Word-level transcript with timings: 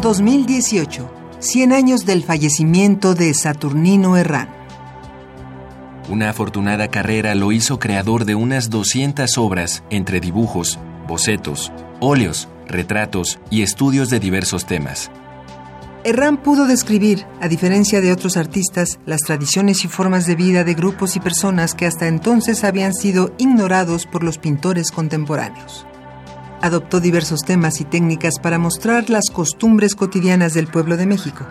2018, 0.00 1.10
100 1.40 1.72
años 1.72 2.06
del 2.06 2.22
fallecimiento 2.22 3.16
de 3.16 3.34
Saturnino 3.34 4.16
Herrán. 4.16 4.48
Una 6.08 6.30
afortunada 6.30 6.88
carrera 6.88 7.34
lo 7.34 7.50
hizo 7.50 7.80
creador 7.80 8.24
de 8.24 8.36
unas 8.36 8.70
200 8.70 9.36
obras 9.38 9.82
entre 9.90 10.20
dibujos, 10.20 10.78
bocetos, 11.08 11.72
óleos, 11.98 12.48
retratos 12.68 13.40
y 13.50 13.62
estudios 13.62 14.08
de 14.08 14.20
diversos 14.20 14.66
temas. 14.66 15.10
Herrán 16.04 16.36
pudo 16.36 16.68
describir, 16.68 17.26
a 17.40 17.48
diferencia 17.48 18.00
de 18.00 18.12
otros 18.12 18.36
artistas, 18.36 19.00
las 19.04 19.22
tradiciones 19.22 19.84
y 19.84 19.88
formas 19.88 20.26
de 20.26 20.36
vida 20.36 20.62
de 20.62 20.74
grupos 20.74 21.16
y 21.16 21.20
personas 21.20 21.74
que 21.74 21.86
hasta 21.86 22.06
entonces 22.06 22.62
habían 22.62 22.94
sido 22.94 23.34
ignorados 23.36 24.06
por 24.06 24.22
los 24.22 24.38
pintores 24.38 24.92
contemporáneos. 24.92 25.88
Adoptó 26.60 27.00
diversos 27.00 27.40
temas 27.40 27.80
y 27.80 27.84
técnicas 27.84 28.34
para 28.42 28.58
mostrar 28.58 29.10
las 29.10 29.30
costumbres 29.30 29.94
cotidianas 29.94 30.54
del 30.54 30.66
pueblo 30.66 30.96
de 30.96 31.06
México. 31.06 31.46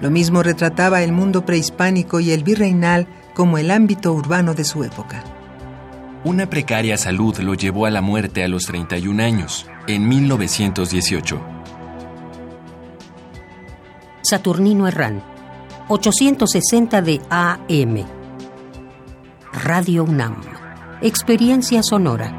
Lo 0.00 0.10
mismo 0.10 0.42
retrataba 0.42 1.02
el 1.02 1.12
mundo 1.12 1.46
prehispánico 1.46 2.20
y 2.20 2.30
el 2.30 2.44
virreinal 2.44 3.06
como 3.34 3.56
el 3.58 3.70
ámbito 3.70 4.12
urbano 4.12 4.54
de 4.54 4.64
su 4.64 4.84
época. 4.84 5.24
Una 6.24 6.48
precaria 6.48 6.96
salud 6.96 7.38
lo 7.38 7.54
llevó 7.54 7.86
a 7.86 7.90
la 7.90 8.00
muerte 8.00 8.44
a 8.44 8.48
los 8.48 8.64
31 8.64 9.22
años, 9.22 9.66
en 9.86 10.08
1918. 10.08 11.40
Saturnino 14.22 14.88
Herrán, 14.88 15.22
860 15.88 17.02
de 17.02 17.20
AM. 17.28 18.06
Radio 19.52 20.04
UNAM. 20.04 20.40
Experiencia 21.02 21.82
sonora. 21.82 22.32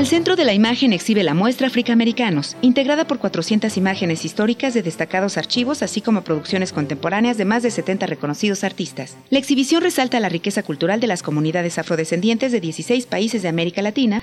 El 0.00 0.06
Centro 0.06 0.34
de 0.34 0.46
la 0.46 0.54
Imagen 0.54 0.94
exhibe 0.94 1.22
la 1.22 1.34
muestra 1.34 1.66
Africaamericanos, 1.66 2.56
integrada 2.62 3.06
por 3.06 3.18
400 3.18 3.76
imágenes 3.76 4.24
históricas 4.24 4.72
de 4.72 4.80
destacados 4.80 5.36
archivos, 5.36 5.82
así 5.82 6.00
como 6.00 6.22
producciones 6.22 6.72
contemporáneas 6.72 7.36
de 7.36 7.44
más 7.44 7.62
de 7.62 7.70
70 7.70 8.06
reconocidos 8.06 8.64
artistas. 8.64 9.18
La 9.28 9.38
exhibición 9.38 9.82
resalta 9.82 10.18
la 10.18 10.30
riqueza 10.30 10.62
cultural 10.62 11.00
de 11.00 11.06
las 11.06 11.22
comunidades 11.22 11.76
afrodescendientes 11.76 12.50
de 12.50 12.62
16 12.62 13.04
países 13.04 13.42
de 13.42 13.48
América 13.48 13.82
Latina, 13.82 14.22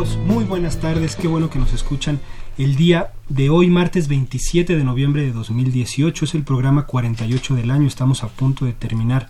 Muy 0.00 0.44
buenas 0.44 0.80
tardes, 0.80 1.14
qué 1.14 1.28
bueno 1.28 1.50
que 1.50 1.58
nos 1.58 1.74
escuchan. 1.74 2.20
El 2.56 2.76
día 2.76 3.12
de 3.28 3.50
hoy, 3.50 3.68
martes 3.68 4.08
27 4.08 4.74
de 4.74 4.82
noviembre 4.82 5.22
de 5.22 5.32
2018, 5.32 6.24
es 6.24 6.34
el 6.34 6.42
programa 6.42 6.86
48 6.86 7.54
del 7.54 7.70
año, 7.70 7.86
estamos 7.86 8.24
a 8.24 8.28
punto 8.28 8.64
de 8.64 8.72
terminar 8.72 9.28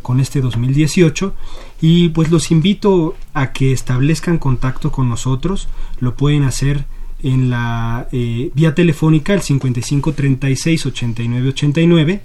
con 0.00 0.20
este 0.20 0.40
2018 0.40 1.34
y 1.80 2.10
pues 2.10 2.30
los 2.30 2.52
invito 2.52 3.16
a 3.34 3.52
que 3.52 3.72
establezcan 3.72 4.38
contacto 4.38 4.92
con 4.92 5.08
nosotros, 5.08 5.66
lo 5.98 6.14
pueden 6.14 6.44
hacer 6.44 6.84
en 7.24 7.50
la 7.50 8.06
eh, 8.12 8.52
vía 8.54 8.76
telefónica 8.76 9.34
el 9.34 9.42
55 9.42 10.12
36 10.12 10.86
89 10.86 11.48
89 11.48 12.22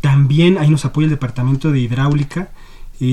también 0.00 0.58
ahí 0.58 0.70
nos 0.70 0.84
apoya 0.84 1.06
el 1.06 1.10
departamento 1.10 1.72
de 1.72 1.80
hidráulica 1.80 2.50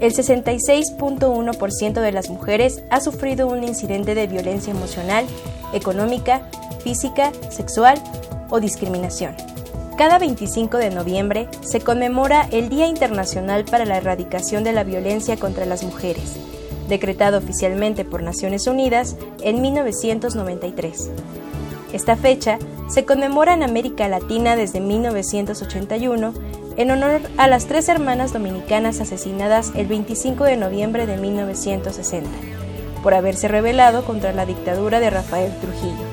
el 0.03 0.13
66.1% 0.13 2.01
de 2.01 2.13
las 2.13 2.29
mujeres 2.29 2.83
ha 2.91 3.01
sufrido 3.01 3.47
un 3.47 3.63
incidente 3.63 4.17
de 4.17 4.27
violencia 4.27 4.73
emocional, 4.73 5.25
económica, 5.73 6.51
física, 6.83 7.31
sexual 7.51 8.03
o 8.51 8.59
discriminación. 8.59 9.37
Cada 9.97 10.19
25 10.19 10.79
de 10.79 10.91
noviembre 10.91 11.49
se 11.61 11.81
conmemora 11.81 12.49
el 12.51 12.69
Día 12.69 12.89
Internacional 12.89 13.65
para 13.65 13.85
la 13.85 13.99
Erradicación 13.99 14.65
de 14.65 14.73
la 14.73 14.83
Violencia 14.83 15.37
contra 15.37 15.67
las 15.67 15.85
Mujeres, 15.85 16.35
decretado 16.89 17.39
oficialmente 17.39 18.05
por 18.05 18.25
Naciones 18.25 18.67
Unidas 18.67 19.15
en 19.41 19.63
1993. 19.63 21.11
Esta 21.93 22.17
fecha 22.17 22.59
se 22.89 23.05
conmemora 23.05 23.55
en 23.55 23.63
América 23.63 24.09
Latina 24.09 24.57
desde 24.57 24.81
1981 24.81 26.33
en 26.77 26.91
honor 26.91 27.21
a 27.37 27.49
las 27.49 27.67
tres 27.67 27.89
hermanas 27.89 28.33
dominicanas 28.33 29.01
asesinadas 29.01 29.73
el 29.75 29.87
25 29.87 30.45
de 30.45 30.57
noviembre 30.57 31.07
de 31.07 31.17
1960, 31.17 32.31
por 33.03 33.15
haberse 33.15 33.49
rebelado 33.49 34.05
contra 34.05 34.33
la 34.33 34.47
dictadura 34.47 35.01
de 35.01 35.11
Rafael 35.11 35.53
Trujillo. 35.61 36.05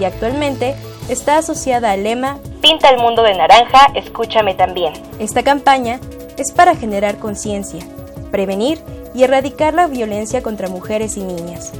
Y 0.00 0.04
actualmente 0.04 0.74
está 1.08 1.38
asociada 1.38 1.90
al 1.92 2.04
lema 2.04 2.38
Pinta 2.60 2.90
el 2.90 2.98
mundo 2.98 3.22
de 3.22 3.34
naranja, 3.34 3.86
escúchame 3.94 4.54
también. 4.54 4.92
Esta 5.18 5.42
campaña 5.42 6.00
es 6.36 6.52
para 6.52 6.74
generar 6.74 7.18
conciencia, 7.18 7.84
prevenir 8.30 8.80
y 9.14 9.22
erradicar 9.22 9.74
la 9.74 9.86
violencia 9.86 10.42
contra 10.42 10.68
mujeres 10.68 11.16
y 11.16 11.22
niñas. 11.22 11.72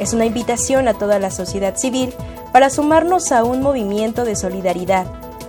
Es 0.00 0.12
una 0.12 0.26
invitación 0.26 0.88
a 0.88 0.94
toda 0.94 1.18
la 1.18 1.30
sociedad 1.30 1.76
civil 1.76 2.12
para 2.52 2.70
sumarnos 2.70 3.32
a 3.32 3.44
un 3.44 3.62
movimiento 3.62 4.24
de 4.24 4.36
solidaridad, 4.36 5.06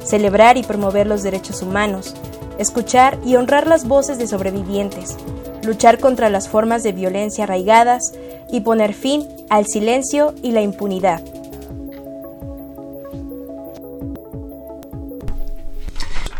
celebrar 0.09 0.57
y 0.57 0.63
promover 0.63 1.05
los 1.05 1.21
derechos 1.21 1.61
humanos, 1.61 2.15
escuchar 2.57 3.19
y 3.23 3.35
honrar 3.35 3.67
las 3.67 3.87
voces 3.87 4.17
de 4.17 4.27
sobrevivientes, 4.27 5.15
luchar 5.63 5.99
contra 5.99 6.29
las 6.29 6.49
formas 6.49 6.81
de 6.81 6.93
violencia 6.93 7.43
arraigadas 7.43 8.13
y 8.51 8.61
poner 8.61 8.93
fin 8.93 9.27
al 9.49 9.67
silencio 9.67 10.33
y 10.41 10.51
la 10.51 10.61
impunidad. 10.61 11.23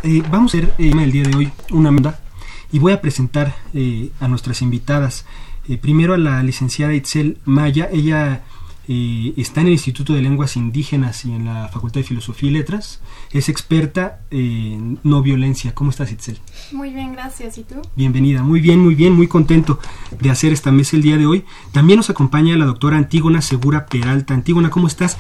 Eh, 0.02 0.24
vamos 0.32 0.56
a 0.56 0.58
hacer 0.58 0.74
eh, 0.78 0.92
el 0.98 1.12
día 1.12 1.24
de 1.24 1.36
hoy 1.36 1.52
una 1.72 1.92
manda 1.92 2.20
y 2.72 2.80
voy 2.80 2.94
a 2.94 3.02
presentar 3.02 3.54
eh, 3.74 4.10
a 4.20 4.28
nuestras 4.28 4.62
invitadas. 4.62 5.26
primero 5.82 6.16
a 6.16 6.18
la 6.18 6.42
licenciada 6.42 6.94
Itzel 6.94 7.38
Maya, 7.46 7.90
ella 7.92 8.42
está 8.90 9.62
en 9.62 9.68
el 9.68 9.74
Instituto 9.74 10.14
de 10.14 10.22
Lenguas 10.22 10.56
Indígenas 10.56 11.24
y 11.24 11.32
en 11.32 11.46
la 11.46 11.68
Facultad 11.68 12.00
de 12.00 12.08
Filosofía 12.08 12.50
y 12.50 12.54
Letras. 12.54 13.00
Es 13.32 13.48
experta 13.48 14.22
en 14.32 15.00
no 15.04 15.22
violencia. 15.22 15.76
¿Cómo 15.76 15.92
estás, 15.92 16.12
Itzel? 16.12 16.40
Muy 16.72 16.92
bien, 16.92 17.14
gracias. 17.14 17.60
¿Y 17.60 17.64
tú? 17.64 17.76
Bienvenida. 17.96 18.42
Muy 18.42 18.60
bien, 18.62 18.80
muy 18.80 18.96
bien. 18.96 19.14
Muy 19.14 19.28
contento 19.28 19.80
de 20.20 20.32
hacer 20.32 20.54
esta 20.54 20.72
mesa 20.72 20.96
el 20.96 21.04
día 21.04 21.18
de 21.18 21.28
hoy. 21.28 21.46
También 21.72 21.98
nos 21.98 22.10
acompaña 22.10 22.58
la 22.58 22.66
doctora 22.66 22.98
Antígona 22.98 23.42
Segura 23.42 23.86
Peralta. 23.86 24.34
Antígona, 24.34 24.72
¿cómo 24.72 24.88
estás? 24.88 25.18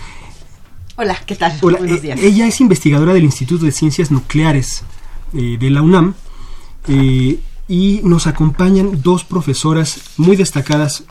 Hola, 1.02 1.18
¿qué 1.26 1.36
tal? 1.36 1.58
Buenos 1.62 1.82
eh, 1.84 2.02
días. 2.02 2.20
ella 2.22 2.46
es 2.46 2.60
investigadora 2.60 3.14
del 3.14 3.24
Instituto 3.24 3.64
de 3.64 3.72
Ciencias 3.72 4.12
Nucleares 4.12 4.84
eh, 5.34 5.58
de 5.58 5.70
la 5.70 5.82
UNAM 5.82 6.14
eh, 6.90 7.40
y 7.70 8.02
nos 8.04 8.28
acompañan 8.28 9.02
dos 9.02 9.24
profesoras 9.24 10.02
muy 10.18 10.36
destacadas 10.36 11.06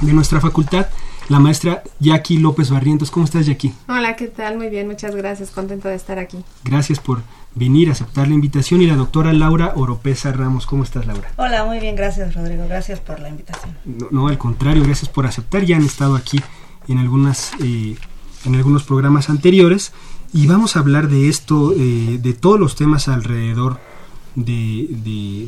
de 0.00 0.14
nuestra 0.14 0.40
facultad, 0.40 0.86
la 1.28 1.38
maestra 1.38 1.82
Jackie 2.00 2.38
López 2.38 2.70
Barrientos. 2.70 3.10
¿Cómo 3.10 3.24
estás, 3.24 3.46
Jackie? 3.46 3.72
Hola, 3.88 4.16
¿qué 4.16 4.28
tal? 4.28 4.56
Muy 4.56 4.68
bien, 4.68 4.86
muchas 4.86 5.14
gracias. 5.14 5.50
Contento 5.50 5.88
de 5.88 5.94
estar 5.94 6.18
aquí. 6.18 6.38
Gracias 6.64 7.00
por 7.00 7.22
venir 7.54 7.88
a 7.88 7.92
aceptar 7.92 8.28
la 8.28 8.34
invitación. 8.34 8.82
Y 8.82 8.86
la 8.86 8.96
doctora 8.96 9.32
Laura 9.32 9.72
Oropesa 9.76 10.32
Ramos. 10.32 10.66
¿Cómo 10.66 10.84
estás, 10.84 11.06
Laura? 11.06 11.30
Hola, 11.36 11.64
muy 11.64 11.80
bien, 11.80 11.96
gracias, 11.96 12.34
Rodrigo. 12.34 12.64
Gracias 12.68 13.00
por 13.00 13.20
la 13.20 13.28
invitación. 13.28 13.76
No, 13.84 14.08
no 14.10 14.28
al 14.28 14.38
contrario, 14.38 14.82
gracias 14.82 15.08
por 15.08 15.26
aceptar. 15.26 15.64
Ya 15.64 15.76
han 15.76 15.84
estado 15.84 16.16
aquí 16.16 16.40
en 16.88 16.98
algunas 16.98 17.52
en 18.44 18.54
algunos 18.54 18.84
programas 18.84 19.30
anteriores 19.30 19.92
y 20.32 20.46
vamos 20.46 20.76
a 20.76 20.80
hablar 20.80 21.08
de 21.08 21.28
esto, 21.28 21.72
eh, 21.76 22.18
de 22.20 22.32
todos 22.34 22.60
los 22.60 22.76
temas 22.76 23.08
alrededor 23.08 23.80
de, 24.34 24.86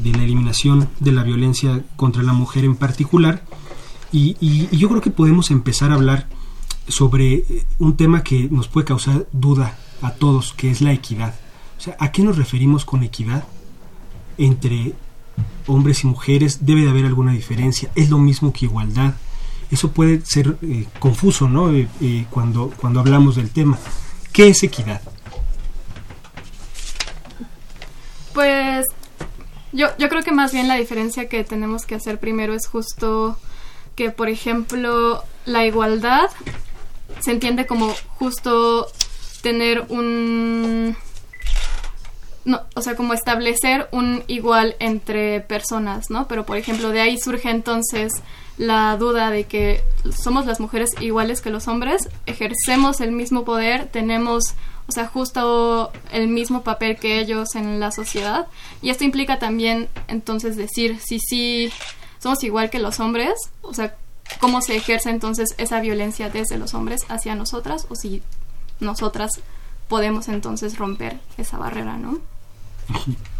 de, 0.02 0.12
la 0.12 0.24
eliminación 0.24 0.88
de 0.98 1.12
la 1.12 1.22
violencia 1.22 1.84
contra 1.96 2.22
la 2.22 2.32
mujer 2.32 2.64
en 2.64 2.76
particular. 2.76 3.42
Y, 4.12 4.36
y, 4.40 4.76
yo 4.76 4.88
creo 4.88 5.00
que 5.00 5.10
podemos 5.10 5.50
empezar 5.50 5.92
a 5.92 5.94
hablar 5.94 6.26
sobre 6.88 7.34
eh, 7.34 7.66
un 7.78 7.96
tema 7.96 8.22
que 8.24 8.48
nos 8.50 8.68
puede 8.68 8.86
causar 8.86 9.26
duda 9.32 9.78
a 10.02 10.12
todos, 10.12 10.52
que 10.52 10.70
es 10.70 10.80
la 10.80 10.92
equidad. 10.92 11.34
O 11.78 11.80
sea, 11.80 11.96
¿a 11.98 12.10
qué 12.12 12.22
nos 12.22 12.36
referimos 12.36 12.84
con 12.84 13.02
equidad? 13.02 13.44
Entre 14.38 14.94
hombres 15.66 16.04
y 16.04 16.06
mujeres 16.06 16.66
debe 16.66 16.82
de 16.82 16.90
haber 16.90 17.06
alguna 17.06 17.32
diferencia. 17.32 17.90
¿Es 17.94 18.10
lo 18.10 18.18
mismo 18.18 18.52
que 18.52 18.66
igualdad? 18.66 19.14
eso 19.70 19.92
puede 19.92 20.20
ser 20.24 20.56
eh, 20.62 20.86
confuso 20.98 21.48
¿no? 21.48 21.72
Eh, 21.72 21.88
eh, 22.00 22.26
cuando, 22.30 22.72
cuando 22.76 23.00
hablamos 23.00 23.36
del 23.36 23.50
tema. 23.50 23.78
¿Qué 24.32 24.48
es 24.48 24.62
equidad? 24.62 25.00
Pues 28.34 28.86
yo, 29.72 29.88
yo 29.98 30.08
creo 30.08 30.22
que 30.22 30.32
más 30.32 30.52
bien 30.52 30.68
la 30.68 30.76
diferencia 30.76 31.28
que 31.28 31.44
tenemos 31.44 31.84
que 31.86 31.94
hacer 31.94 32.18
primero 32.18 32.54
es 32.54 32.66
justo 32.66 33.38
que, 34.00 34.11
por 34.11 34.31
ejemplo, 34.31 35.23
la 35.44 35.67
igualdad 35.67 36.31
se 37.20 37.32
entiende 37.32 37.67
como 37.67 37.93
justo 38.17 38.87
tener 39.43 39.85
un... 39.91 40.97
No, 42.47 42.62
o 42.75 42.81
sea, 42.81 42.97
como 42.97 43.12
establecer 43.12 43.88
un 43.93 44.23
igual 44.26 44.75
entre 44.79 45.43
personas, 45.43 46.08
¿no? 46.08 46.29
Pero, 46.29 46.47
por 46.47 46.56
ejemplo, 46.56 46.88
de 46.88 47.02
ahí 47.02 47.19
surge 47.19 47.50
entonces 47.50 48.11
la 48.56 48.97
duda 48.97 49.29
de 49.31 49.44
que 49.44 49.85
somos 50.11 50.47
las 50.47 50.61
mujeres 50.61 50.88
iguales 50.99 51.43
que 51.43 51.50
los 51.50 51.69
hombres, 51.69 52.08
ejercemos 52.25 53.02
el 53.02 53.12
mismo 53.12 53.44
poder, 53.44 53.85
tenemos, 53.88 54.55
o 54.88 54.93
sea, 54.93 55.08
justo 55.08 55.93
el 56.11 56.29
mismo 56.29 56.62
papel 56.62 56.97
que 56.97 57.19
ellos 57.20 57.55
en 57.55 57.79
la 57.81 57.93
sociedad. 57.93 58.47
Y 58.81 58.88
esto 58.88 59.05
implica 59.05 59.38
también, 59.38 59.91
entonces, 60.08 60.56
decir 60.56 60.99
si 61.00 61.19
sí 61.19 61.70
somos 62.20 62.44
igual 62.44 62.70
que 62.70 62.78
los 62.78 63.00
hombres, 63.00 63.34
o 63.62 63.75
sea, 63.75 63.96
cómo 64.38 64.61
se 64.61 64.76
ejerce 64.76 65.11
entonces 65.11 65.55
esa 65.58 65.81
violencia 65.81 66.31
desde 66.31 66.58
los 66.58 66.75
hombres 66.75 67.02
hacia 67.08 67.34
nosotras, 67.34 67.87
o 67.88 67.96
si 67.96 68.22
nosotras 68.78 69.32
podemos 69.88 70.28
entonces 70.28 70.78
romper 70.78 71.19
esa 71.37 71.58
barrera, 71.58 71.96
¿no? 71.96 72.19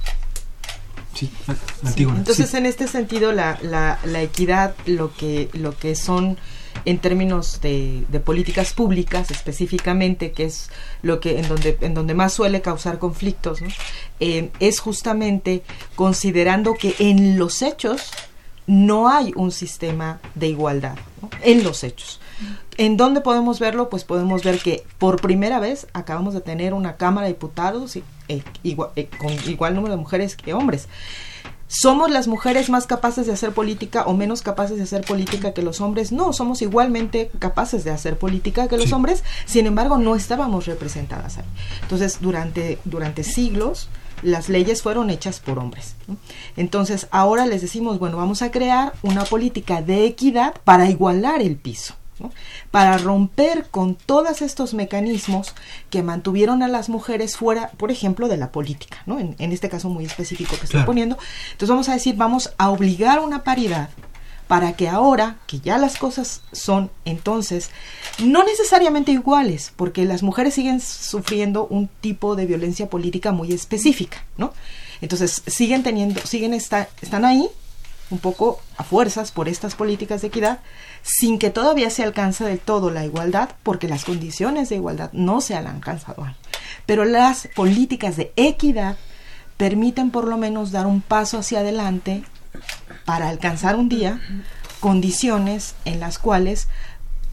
Entonces, 1.97 2.55
en 2.55 2.67
este 2.67 2.87
sentido, 2.89 3.33
la, 3.33 3.59
la, 3.63 4.23
equidad, 4.23 4.75
lo 4.87 5.15
que, 5.15 5.51
lo 5.53 5.77
que 5.77 5.95
son 5.95 6.39
en 6.85 6.99
términos 6.99 7.61
de, 7.61 8.05
políticas 8.25 8.73
públicas 8.73 9.31
específicamente, 9.31 10.33
que 10.33 10.45
es 10.45 10.71
lo 11.03 11.21
que 11.21 11.39
en 11.39 11.49
donde, 11.49 11.77
en 11.81 11.95
donde 11.95 12.15
más 12.15 12.33
suele 12.33 12.63
causar 12.63 12.99
conflictos, 12.99 13.61
eh, 14.21 14.51
es 14.61 14.81
justamente 14.81 15.63
considerando 15.95 16.75
que 16.75 16.95
en 16.99 17.39
los 17.39 17.61
hechos 17.63 18.13
no 18.71 19.09
hay 19.09 19.33
un 19.35 19.51
sistema 19.51 20.21
de 20.37 20.47
igualdad, 20.47 20.95
en 21.43 21.65
los 21.65 21.83
hechos. 21.83 22.21
¿En 22.77 22.97
dónde 22.97 23.21
podemos 23.21 23.59
verlo? 23.59 23.91
Pues 23.91 24.05
podemos 24.05 24.45
ver 24.45 24.61
que 24.61 24.85
por 24.97 25.21
primera 25.21 25.59
vez 25.59 25.89
acabamos 25.93 26.35
de 26.35 26.41
tener 26.41 26.73
una 26.73 26.97
Cámara 26.97 27.27
de 27.27 27.33
Diputados 27.33 27.97
eh, 27.97 28.03
eh, 28.29 29.09
con 29.19 29.33
igual 29.49 29.75
número 29.75 29.97
de 29.97 30.01
mujeres 30.01 30.37
que 30.37 30.55
hombres. 30.55 30.87
¿Somos 31.67 32.13
las 32.13 32.29
mujeres 32.29 32.71
más 32.71 32.87
capaces 32.87 33.27
de 33.27 33.33
hacer 33.33 33.53
política 33.53 34.05
o 34.05 34.15
menos 34.15 34.41
capaces 34.41 34.77
de 34.77 34.85
hacer 34.85 35.05
política 35.05 35.53
que 35.53 35.63
los 35.63 35.81
hombres? 35.81 36.13
No, 36.13 36.33
somos 36.33 36.63
igualmente 36.63 37.33
capaces 37.41 37.83
de 37.83 37.91
hacer 37.91 38.19
política 38.19 38.69
que 38.69 38.77
los 38.77 38.93
hombres, 38.93 39.25
sin 39.47 39.67
embargo 39.67 39.99
no 39.99 40.15
estábamos 40.15 40.67
representadas 40.67 41.39
ahí. 41.39 41.45
Entonces, 41.83 42.19
durante, 42.21 42.79
durante 42.85 43.25
siglos, 43.25 43.89
las 44.23 44.49
leyes 44.49 44.83
fueron 44.83 45.11
hechas 45.11 45.41
por 45.41 45.59
hombres. 45.59 45.95
Entonces, 46.57 47.09
ahora 47.11 47.47
les 47.47 47.63
decimos, 47.63 47.99
bueno, 47.99 48.17
vamos 48.17 48.43
a 48.43 48.51
crear 48.51 48.93
una 49.03 49.25
política 49.25 49.83
de 49.83 50.05
equidad 50.05 50.55
para 50.65 50.89
igualar 50.91 51.43
el 51.43 51.57
piso 51.57 51.95
para 52.71 52.99
romper 52.99 53.69
con 53.71 53.95
todos 53.95 54.43
estos 54.43 54.75
mecanismos 54.75 55.55
que 55.89 56.03
mantuvieron 56.03 56.63
a 56.63 56.69
las 56.69 56.89
mujeres 56.89 57.37
fuera, 57.37 57.71
por 57.77 57.91
ejemplo, 57.91 58.29
de 58.29 58.37
la 58.37 58.53
política, 58.53 58.99
¿no? 59.07 59.19
en, 59.19 59.37
este 59.39 59.69
caso 59.69 59.89
muy 59.89 60.05
específico 60.05 60.57
que 60.59 60.65
estoy 60.65 60.83
poniendo. 60.83 61.17
Entonces 61.53 61.69
vamos 61.71 61.89
a 61.89 61.95
decir, 61.95 62.17
vamos 62.17 62.53
a 62.59 62.71
obligar 62.71 63.21
una 63.21 63.43
paridad 63.43 63.89
para 64.51 64.73
que 64.73 64.89
ahora 64.89 65.37
que 65.47 65.61
ya 65.61 65.79
las 65.79 65.97
cosas 65.97 66.41
son 66.51 66.91
entonces 67.05 67.71
no 68.19 68.43
necesariamente 68.43 69.13
iguales, 69.13 69.73
porque 69.77 70.05
las 70.05 70.25
mujeres 70.25 70.55
siguen 70.55 70.81
sufriendo 70.81 71.69
un 71.69 71.87
tipo 71.87 72.35
de 72.35 72.47
violencia 72.47 72.91
política 72.91 73.31
muy 73.31 73.53
específica, 73.53 74.25
¿no? 74.39 74.53
Entonces 75.01 75.45
siguen 75.47 75.85
teniendo, 75.85 76.21
siguen 76.23 76.53
está, 76.53 76.89
están 77.01 77.25
ahí 77.25 77.49
un 78.11 78.19
poco 78.19 78.61
a 78.77 78.83
fuerzas 78.83 79.31
por 79.31 79.49
estas 79.49 79.77
políticas 79.77 80.21
de 80.21 80.27
equidad, 80.27 80.59
sin 81.01 81.39
que 81.39 81.51
todavía 81.51 81.89
se 81.89 82.03
alcance 82.03 82.43
del 82.43 82.59
todo 82.59 82.91
la 82.91 83.05
igualdad, 83.05 83.51
porque 83.63 83.87
las 83.87 84.05
condiciones 84.05 84.69
de 84.69 84.75
igualdad 84.75 85.11
no 85.13 85.41
se 85.41 85.55
han 85.55 85.69
alcanzado. 85.69 86.27
Pero 86.87 87.05
las 87.05 87.49
políticas 87.55 88.17
de 88.17 88.33
equidad 88.35 88.97
permiten 89.57 90.11
por 90.11 90.27
lo 90.27 90.37
menos 90.39 90.73
dar 90.73 90.89
un 90.89 91.03
paso 91.03 91.39
hacia 91.39 91.61
adelante 91.61 92.25
para 93.05 93.29
alcanzar 93.29 93.77
un 93.77 93.89
día 93.89 94.21
condiciones 94.81 95.75
en 95.85 96.01
las 96.01 96.19
cuales 96.19 96.69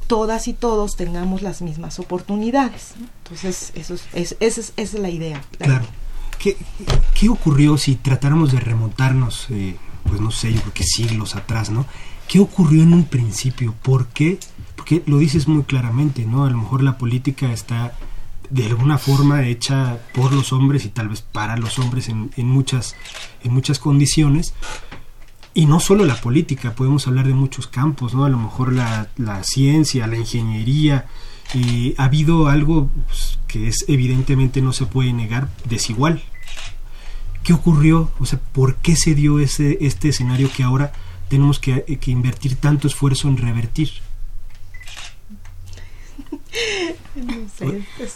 todas 0.07 0.47
y 0.47 0.53
todos 0.53 0.95
tengamos 0.95 1.41
las 1.41 1.61
mismas 1.61 1.99
oportunidades. 1.99 2.93
Entonces, 3.23 3.71
eso 3.75 3.95
es, 4.13 4.37
esa, 4.39 4.71
es, 4.75 4.93
la 4.93 5.09
idea. 5.09 5.41
claro. 5.57 5.85
¿Qué, 6.39 6.55
¿Qué, 7.19 7.29
ocurrió 7.29 7.77
si 7.79 7.95
tratáramos 7.95 8.51
de 8.51 8.59
remontarnos, 8.59 9.47
eh, 9.49 9.75
pues 10.07 10.21
no 10.21 10.29
sé, 10.29 10.53
yo 10.53 10.61
creo 10.61 10.73
que 10.73 10.83
siglos 10.83 11.35
atrás, 11.35 11.71
¿no? 11.71 11.87
¿Qué 12.27 12.39
ocurrió 12.39 12.83
en 12.83 12.93
un 12.93 13.05
principio? 13.05 13.73
¿Por 13.81 14.07
qué? 14.09 14.39
Porque 14.75 15.01
lo 15.07 15.17
dices 15.17 15.47
muy 15.47 15.63
claramente, 15.63 16.25
¿no? 16.25 16.45
A 16.45 16.49
lo 16.51 16.57
mejor 16.57 16.83
la 16.83 16.99
política 16.99 17.51
está 17.51 17.93
de 18.49 18.65
alguna 18.65 18.97
forma 18.97 19.45
hecha 19.45 19.99
por 20.13 20.31
los 20.31 20.53
hombres 20.53 20.85
y 20.85 20.89
tal 20.89 21.09
vez 21.09 21.21
para 21.21 21.57
los 21.57 21.79
hombres 21.79 22.07
en, 22.09 22.29
muchas, 22.37 22.95
en 23.43 23.53
muchas 23.53 23.79
condiciones. 23.79 24.53
Y 25.57 25.65
no 25.65 25.79
solo 25.79 26.05
la 26.05 26.21
política, 26.21 26.75
podemos 26.75 27.07
hablar 27.07 27.25
de 27.25 27.33
muchos 27.33 27.65
campos, 27.65 28.13
¿no? 28.13 28.25
A 28.25 28.29
lo 28.29 28.37
mejor 28.37 28.71
la, 28.73 29.09
ciencia, 29.41 30.05
la 30.05 30.15
ingeniería. 30.15 31.07
y 31.51 31.95
ha 31.97 32.03
habido 32.03 32.47
algo 32.47 32.91
pues, 33.07 33.39
que 33.47 33.67
es 33.67 33.83
evidentemente 33.87 34.61
no 34.61 34.71
se 34.71 34.85
puede 34.85 35.13
negar, 35.13 35.49
desigual. 35.67 36.21
¿Qué 37.41 37.53
ocurrió? 37.53 38.11
O 38.19 38.27
sea, 38.27 38.37
¿por 38.37 38.75
qué 38.75 38.95
se 38.95 39.15
dio 39.15 39.39
ese, 39.39 39.79
este 39.81 40.09
escenario 40.09 40.51
que 40.55 40.61
ahora 40.61 40.93
tenemos 41.27 41.57
que, 41.57 41.83
que 41.99 42.11
invertir 42.11 42.57
tanto 42.57 42.85
esfuerzo 42.87 43.27
en 43.27 43.37
revertir? 43.37 43.89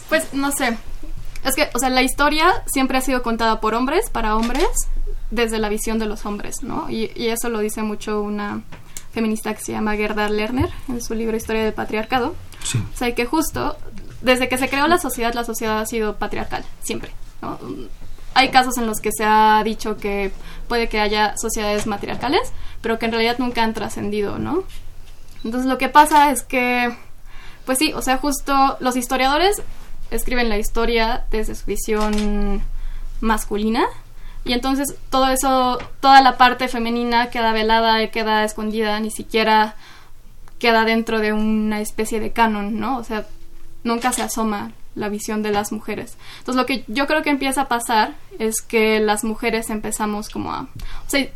Pues 0.08 0.32
no 0.32 0.52
sé. 0.52 0.78
Es 1.44 1.54
que, 1.54 1.68
o 1.74 1.78
sea, 1.78 1.90
la 1.90 2.02
historia 2.02 2.62
siempre 2.66 2.98
ha 2.98 3.00
sido 3.00 3.22
contada 3.22 3.60
por 3.60 3.74
hombres, 3.74 4.10
para 4.10 4.36
hombres, 4.36 4.68
desde 5.30 5.58
la 5.58 5.68
visión 5.68 5.98
de 5.98 6.06
los 6.06 6.24
hombres, 6.24 6.62
¿no? 6.62 6.88
Y, 6.88 7.10
eso 7.16 7.48
lo 7.48 7.58
dice 7.58 7.82
mucho 7.82 8.22
una 8.22 8.62
feminista 9.12 9.52
que 9.54 9.60
se 9.60 9.72
llama 9.72 9.96
Gerda 9.96 10.28
Lerner 10.28 10.70
en 10.88 11.02
su 11.02 11.14
libro 11.14 11.36
Historia 11.36 11.64
del 11.64 11.72
Patriarcado. 11.72 12.34
Sí. 12.62 12.82
O 12.94 12.96
sea, 12.96 13.14
que 13.14 13.26
justo 13.26 13.76
desde 14.20 14.48
que 14.48 14.56
se 14.56 14.68
creó 14.68 14.86
la 14.86 14.98
sociedad, 14.98 15.34
la 15.34 15.44
sociedad 15.44 15.80
ha 15.80 15.86
sido 15.86 16.16
patriarcal, 16.16 16.64
siempre. 16.82 17.10
¿no? 17.40 17.58
Hay 18.34 18.50
casos 18.50 18.78
en 18.78 18.86
los 18.86 19.00
que 19.00 19.10
se 19.12 19.24
ha 19.24 19.60
dicho 19.64 19.96
que 19.96 20.32
puede 20.68 20.88
que 20.88 21.00
haya 21.00 21.34
sociedades 21.36 21.86
matriarcales, 21.86 22.52
pero 22.80 22.98
que 22.98 23.06
en 23.06 23.12
realidad 23.12 23.36
nunca 23.38 23.64
han 23.64 23.74
trascendido, 23.74 24.38
¿no? 24.38 24.64
Entonces 25.44 25.68
lo 25.68 25.76
que 25.76 25.88
pasa 25.88 26.30
es 26.30 26.42
que 26.42 26.96
pues 27.64 27.78
sí, 27.78 27.92
o 27.94 28.02
sea, 28.02 28.18
justo 28.18 28.76
los 28.80 28.96
historiadores 28.96 29.62
escriben 30.12 30.48
la 30.48 30.58
historia 30.58 31.24
desde 31.30 31.54
su 31.54 31.66
visión 31.66 32.62
masculina 33.20 33.86
y 34.44 34.52
entonces 34.52 34.94
todo 35.10 35.28
eso, 35.28 35.78
toda 36.00 36.20
la 36.20 36.36
parte 36.36 36.68
femenina 36.68 37.30
queda 37.30 37.52
velada 37.52 38.02
y 38.02 38.08
queda 38.08 38.44
escondida, 38.44 38.98
ni 39.00 39.10
siquiera 39.10 39.76
queda 40.58 40.84
dentro 40.84 41.20
de 41.20 41.32
una 41.32 41.80
especie 41.80 42.20
de 42.20 42.32
canon, 42.32 42.78
¿no? 42.78 42.98
O 42.98 43.04
sea, 43.04 43.26
nunca 43.84 44.12
se 44.12 44.22
asoma 44.22 44.72
la 44.94 45.08
visión 45.08 45.42
de 45.42 45.50
las 45.50 45.72
mujeres. 45.72 46.16
Entonces 46.38 46.60
lo 46.60 46.66
que 46.66 46.84
yo 46.88 47.06
creo 47.06 47.22
que 47.22 47.30
empieza 47.30 47.62
a 47.62 47.68
pasar 47.68 48.14
es 48.38 48.60
que 48.60 49.00
las 49.00 49.24
mujeres 49.24 49.70
empezamos 49.70 50.28
como 50.28 50.52
a... 50.52 50.62
O 50.62 51.10
sea, 51.10 51.28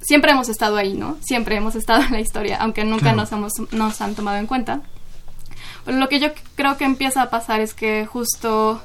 siempre 0.00 0.32
hemos 0.32 0.48
estado 0.48 0.76
ahí, 0.76 0.94
¿no? 0.94 1.16
Siempre 1.22 1.56
hemos 1.56 1.74
estado 1.74 2.02
en 2.02 2.12
la 2.12 2.20
historia, 2.20 2.58
aunque 2.60 2.84
nunca 2.84 3.12
nos, 3.12 3.32
hemos, 3.32 3.52
nos 3.70 4.00
han 4.00 4.14
tomado 4.14 4.38
en 4.38 4.46
cuenta. 4.46 4.82
Lo 5.86 6.08
que 6.08 6.20
yo 6.20 6.28
creo 6.54 6.76
que 6.76 6.84
empieza 6.84 7.22
a 7.22 7.30
pasar 7.30 7.60
es 7.60 7.74
que 7.74 8.06
justo 8.06 8.82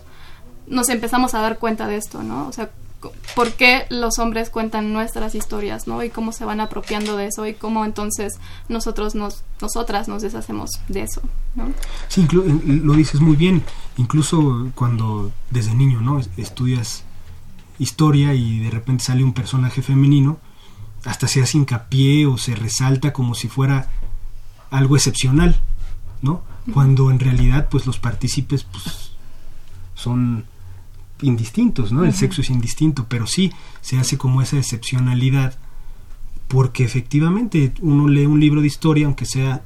nos 0.68 0.90
empezamos 0.90 1.34
a 1.34 1.40
dar 1.40 1.60
cuenta 1.60 1.88
de 1.88 1.98
esto, 1.98 2.24
¿no? 2.24 2.48
O 2.48 2.52
sea, 2.52 2.70
por 3.36 3.54
qué 3.54 3.86
los 3.90 4.18
hombres 4.20 4.50
cuentan 4.50 4.92
nuestras 4.92 5.36
historias, 5.36 5.88
¿no? 5.88 6.04
Y 6.04 6.10
cómo 6.10 6.32
se 6.32 6.46
van 6.46 6.60
apropiando 6.60 7.16
de 7.16 7.28
eso 7.28 7.46
y 7.46 7.54
cómo 7.54 7.86
entonces 7.86 8.40
nosotros 8.70 9.16
nos, 9.16 9.44
nosotras 9.62 10.08
nos 10.08 10.24
deshacemos 10.24 10.72
de 10.88 11.04
eso, 11.04 11.22
¿no? 11.56 11.72
Sí, 12.08 12.28
lo 12.32 12.94
dices 12.94 13.22
muy 13.22 13.36
bien. 13.36 13.64
Incluso 13.98 14.70
cuando 14.76 15.32
desde 15.52 15.74
niño, 15.74 16.02
¿no? 16.02 16.20
Estudias 16.38 17.04
historia 17.80 18.34
y 18.34 18.60
de 18.60 18.72
repente 18.72 19.04
sale 19.04 19.24
un 19.24 19.34
personaje 19.34 19.82
femenino, 19.82 20.40
hasta 21.06 21.28
se 21.28 21.42
hace 21.42 21.58
hincapié 21.58 22.26
o 22.26 22.38
se 22.38 22.56
resalta 22.56 23.14
como 23.14 23.36
si 23.36 23.48
fuera 23.48 23.90
algo 24.72 24.96
excepcional, 24.96 25.62
¿no? 26.22 26.44
cuando 26.74 27.12
en 27.12 27.20
realidad 27.20 27.68
pues 27.70 27.86
los 27.86 27.98
partícipes 27.98 28.64
pues 28.64 29.12
son 29.96 30.46
indistintos, 31.22 31.92
¿no? 31.92 32.04
El 32.04 32.14
sexo 32.14 32.42
es 32.42 32.50
indistinto, 32.50 33.06
pero 33.08 33.26
sí 33.26 33.52
se 33.82 33.98
hace 33.98 34.18
como 34.18 34.42
esa 34.42 34.58
excepcionalidad 34.58 35.56
porque 36.48 36.84
efectivamente 36.84 37.74
uno 37.82 38.08
lee 38.08 38.26
un 38.26 38.40
libro 38.40 38.62
de 38.62 38.68
historia 38.68 39.06
aunque 39.06 39.26
sea 39.26 39.64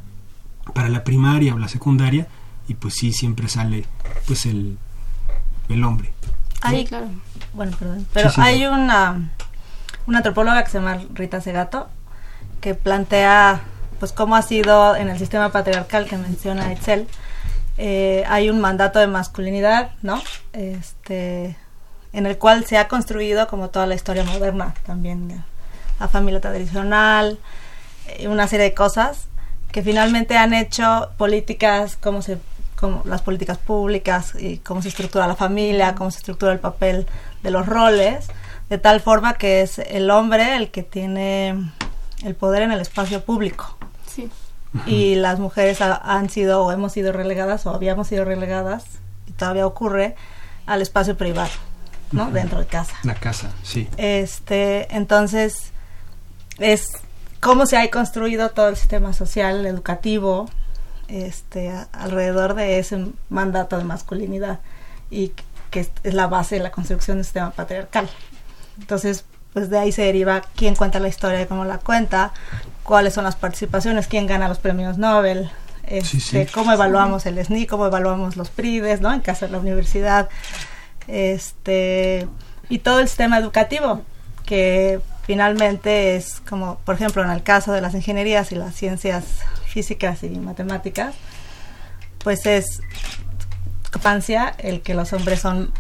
para 0.74 0.90
la 0.90 1.04
primaria 1.04 1.54
o 1.54 1.60
la 1.60 1.68
secundaria 1.68 2.28
y 2.68 2.76
pues 2.76 2.96
sí 2.96 3.12
siempre 3.12 3.50
sale 3.50 3.86
pues 4.28 4.46
el, 4.46 4.78
el 5.70 5.84
hombre. 5.84 6.14
Hay, 6.62 6.86
claro. 6.86 7.10
Bueno, 7.54 7.76
perdón. 7.78 8.08
Pero 8.14 8.30
hay 8.38 8.66
una, 8.66 9.32
una 10.06 10.18
antropóloga 10.18 10.64
que 10.64 10.70
se 10.70 10.80
llama 10.80 11.00
Rita 11.14 11.42
Segato 11.42 11.90
que 12.62 12.76
plantea 12.76 13.62
pues 14.02 14.14
cómo 14.14 14.36
ha 14.36 14.42
sido 14.42 14.96
en 14.96 15.10
el 15.10 15.20
sistema 15.20 15.52
patriarcal 15.52 16.08
que 16.08 16.18
menciona 16.18 16.72
Excel, 16.72 17.08
eh, 17.78 18.24
hay 18.28 18.50
un 18.50 18.60
mandato 18.60 18.98
de 18.98 19.06
masculinidad, 19.06 19.92
¿no? 20.02 20.20
Este, 20.54 21.56
en 22.12 22.26
el 22.26 22.40
cual 22.40 22.66
se 22.66 22.80
ha 22.80 22.88
construido 22.88 23.48
como 23.48 23.70
toda 23.70 23.86
la 23.86 23.94
historia 23.94 24.24
moderna 24.24 24.74
también, 24.88 25.46
la 26.00 26.08
familia 26.08 26.42
tradicional, 26.42 27.38
eh, 28.08 28.28
una 28.28 28.48
serie 28.48 28.66
de 28.66 28.74
cosas 28.74 29.28
que 29.72 29.84
finalmente 29.84 30.36
han 30.36 30.56
hecho 30.56 31.12
políticas 31.18 31.96
como 31.96 32.24
se 32.24 32.40
como 32.76 33.04
las 33.06 33.22
políticas 33.22 33.60
públicas 33.60 34.34
y 34.34 34.58
cómo 34.58 34.82
se 34.82 34.88
estructura 34.88 35.28
la 35.28 35.36
familia, 35.36 35.94
cómo 35.94 36.10
se 36.10 36.18
estructura 36.18 36.54
el 36.54 36.60
papel 36.60 37.06
de 37.44 37.52
los 37.52 37.68
roles, 37.68 38.30
de 38.68 38.80
tal 38.80 39.00
forma 39.00 39.36
que 39.36 39.62
es 39.62 39.78
el 39.78 40.10
hombre 40.10 40.56
el 40.56 40.72
que 40.72 40.82
tiene 40.82 41.72
el 42.24 42.34
poder 42.34 42.64
en 42.64 42.72
el 42.72 42.82
espacio 42.82 43.24
público. 43.24 43.78
Y 44.86 45.16
las 45.16 45.40
mujeres 45.40 45.82
han 45.82 46.30
sido 46.30 46.64
o 46.64 46.72
hemos 46.72 46.94
sido 46.94 47.12
relegadas 47.12 47.66
o 47.66 47.72
habíamos 47.72 48.08
sido 48.08 48.24
relegadas, 48.24 48.86
y 49.28 49.34
todavía 49.34 49.68
ocurre, 49.68 50.16
al 50.66 50.82
espacio 50.82 51.18
privado, 51.18 51.52
¿no? 52.12 52.32
Dentro 52.32 52.60
de 52.60 52.68
casa. 52.68 52.96
La 53.04 53.16
casa, 53.16 53.52
sí. 53.64 53.90
Este, 53.98 54.96
entonces, 54.96 55.72
es 56.60 56.90
cómo 57.42 57.66
se 57.66 57.78
ha 57.78 57.90
construido 57.90 58.50
todo 58.50 58.70
el 58.70 58.78
sistema 58.78 59.12
social, 59.14 59.66
educativo, 59.66 60.50
este, 61.08 61.74
alrededor 61.92 62.54
de 62.54 62.80
ese 62.80 63.08
mandato 63.30 63.78
de 63.78 63.84
masculinidad 63.84 64.60
y 65.10 65.34
que 65.72 65.82
es 65.82 66.14
la 66.14 66.28
base 66.28 66.56
de 66.56 66.64
la 66.64 66.72
construcción 66.72 67.18
del 67.18 67.26
sistema 67.26 67.52
patriarcal. 67.52 68.10
Entonces, 68.80 69.26
pues 69.54 69.70
de 69.70 69.80
ahí 69.80 69.92
se 69.92 70.04
deriva 70.04 70.42
quién 70.56 70.76
cuenta 70.76 71.00
la 71.00 71.08
historia 71.08 71.42
y 71.42 71.46
cómo 71.46 71.66
la 71.66 71.80
cuenta, 71.80 72.32
cuáles 72.92 73.14
son 73.14 73.24
las 73.24 73.38
participaciones, 73.38 74.08
quién 74.08 74.28
gana 74.28 74.50
los 74.50 74.60
premios 74.60 74.98
Nobel, 74.98 75.50
este, 75.88 76.46
cómo 76.48 76.74
evaluamos 76.74 77.26
el 77.26 77.42
SNI, 77.42 77.66
cómo 77.66 77.86
evaluamos 77.86 78.36
los 78.36 78.50
PRIDES, 78.50 79.00
¿no? 79.00 79.14
En 79.14 79.22
caso 79.22 79.46
de 79.46 79.54
la 79.54 79.60
universidad, 79.60 80.28
este, 81.08 82.28
y 82.68 82.80
todo 82.80 83.00
el 83.00 83.08
sistema 83.08 83.38
educativo, 83.38 84.02
que 84.46 85.00
finalmente 85.24 86.18
es 86.18 86.42
como, 86.42 86.80
por 86.84 86.96
ejemplo, 86.96 87.24
en 87.24 87.30
el 87.30 87.44
caso 87.44 87.72
de 87.72 87.80
las 87.80 87.94
ingenierías 87.94 88.52
y 88.52 88.56
las 88.56 88.76
ciencias 88.76 89.24
físicas 89.68 90.22
y 90.24 90.30
matemáticas, 90.32 91.16
pues 92.22 92.46
es 92.46 92.82
capancia 93.90 94.54
el 94.58 94.82
que 94.82 94.96
los 94.96 95.14
hombres 95.14 95.40
son 95.40 95.72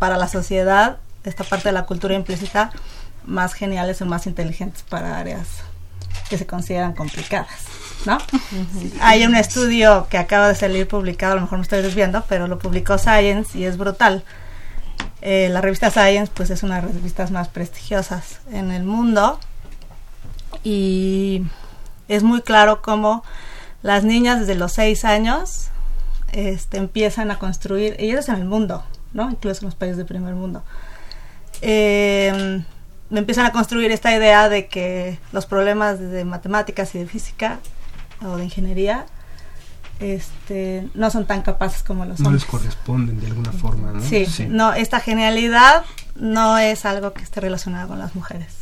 para 0.00 0.16
la 0.16 0.26
sociedad, 0.26 0.98
esta 1.22 1.44
parte 1.44 1.68
de 1.68 1.74
la 1.74 1.86
cultura 1.86 2.14
implícita, 2.14 2.72
más 3.24 3.54
geniales 3.54 4.02
o 4.02 4.06
más 4.06 4.26
inteligentes 4.26 4.82
para 4.82 5.16
áreas 5.16 5.69
que 6.30 6.38
se 6.38 6.46
consideran 6.46 6.94
complicadas, 6.94 7.50
¿no? 8.06 8.16
Hay 9.00 9.26
un 9.26 9.34
estudio 9.34 10.06
que 10.08 10.16
acaba 10.16 10.48
de 10.48 10.54
salir 10.54 10.88
publicado, 10.88 11.32
a 11.32 11.34
lo 11.34 11.42
mejor 11.42 11.58
me 11.58 11.62
estoy 11.62 11.82
desviando, 11.82 12.24
pero 12.28 12.46
lo 12.46 12.58
publicó 12.58 12.96
Science 12.96 13.58
y 13.58 13.64
es 13.64 13.76
brutal. 13.76 14.24
Eh, 15.20 15.50
la 15.50 15.60
revista 15.60 15.90
Science, 15.90 16.32
pues 16.32 16.48
es 16.48 16.62
una 16.62 16.76
de 16.76 16.86
las 16.86 16.94
revistas 16.94 17.30
más 17.30 17.48
prestigiosas 17.48 18.40
en 18.52 18.70
el 18.70 18.84
mundo 18.84 19.38
y 20.64 21.42
es 22.08 22.22
muy 22.22 22.42
claro 22.42 22.80
cómo 22.80 23.24
las 23.82 24.04
niñas 24.04 24.40
desde 24.40 24.54
los 24.54 24.72
seis 24.72 25.04
años 25.04 25.68
este, 26.32 26.78
empiezan 26.78 27.30
a 27.30 27.38
construir, 27.38 27.96
y 27.98 28.10
ellos 28.10 28.28
en 28.28 28.36
el 28.36 28.44
mundo, 28.44 28.84
¿no? 29.12 29.28
Incluso 29.30 29.62
en 29.62 29.66
los 29.66 29.74
países 29.74 29.96
del 29.96 30.06
primer 30.06 30.34
mundo. 30.34 30.62
Eh, 31.60 32.62
empiezan 33.18 33.46
a 33.46 33.52
construir 33.52 33.90
esta 33.90 34.14
idea 34.14 34.48
de 34.48 34.68
que 34.68 35.18
los 35.32 35.46
problemas 35.46 35.98
de 35.98 36.24
matemáticas 36.24 36.94
y 36.94 36.98
de 36.98 37.06
física 37.06 37.58
o 38.22 38.36
de 38.36 38.44
ingeniería 38.44 39.06
este, 39.98 40.88
no 40.94 41.10
son 41.10 41.26
tan 41.26 41.42
capaces 41.42 41.82
como 41.82 42.06
los 42.06 42.20
no 42.20 42.30
les 42.30 42.44
corresponden 42.44 43.20
de 43.20 43.26
alguna 43.26 43.52
forma, 43.52 43.92
¿no? 43.92 44.00
Sí, 44.00 44.26
no, 44.48 44.72
esta 44.72 45.00
genialidad 45.00 45.84
no 46.14 46.56
es 46.56 46.86
algo 46.86 47.12
que 47.12 47.22
esté 47.22 47.40
relacionado 47.40 47.88
con 47.88 47.98
las 47.98 48.14
mujeres. 48.14 48.54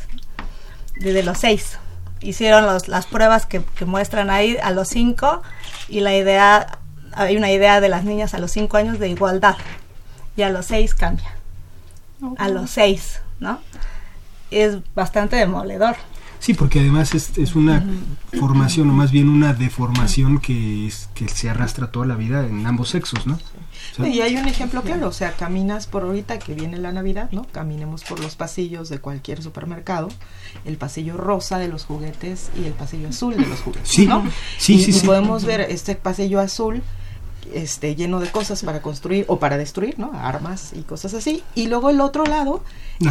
Desde 0.95 1.23
los 1.23 1.37
seis 1.37 1.77
hicieron 2.21 2.65
las 2.65 3.05
pruebas 3.05 3.45
que, 3.45 3.63
muestran 3.85 4.29
ahí 4.29 4.57
a 4.61 4.71
los 4.71 4.89
cinco 4.89 5.41
y 5.87 6.01
la 6.01 6.13
idea, 6.15 6.79
hay 7.13 7.37
una 7.37 7.51
idea 7.51 7.79
de 7.79 7.87
las 7.87 8.03
niñas 8.03 8.33
a 8.33 8.39
los 8.39 8.51
cinco 8.51 8.77
años 8.77 8.99
de 8.99 9.07
igualdad 9.09 9.55
y 10.35 10.41
a 10.41 10.49
los 10.49 10.65
seis 10.65 10.93
cambia. 10.93 11.35
A 12.37 12.49
los 12.49 12.69
seis, 12.69 13.21
¿no? 13.39 13.59
Es 14.51 14.77
bastante 14.95 15.35
demoledor. 15.35 15.95
Sí, 16.39 16.53
porque 16.53 16.79
además 16.79 17.13
es, 17.15 17.37
es 17.37 17.55
una 17.55 17.85
formación, 18.39 18.89
o 18.89 18.93
más 18.93 19.11
bien 19.11 19.27
una 19.27 19.53
deformación 19.53 20.39
que, 20.39 20.87
es, 20.87 21.09
que 21.13 21.27
se 21.27 21.49
arrastra 21.49 21.91
toda 21.91 22.05
la 22.05 22.15
vida 22.15 22.45
en 22.45 22.65
ambos 22.65 22.89
sexos, 22.89 23.27
¿no? 23.27 23.37
y 24.05 24.21
hay 24.21 24.35
un 24.37 24.47
ejemplo 24.47 24.81
claro, 24.81 25.07
o 25.07 25.11
sea, 25.11 25.33
caminas 25.33 25.87
por 25.87 26.03
ahorita 26.03 26.39
que 26.39 26.53
viene 26.53 26.77
la 26.77 26.91
Navidad, 26.91 27.29
¿no? 27.31 27.45
Caminemos 27.51 28.03
por 28.03 28.19
los 28.19 28.35
pasillos 28.35 28.87
de 28.87 28.99
cualquier 28.99 29.43
supermercado, 29.43 30.09
el 30.63 30.77
pasillo 30.77 31.17
rosa 31.17 31.57
de 31.57 31.67
los 31.67 31.85
juguetes 31.85 32.49
y 32.61 32.65
el 32.65 32.73
pasillo 32.73 33.09
azul 33.09 33.35
de 33.35 33.45
los 33.45 33.59
juguetes, 33.59 33.89
sí, 33.89 34.05
¿no? 34.05 34.23
Sí, 34.57 34.79
sí, 34.79 34.93
sí. 34.93 35.05
podemos 35.05 35.43
ver 35.43 35.61
este 35.61 35.95
pasillo 35.95 36.39
azul 36.39 36.81
este, 37.53 37.95
lleno 37.95 38.19
de 38.19 38.29
cosas 38.31 38.63
para 38.63 38.81
construir 38.81 39.25
o 39.27 39.39
para 39.39 39.57
destruir, 39.57 39.97
¿no? 39.99 40.11
Armas 40.13 40.71
y 40.75 40.81
cosas 40.81 41.13
así. 41.13 41.43
Y 41.55 41.67
luego 41.67 41.89
el 41.89 42.01
otro 42.01 42.25
lado 42.25 42.63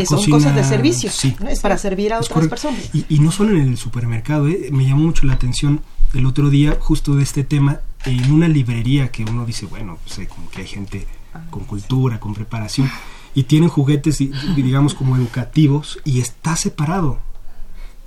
son 0.06 0.30
cosas 0.30 0.54
de 0.54 0.64
servicio, 0.64 1.10
es 1.48 1.60
para 1.60 1.78
servir 1.78 2.12
a 2.12 2.20
otras 2.20 2.48
personas. 2.48 2.90
Y, 2.92 3.18
no 3.18 3.30
solo 3.32 3.56
en 3.56 3.68
el 3.68 3.76
supermercado, 3.76 4.48
¿eh? 4.48 4.68
me 4.72 4.86
llamó 4.86 5.02
mucho 5.02 5.26
la 5.26 5.34
atención 5.34 5.80
el 6.14 6.26
otro 6.26 6.50
día 6.50 6.76
justo 6.80 7.14
de 7.16 7.22
este 7.22 7.44
tema 7.44 7.80
en 8.04 8.32
una 8.32 8.48
librería 8.48 9.10
que 9.10 9.24
uno 9.24 9.44
dice, 9.44 9.66
bueno, 9.66 9.98
pues 10.04 10.26
como 10.28 10.48
que 10.50 10.62
hay 10.62 10.66
gente 10.66 11.06
ah, 11.34 11.42
con 11.50 11.64
cultura, 11.64 12.18
con 12.20 12.34
preparación 12.34 12.90
y 13.34 13.44
tienen 13.44 13.68
juguetes 13.68 14.18
digamos 14.56 14.94
como 14.94 15.16
educativos 15.16 16.00
y 16.04 16.20
está 16.20 16.56
separado 16.56 17.18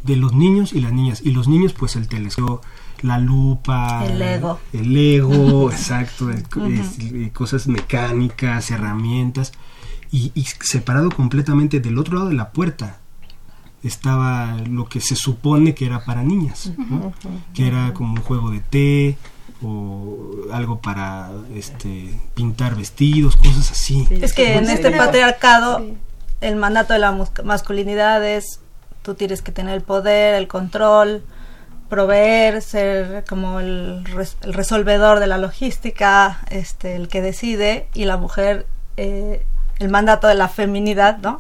de 0.03 0.15
los 0.15 0.33
niños 0.33 0.73
y 0.73 0.81
las 0.81 0.91
niñas 0.91 1.21
y 1.23 1.31
los 1.31 1.47
niños 1.47 1.73
pues 1.73 1.95
el 1.95 2.07
telescopio 2.07 2.61
la 3.01 3.17
lupa, 3.17 4.05
el 4.05 4.22
ego, 4.22 4.60
el 4.74 4.96
ego, 4.96 5.72
exacto, 5.72 6.29
cosas 7.34 7.67
mecánicas, 7.67 8.72
herramientas, 8.72 9.51
y, 10.12 10.31
separado 10.62 11.10
completamente 11.10 11.79
del 11.79 11.98
otro 11.98 12.15
lado 12.15 12.29
de 12.29 12.36
la 12.36 12.51
puerta 12.51 12.98
estaba 13.84 14.58
lo 14.70 14.86
que 14.88 15.01
se 15.01 15.15
supone 15.15 15.74
que 15.74 15.86
era 15.86 16.03
para 16.05 16.22
niñas, 16.22 16.72
que 17.53 17.67
era 17.67 17.93
como 17.93 18.13
un 18.13 18.22
juego 18.22 18.51
de 18.51 18.60
té 18.60 19.17
o 19.63 20.48
algo 20.51 20.81
para 20.81 21.31
este 21.55 22.20
pintar 22.36 22.75
vestidos, 22.75 23.36
cosas 23.38 23.72
así. 23.72 24.08
es 24.10 24.34
que 24.34 24.55
en 24.55 24.70
este 24.70 24.91
patriarcado 24.91 25.84
el 26.41 26.55
mandato 26.55 26.93
de 26.93 27.00
la 27.00 27.25
masculinidad 27.43 28.27
es 28.27 28.60
tú 29.01 29.15
tienes 29.15 29.41
que 29.41 29.51
tener 29.51 29.75
el 29.75 29.81
poder, 29.81 30.36
el 30.36 30.48
control, 30.48 31.24
proveer, 31.91 32.62
ser 32.62 33.25
como 33.27 33.60
el, 33.60 34.05
resolvedor 34.43 35.19
de 35.19 35.27
la 35.27 35.38
logística, 35.38 36.39
este, 36.50 36.95
el 36.95 37.10
que 37.10 37.21
decide, 37.21 37.88
y 37.93 38.05
la 38.05 38.15
mujer, 38.15 38.65
eh, 38.95 39.45
el 39.77 39.89
mandato 39.89 40.27
de 40.27 40.36
la 40.36 40.48
feminidad, 40.48 41.17
¿no? 41.17 41.39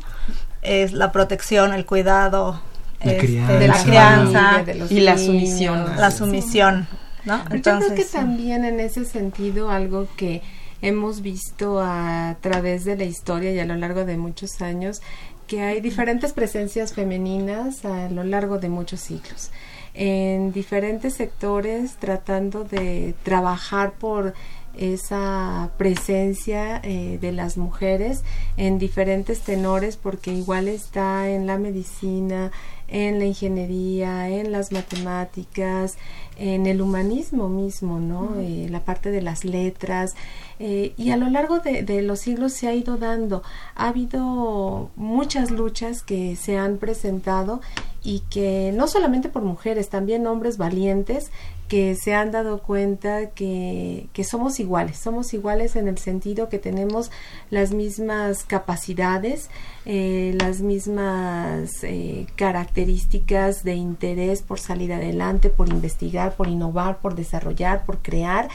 Es 0.61 0.91
la 0.91 1.13
protección, 1.13 1.73
el 1.73 1.85
cuidado 1.85 2.61
este, 2.99 3.27
de 3.27 3.67
la 3.69 3.81
crianza 3.81 4.65
y 4.89 4.99
la 4.99 5.17
sumisión. 5.17 5.85
La 5.95 6.11
sumisión, 6.11 6.85
¿no? 7.23 7.41
Entonces, 7.49 7.63
Yo 7.63 7.95
creo 7.95 8.05
que 8.05 8.11
también 8.11 8.65
en 8.65 8.81
ese 8.81 9.05
sentido 9.05 9.71
algo 9.71 10.09
que 10.17 10.41
hemos 10.81 11.21
visto 11.21 11.79
a 11.81 12.35
través 12.41 12.83
de 12.83 12.97
la 12.97 13.05
historia 13.05 13.53
y 13.53 13.59
a 13.59 13.65
lo 13.65 13.75
largo 13.75 14.03
de 14.03 14.17
muchos 14.17 14.61
años, 14.61 15.01
que 15.47 15.61
hay 15.61 15.79
diferentes 15.79 16.33
presencias 16.33 16.91
femeninas 16.91 17.85
a 17.85 18.09
lo 18.09 18.25
largo 18.25 18.57
de 18.57 18.67
muchos 18.67 18.99
siglos 18.99 19.49
en 19.93 20.51
diferentes 20.51 21.15
sectores 21.15 21.95
tratando 21.97 22.63
de 22.63 23.13
trabajar 23.23 23.93
por 23.93 24.33
esa 24.77 25.69
presencia 25.77 26.79
eh, 26.83 27.17
de 27.19 27.31
las 27.31 27.57
mujeres 27.57 28.23
en 28.55 28.79
diferentes 28.79 29.41
tenores 29.41 29.97
porque 29.97 30.31
igual 30.31 30.67
está 30.67 31.29
en 31.29 31.45
la 31.45 31.57
medicina, 31.57 32.51
en 32.87 33.19
la 33.19 33.25
ingeniería, 33.25 34.29
en 34.29 34.51
las 34.51 34.71
matemáticas, 34.71 35.97
en 36.37 36.67
el 36.67 36.81
humanismo 36.81 37.49
mismo, 37.49 37.99
¿no? 37.99 38.39
Eh, 38.39 38.67
la 38.69 38.81
parte 38.81 39.11
de 39.11 39.21
las 39.21 39.45
letras. 39.45 40.15
Eh, 40.63 40.93
y 40.95 41.09
a 41.09 41.17
lo 41.17 41.27
largo 41.27 41.57
de, 41.57 42.03
los 42.03 42.19
siglos 42.19 42.53
se 42.53 42.67
ha 42.67 42.75
ido 42.75 42.97
dando. 42.97 43.41
Ha 43.73 43.87
habido 43.87 44.91
muchas 44.95 45.49
luchas 45.49 46.03
que 46.03 46.35
se 46.35 46.55
han 46.55 46.77
presentado 46.77 47.61
y 48.03 48.19
que 48.29 48.71
no 48.71 48.87
solamente 48.87 49.27
por 49.27 49.41
mujeres, 49.41 49.89
también 49.89 50.27
hombres 50.27 50.57
valientes 50.57 51.31
que 51.67 51.95
se 51.95 52.13
han 52.13 52.31
dado 52.31 52.61
cuenta 52.61 53.31
que, 53.31 54.07
que, 54.13 54.23
somos 54.23 54.59
iguales, 54.59 54.97
somos 54.97 55.33
iguales 55.33 55.75
en 55.75 55.87
el 55.87 55.97
sentido 55.97 56.49
que 56.49 56.59
tenemos 56.59 57.09
las 57.49 57.71
mismas 57.71 58.43
capacidades, 58.43 59.49
eh, 59.85 60.35
las 60.39 60.61
mismas 60.61 61.83
eh, 61.83 62.27
características 62.35 63.63
de 63.63 63.75
interés 63.75 64.41
por 64.41 64.59
salir 64.59 64.93
adelante, 64.93 65.49
por 65.49 65.69
investigar, 65.69 66.35
por 66.35 66.49
innovar, 66.49 66.99
por 66.99 67.15
desarrollar, 67.15 67.85
por 67.85 67.99
crear, 67.99 68.49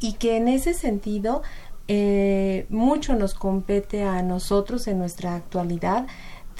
y 0.00 0.14
que 0.14 0.36
en 0.36 0.48
ese 0.48 0.74
sentido 0.74 1.42
eh, 1.88 2.66
mucho 2.68 3.14
nos 3.14 3.34
compete 3.34 4.04
a 4.04 4.22
nosotros 4.22 4.86
en 4.86 4.98
nuestra 4.98 5.34
actualidad 5.34 6.06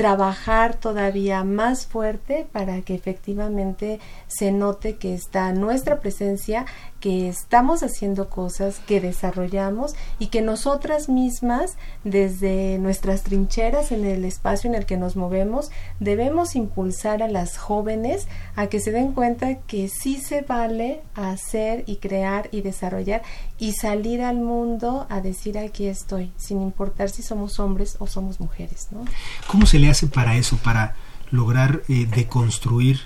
trabajar 0.01 0.77
todavía 0.77 1.45
más 1.45 1.87
fuerte 1.87 2.47
para 2.51 2.81
que 2.81 2.95
efectivamente 2.95 4.01
se 4.29 4.51
note 4.51 4.97
que 4.97 5.13
está 5.13 5.53
nuestra 5.53 6.01
presencia, 6.01 6.65
que 7.01 7.29
estamos 7.29 7.83
haciendo 7.83 8.29
cosas, 8.29 8.81
que 8.87 9.01
desarrollamos 9.01 9.95
y 10.19 10.27
que 10.27 10.43
nosotras 10.43 11.09
mismas, 11.09 11.77
desde 12.05 12.79
nuestras 12.79 13.23
trincheras 13.23 13.91
en 13.91 14.05
el 14.05 14.25
espacio 14.25 14.69
en 14.69 14.77
el 14.77 14.87
que 14.87 14.99
nos 14.99 15.17
movemos, 15.17 15.71
debemos 15.99 16.55
impulsar 16.57 17.23
a 17.23 17.29
las 17.29 17.57
jóvenes 17.57 18.29
a 18.55 18.67
que 18.67 18.81
se 18.81 18.93
den 18.93 19.13
cuenta 19.13 19.57
que 19.61 19.89
sí 19.89 20.19
se 20.19 20.43
vale 20.43 21.03
hacer 21.15 21.85
y 21.87 21.97
crear 21.97 22.49
y 22.53 22.61
desarrollar 22.61 23.23
y 23.59 23.73
salir 23.73 24.23
al 24.23 24.37
mundo 24.37 25.07
a 25.09 25.21
decir 25.21 25.59
aquí 25.59 25.87
estoy, 25.87 26.33
sin 26.37 26.61
importar 26.61 27.09
si 27.09 27.23
somos 27.23 27.59
hombres 27.59 27.97
o 27.99 28.07
somos 28.07 28.41
mujeres. 28.41 28.89
¿no? 28.91 29.05
¿Cómo 29.47 29.65
se 29.67 29.79
le 29.79 29.89
hace 29.89 30.07
para 30.07 30.37
eso, 30.37 30.59
para 30.59 30.95
lograr 31.31 31.83
eh, 31.89 32.07
deconstruir 32.07 33.01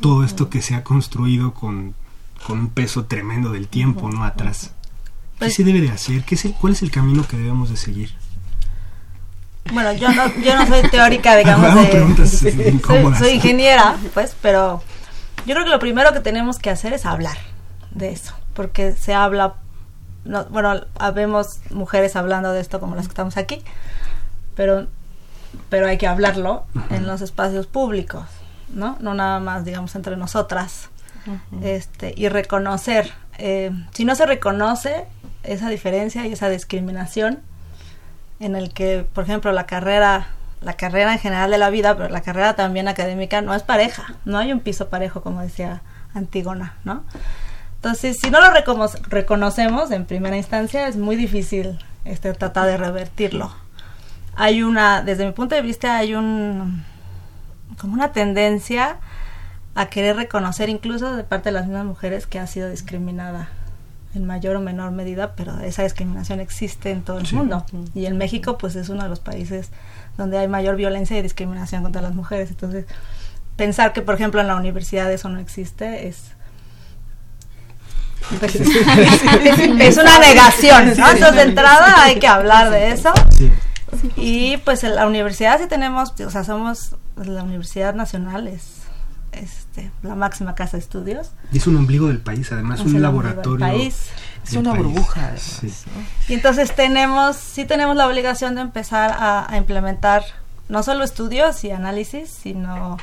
todo 0.00 0.24
esto 0.24 0.50
que 0.50 0.60
se 0.60 0.74
ha 0.74 0.84
construido 0.84 1.54
con, 1.54 1.94
un 2.50 2.70
peso 2.70 3.04
tremendo 3.04 3.50
del 3.50 3.68
tiempo 3.68 4.10
no 4.10 4.24
atrás? 4.24 4.72
¿Qué 5.34 5.46
pues 5.46 5.54
se 5.54 5.64
debe 5.64 5.80
de 5.80 5.90
hacer? 5.90 6.24
¿Qué 6.24 6.34
es 6.34 6.46
¿Cuál 6.60 6.72
es 6.74 6.82
el 6.82 6.90
camino 6.90 7.26
que 7.26 7.36
debemos 7.36 7.70
de 7.70 7.76
seguir? 7.76 8.14
Bueno, 9.72 9.92
yo 9.92 10.12
no, 10.12 10.34
yo 10.42 10.56
no 10.56 10.66
soy 10.66 10.88
teórica, 10.90 11.36
digamos, 11.36 11.74
de, 11.74 12.80
soy, 12.80 13.14
soy 13.16 13.30
ingeniera, 13.30 13.96
pues, 14.12 14.36
pero 14.42 14.82
yo 15.46 15.54
creo 15.54 15.64
que 15.64 15.70
lo 15.70 15.78
primero 15.78 16.12
que 16.12 16.20
tenemos 16.20 16.58
que 16.58 16.70
hacer 16.70 16.92
es 16.92 17.06
hablar 17.06 17.38
de 17.92 18.10
eso, 18.10 18.34
porque 18.54 18.92
se 18.92 19.14
habla 19.14 19.54
no, 20.24 20.44
bueno, 20.46 20.80
habemos 20.98 21.60
mujeres 21.70 22.16
hablando 22.16 22.52
de 22.52 22.60
esto 22.60 22.80
como 22.80 22.94
las 22.94 23.06
que 23.06 23.12
estamos 23.12 23.36
aquí, 23.36 23.62
pero, 24.54 24.86
pero 25.68 25.86
hay 25.86 25.98
que 25.98 26.06
hablarlo 26.06 26.64
en 26.90 27.06
los 27.06 27.22
espacios 27.22 27.66
públicos, 27.66 28.24
¿no? 28.68 28.96
No 29.00 29.14
nada 29.14 29.40
más, 29.40 29.64
digamos, 29.64 29.94
entre 29.96 30.16
nosotras. 30.16 30.90
Este, 31.62 32.14
y 32.16 32.28
reconocer, 32.28 33.12
eh, 33.38 33.70
si 33.92 34.04
no 34.04 34.14
se 34.14 34.26
reconoce 34.26 35.06
esa 35.42 35.68
diferencia 35.68 36.26
y 36.26 36.32
esa 36.32 36.48
discriminación, 36.48 37.40
en 38.40 38.56
el 38.56 38.72
que, 38.72 39.06
por 39.12 39.24
ejemplo, 39.24 39.52
la 39.52 39.66
carrera, 39.66 40.28
la 40.60 40.74
carrera 40.74 41.12
en 41.12 41.18
general 41.18 41.50
de 41.50 41.58
la 41.58 41.70
vida, 41.70 41.96
pero 41.96 42.08
la 42.08 42.22
carrera 42.22 42.54
también 42.54 42.88
académica 42.88 43.40
no 43.40 43.54
es 43.54 43.62
pareja, 43.62 44.16
no 44.24 44.38
hay 44.38 44.52
un 44.52 44.60
piso 44.60 44.88
parejo, 44.88 45.22
como 45.22 45.40
decía 45.42 45.82
Antígona, 46.14 46.74
¿no? 46.84 47.04
Entonces, 47.76 48.18
si 48.20 48.30
no 48.30 48.40
lo 48.40 48.48
reconocemos 49.08 49.90
en 49.90 50.06
primera 50.06 50.36
instancia, 50.36 50.86
es 50.86 50.96
muy 50.96 51.16
difícil 51.16 51.78
este, 52.04 52.32
tratar 52.32 52.66
de 52.66 52.76
revertirlo. 52.76 53.52
Hay 54.34 54.62
una, 54.62 55.02
desde 55.02 55.26
mi 55.26 55.32
punto 55.32 55.54
de 55.54 55.62
vista, 55.62 55.96
hay 55.96 56.14
un, 56.14 56.84
como 57.78 57.94
una 57.94 58.12
tendencia 58.12 58.98
a 59.74 59.86
querer 59.86 60.16
reconocer 60.16 60.68
incluso 60.68 61.16
de 61.16 61.24
parte 61.24 61.48
de 61.48 61.52
las 61.54 61.66
mismas 61.66 61.86
mujeres 61.86 62.26
que 62.26 62.38
ha 62.38 62.46
sido 62.46 62.68
discriminada 62.68 63.48
en 64.14 64.26
mayor 64.26 64.56
o 64.56 64.60
menor 64.60 64.90
medida, 64.90 65.34
pero 65.34 65.58
esa 65.60 65.82
discriminación 65.82 66.40
existe 66.40 66.90
en 66.90 67.02
todo 67.02 67.18
el 67.18 67.32
mundo. 67.32 67.64
Y 67.94 68.04
en 68.04 68.18
México, 68.18 68.58
pues 68.58 68.76
es 68.76 68.90
uno 68.90 69.02
de 69.02 69.08
los 69.08 69.20
países 69.20 69.70
donde 70.18 70.36
hay 70.36 70.48
mayor 70.48 70.76
violencia 70.76 71.18
y 71.18 71.22
discriminación 71.22 71.82
contra 71.82 72.02
las 72.02 72.14
mujeres. 72.14 72.50
Entonces, 72.50 72.84
pensar 73.56 73.94
que, 73.94 74.02
por 74.02 74.14
ejemplo, 74.14 74.40
en 74.40 74.48
la 74.48 74.56
universidad 74.56 75.10
eso 75.10 75.30
no 75.30 75.38
existe 75.38 76.08
es 76.08 76.32
pues, 78.38 78.54
es 78.56 79.96
una 79.96 80.18
negación, 80.18 80.88
Entonces, 80.88 81.34
de 81.34 81.42
entrada 81.42 82.04
hay 82.04 82.18
que 82.18 82.26
hablar 82.26 82.70
de 82.70 82.92
eso. 82.92 83.12
Y 84.16 84.56
pues 84.58 84.84
en 84.84 84.94
la 84.94 85.06
universidad 85.06 85.58
sí 85.60 85.66
tenemos, 85.68 86.14
o 86.20 86.30
sea, 86.30 86.44
somos 86.44 86.96
la 87.16 87.42
Universidad 87.42 87.94
Nacional, 87.94 88.48
es 88.48 88.81
este, 89.32 89.90
la 90.02 90.14
máxima 90.14 90.54
casa 90.54 90.76
de 90.76 90.82
estudios. 90.82 91.32
Y 91.52 91.58
es 91.58 91.66
un 91.66 91.76
ombligo 91.76 92.08
del 92.08 92.20
país, 92.20 92.52
además, 92.52 92.80
es 92.80 92.86
un 92.86 93.02
laboratorio. 93.02 93.66
País. 93.66 94.10
Es 94.44 94.54
una 94.54 94.72
burbuja. 94.72 95.32
Y 96.28 96.34
entonces 96.34 96.74
tenemos, 96.74 97.36
sí 97.36 97.64
tenemos 97.64 97.96
la 97.96 98.08
obligación 98.08 98.54
de 98.54 98.60
empezar 98.60 99.16
a 99.18 99.56
implementar 99.56 100.24
no 100.68 100.82
solo 100.82 101.04
estudios 101.04 101.64
y 101.64 101.70
análisis, 101.70 102.30
sino 102.30 102.96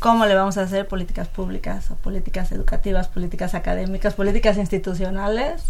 cómo 0.00 0.24
le 0.24 0.34
vamos 0.34 0.56
a 0.56 0.62
hacer 0.62 0.88
políticas 0.88 1.28
públicas 1.28 1.90
o 1.90 1.94
políticas 1.96 2.50
educativas, 2.52 3.08
políticas 3.08 3.54
académicas, 3.54 4.14
políticas 4.14 4.56
institucionales 4.56 5.62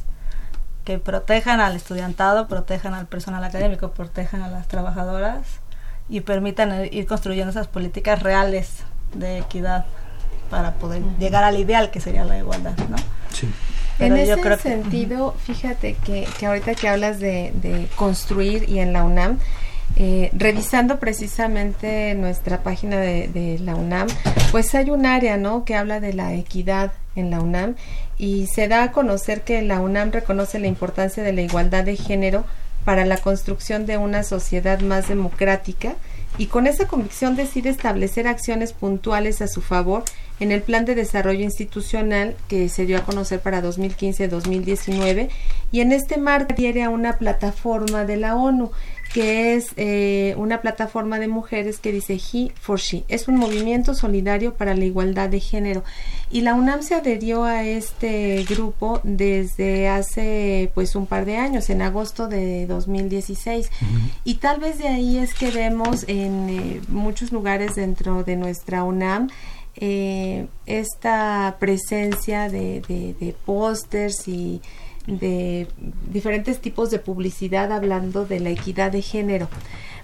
que 0.85 0.99
protejan 0.99 1.61
al 1.61 1.75
estudiantado, 1.75 2.47
protejan 2.47 2.95
al 2.95 3.07
personal 3.07 3.43
académico, 3.45 3.91
protejan 3.91 4.43
a 4.43 4.49
las 4.49 4.69
trabajadoras 4.69 5.47
y 6.09 6.21
permitan 6.21 6.87
ir 6.93 7.07
construyendo 7.07 7.51
esas 7.51 7.67
políticas 7.67 8.23
reales 8.23 8.85
de 9.15 9.39
equidad 9.39 9.87
para 10.51 10.75
poder 10.75 11.03
llegar 11.19 11.45
al 11.45 11.59
ideal 11.59 11.91
que 11.91 12.01
sería 12.01 12.25
la 12.25 12.39
igualdad, 12.39 12.77
¿no? 12.89 12.97
Sí. 13.33 13.49
en 13.99 14.17
ese 14.17 14.57
sentido, 14.59 15.35
fíjate 15.45 15.95
que, 16.05 16.27
que, 16.39 16.47
ahorita 16.47 16.75
que 16.75 16.89
hablas 16.89 17.21
de, 17.21 17.53
de, 17.55 17.89
construir 17.97 18.69
y 18.69 18.81
en 18.81 18.93
la 18.93 19.05
UNAM, 19.05 19.39
eh, 19.97 20.31
revisando 20.33 20.99
precisamente 20.99 22.15
nuestra 22.15 22.63
página 22.63 22.97
de, 22.99 23.29
de, 23.29 23.59
la 23.59 23.77
UNAM, 23.77 24.09
pues 24.51 24.75
hay 24.75 24.91
un 24.91 25.07
área, 25.07 25.37
¿no? 25.37 25.65
Que 25.65 25.77
habla 25.77 26.01
de 26.01 26.13
la 26.13 26.35
equidad 26.35 26.93
en 27.15 27.31
la 27.31 27.41
UNAM 27.41 27.77
y 28.19 28.47
se 28.47 28.69
da 28.69 28.85
a 28.85 28.93
conocer 28.93 29.43
que 29.43 29.63
la 29.63 29.81
UNAM 29.81 30.11
reconoce 30.13 30.59
la 30.59 30.67
importancia 30.67 31.23
de 31.23 31.33
la 31.33 31.43
igualdad 31.43 31.85
de 31.85 31.97
género 31.97 32.45
para 32.85 33.05
la 33.05 33.19
construcción 33.19 33.87
de 33.87 33.99
una 33.99 34.23
sociedad 34.23 34.81
más 34.81 35.09
democrática 35.09 35.95
y 36.41 36.47
con 36.47 36.67
esa 36.67 36.89
convicción 36.89 37.37
decide 37.37 37.69
establecer 37.69 38.27
acciones 38.27 38.73
puntuales 38.73 39.43
a 39.43 39.47
su 39.47 39.61
favor 39.61 40.05
en 40.41 40.53
el 40.53 40.63
Plan 40.63 40.87
de 40.87 40.95
Desarrollo 40.95 41.43
Institucional 41.43 42.35
que 42.49 42.71
se 42.71 42.87
dio 42.87 42.97
a 42.97 43.05
conocer 43.05 43.41
para 43.41 43.63
2015-2019 43.63 45.29
y 45.71 45.81
en 45.81 45.93
este 45.93 46.17
marco 46.17 46.55
adhiere 46.55 46.83
a 46.83 46.89
una 46.89 47.19
plataforma 47.19 48.07
de 48.07 48.17
la 48.17 48.37
ONU 48.37 48.71
que 49.13 49.55
es 49.55 49.73
eh, 49.77 50.35
una 50.37 50.61
plataforma 50.61 51.19
de 51.19 51.29
mujeres 51.29 51.79
que 51.79 51.93
dice 51.93 52.15
He 52.15 52.53
for 52.61 52.79
She. 52.79 53.05
Es 53.09 53.29
un 53.29 53.37
movimiento 53.37 53.95
solidario 53.95 54.55
para 54.55 54.75
la 54.75 54.85
igualdad 54.85 55.29
de 55.29 55.41
género. 55.41 55.83
Y 56.31 56.43
la 56.43 56.55
UNAM 56.55 56.83
se 56.83 56.95
adherió 56.95 57.45
a 57.45 57.65
este 57.65 58.45
grupo 58.49 59.01
desde 59.03 59.89
hace 59.89 60.71
pues 60.75 60.95
un 60.95 61.07
par 61.07 61.25
de 61.25 61.37
años, 61.37 61.71
en 61.71 61.83
agosto 61.83 62.29
de 62.29 62.67
2016. 62.67 63.71
Y 64.25 64.35
tal 64.37 64.61
vez 64.61 64.79
de 64.79 64.89
ahí 64.89 65.19
es 65.19 65.35
que 65.35 65.51
vemos 65.51 66.05
en 66.07 66.49
eh, 66.49 66.81
muchos 66.89 67.33
lugares 67.33 67.75
dentro 67.75 68.23
de 68.23 68.37
nuestra 68.37 68.85
UNAM 68.85 69.29
eh, 69.77 70.47
esta 70.67 71.57
presencia 71.59 72.49
de, 72.49 72.83
de, 72.87 73.15
de 73.15 73.35
pósters 73.45 74.27
y 74.29 74.61
de 75.19 75.67
diferentes 76.11 76.61
tipos 76.61 76.91
de 76.91 76.99
publicidad 76.99 77.73
hablando 77.73 78.25
de 78.25 78.41
la 78.41 78.51
equidad 78.51 78.93
de 78.93 79.03
género. 79.03 79.49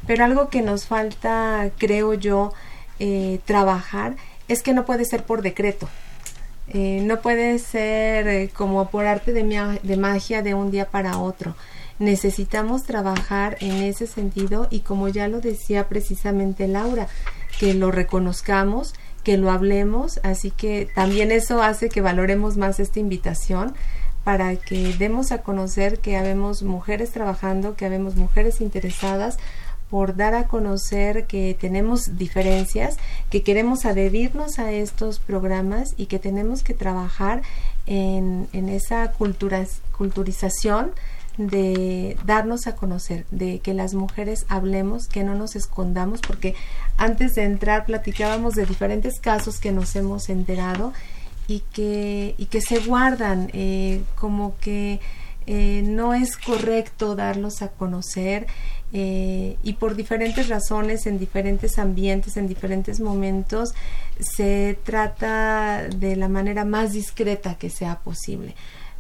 Pero 0.06 0.24
algo 0.24 0.48
que 0.48 0.62
nos 0.62 0.86
falta, 0.86 1.70
creo 1.78 2.14
yo, 2.14 2.52
eh, 2.98 3.40
trabajar 3.44 4.16
es 4.48 4.62
que 4.62 4.72
no 4.72 4.84
puede 4.84 5.04
ser 5.04 5.24
por 5.24 5.42
decreto. 5.42 5.88
Eh, 6.68 7.00
no 7.04 7.20
puede 7.20 7.58
ser 7.58 8.26
eh, 8.26 8.50
como 8.52 8.90
por 8.90 9.06
arte 9.06 9.32
de, 9.32 9.78
de 9.82 9.96
magia 9.96 10.42
de 10.42 10.54
un 10.54 10.70
día 10.70 10.86
para 10.90 11.18
otro. 11.18 11.54
Necesitamos 11.98 12.84
trabajar 12.84 13.56
en 13.60 13.82
ese 13.82 14.06
sentido 14.06 14.66
y 14.70 14.80
como 14.80 15.08
ya 15.08 15.28
lo 15.28 15.40
decía 15.40 15.88
precisamente 15.88 16.68
Laura, 16.68 17.08
que 17.58 17.72
lo 17.72 17.90
reconozcamos, 17.90 18.94
que 19.24 19.38
lo 19.38 19.50
hablemos, 19.50 20.20
así 20.22 20.50
que 20.50 20.88
también 20.94 21.32
eso 21.32 21.62
hace 21.62 21.88
que 21.88 22.00
valoremos 22.00 22.56
más 22.56 22.80
esta 22.80 23.00
invitación 23.00 23.74
para 24.26 24.56
que 24.56 24.92
demos 24.94 25.30
a 25.30 25.42
conocer 25.42 26.00
que 26.00 26.16
habemos 26.16 26.64
mujeres 26.64 27.12
trabajando, 27.12 27.76
que 27.76 27.86
habemos 27.86 28.16
mujeres 28.16 28.60
interesadas 28.60 29.38
por 29.88 30.16
dar 30.16 30.34
a 30.34 30.48
conocer 30.48 31.28
que 31.28 31.56
tenemos 31.60 32.18
diferencias, 32.18 32.96
que 33.30 33.44
queremos 33.44 33.84
adherirnos 33.84 34.58
a 34.58 34.72
estos 34.72 35.20
programas 35.20 35.94
y 35.96 36.06
que 36.06 36.18
tenemos 36.18 36.64
que 36.64 36.74
trabajar 36.74 37.42
en, 37.86 38.48
en 38.52 38.68
esa 38.68 39.12
cultura, 39.12 39.64
culturización 39.96 40.90
de 41.38 42.16
darnos 42.26 42.66
a 42.66 42.74
conocer, 42.74 43.26
de 43.30 43.60
que 43.60 43.74
las 43.74 43.94
mujeres 43.94 44.44
hablemos, 44.48 45.06
que 45.06 45.22
no 45.22 45.36
nos 45.36 45.54
escondamos, 45.54 46.20
porque 46.20 46.56
antes 46.96 47.36
de 47.36 47.44
entrar 47.44 47.84
platicábamos 47.84 48.54
de 48.54 48.66
diferentes 48.66 49.20
casos 49.20 49.60
que 49.60 49.70
nos 49.70 49.94
hemos 49.94 50.30
enterado 50.30 50.92
y 51.48 51.60
que, 51.72 52.34
y 52.38 52.46
que 52.46 52.60
se 52.60 52.80
guardan, 52.80 53.50
eh, 53.52 54.02
como 54.16 54.56
que 54.58 55.00
eh, 55.46 55.82
no 55.84 56.12
es 56.12 56.36
correcto 56.36 57.14
darlos 57.14 57.62
a 57.62 57.68
conocer 57.68 58.46
eh, 58.92 59.56
y 59.62 59.74
por 59.74 59.94
diferentes 59.94 60.48
razones, 60.48 61.06
en 61.06 61.18
diferentes 61.18 61.78
ambientes, 61.78 62.36
en 62.36 62.48
diferentes 62.48 63.00
momentos, 63.00 63.74
se 64.18 64.78
trata 64.84 65.88
de 65.88 66.16
la 66.16 66.28
manera 66.28 66.64
más 66.64 66.92
discreta 66.92 67.56
que 67.56 67.68
sea 67.68 67.98
posible. 67.98 68.54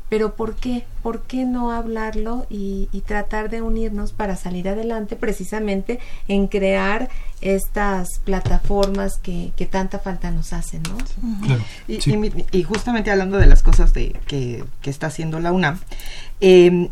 Pero 0.08 0.34
¿por 0.34 0.54
qué? 0.54 0.84
¿Por 1.02 1.22
qué 1.22 1.44
no 1.44 1.72
hablarlo 1.72 2.46
y, 2.48 2.88
tratar 3.06 3.50
de 3.50 3.62
unirnos 3.62 4.12
para 4.12 4.34
salir 4.34 4.68
adelante 4.68 5.14
precisamente 5.14 6.00
en 6.26 6.48
crear 6.48 7.08
estas 7.40 8.08
plataformas 8.24 9.18
que, 9.18 9.52
tanta 9.70 9.98
falta 9.98 10.30
nos 10.30 10.52
hacen, 10.52 10.82
¿no? 10.82 11.58
y, 11.86 12.62
justamente 12.64 13.10
hablando 13.10 13.38
de 13.38 13.46
las 13.46 13.62
cosas 13.62 13.92
de, 13.92 14.16
que, 14.26 14.64
que 14.80 14.90
está 14.90 15.06
haciendo 15.08 15.38
la 15.38 15.52
UNAM, 15.52 15.78
eh, 16.40 16.90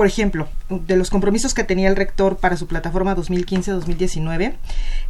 por 0.00 0.06
ejemplo, 0.06 0.48
de 0.70 0.96
los 0.96 1.10
compromisos 1.10 1.52
que 1.52 1.62
tenía 1.62 1.86
el 1.86 1.94
rector 1.94 2.38
para 2.38 2.56
su 2.56 2.66
plataforma 2.66 3.14
2015-2019 3.14 4.54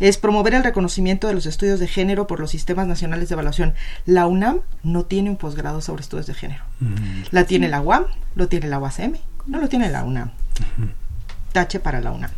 es 0.00 0.18
promover 0.18 0.54
el 0.54 0.64
reconocimiento 0.64 1.28
de 1.28 1.34
los 1.34 1.46
estudios 1.46 1.78
de 1.78 1.86
género 1.86 2.26
por 2.26 2.40
los 2.40 2.50
sistemas 2.50 2.88
nacionales 2.88 3.28
de 3.28 3.34
evaluación. 3.34 3.74
La 4.04 4.26
UNAM 4.26 4.62
no 4.82 5.04
tiene 5.04 5.30
un 5.30 5.36
posgrado 5.36 5.80
sobre 5.80 6.02
estudios 6.02 6.26
de 6.26 6.34
género. 6.34 6.64
Mm. 6.80 6.94
La 7.30 7.44
tiene 7.44 7.68
la 7.68 7.80
UAM, 7.80 8.06
lo 8.34 8.48
tiene 8.48 8.66
la 8.66 8.80
UACM, 8.80 9.12
no 9.46 9.60
lo 9.60 9.68
tiene 9.68 9.90
la 9.90 10.02
UNAM. 10.02 10.32
Tache 11.52 11.78
para 11.78 12.00
la 12.00 12.10
UNAM. 12.10 12.32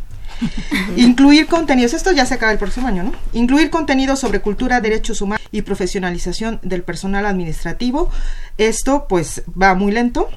Incluir 0.95 1.47
contenidos, 1.47 1.95
esto 1.95 2.11
ya 2.11 2.27
se 2.27 2.35
acaba 2.35 2.51
el 2.51 2.59
próximo 2.59 2.87
año, 2.87 3.01
¿no? 3.01 3.13
Incluir 3.33 3.71
contenidos 3.71 4.19
sobre 4.19 4.41
cultura, 4.41 4.79
derechos 4.79 5.21
humanos 5.21 5.43
y 5.51 5.63
profesionalización 5.63 6.59
del 6.61 6.83
personal 6.83 7.25
administrativo. 7.25 8.11
Esto 8.59 9.07
pues 9.09 9.41
va 9.59 9.73
muy 9.73 9.91
lento 9.91 10.29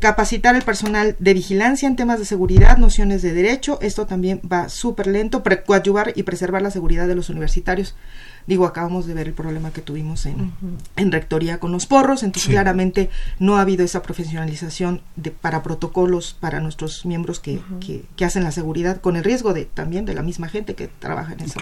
capacitar 0.00 0.56
el 0.56 0.62
personal 0.62 1.16
de 1.18 1.34
vigilancia 1.34 1.88
en 1.88 1.96
temas 1.96 2.18
de 2.18 2.24
seguridad, 2.24 2.78
nociones 2.78 3.22
de 3.22 3.32
derecho, 3.32 3.78
esto 3.82 4.06
también 4.06 4.40
va 4.50 4.68
súper 4.68 5.06
lento, 5.06 5.42
coadyuvar 5.66 6.12
y 6.14 6.22
preservar 6.22 6.62
la 6.62 6.70
seguridad 6.70 7.08
de 7.08 7.14
los 7.14 7.30
universitarios. 7.30 7.94
Digo, 8.48 8.64
acabamos 8.64 9.06
de 9.06 9.12
ver 9.12 9.28
el 9.28 9.34
problema 9.34 9.72
que 9.72 9.82
tuvimos 9.82 10.24
en, 10.24 10.52
en 10.96 11.12
rectoría 11.12 11.60
con 11.60 11.70
los 11.70 11.84
porros, 11.84 12.22
entonces 12.22 12.48
claramente 12.48 13.10
no 13.38 13.58
ha 13.58 13.60
habido 13.60 13.84
esa 13.84 14.00
profesionalización 14.00 15.02
de, 15.16 15.30
para 15.30 15.62
protocolos 15.62 16.34
para 16.40 16.58
nuestros 16.60 17.04
miembros 17.04 17.40
que, 17.40 17.60
que, 18.16 18.24
hacen 18.24 18.44
la 18.44 18.50
seguridad, 18.50 19.02
con 19.02 19.16
el 19.16 19.24
riesgo 19.24 19.52
de 19.52 19.66
también 19.66 20.06
de 20.06 20.14
la 20.14 20.22
misma 20.22 20.48
gente 20.48 20.74
que 20.74 20.88
trabaja 20.88 21.34
en 21.34 21.40
eso, 21.40 21.60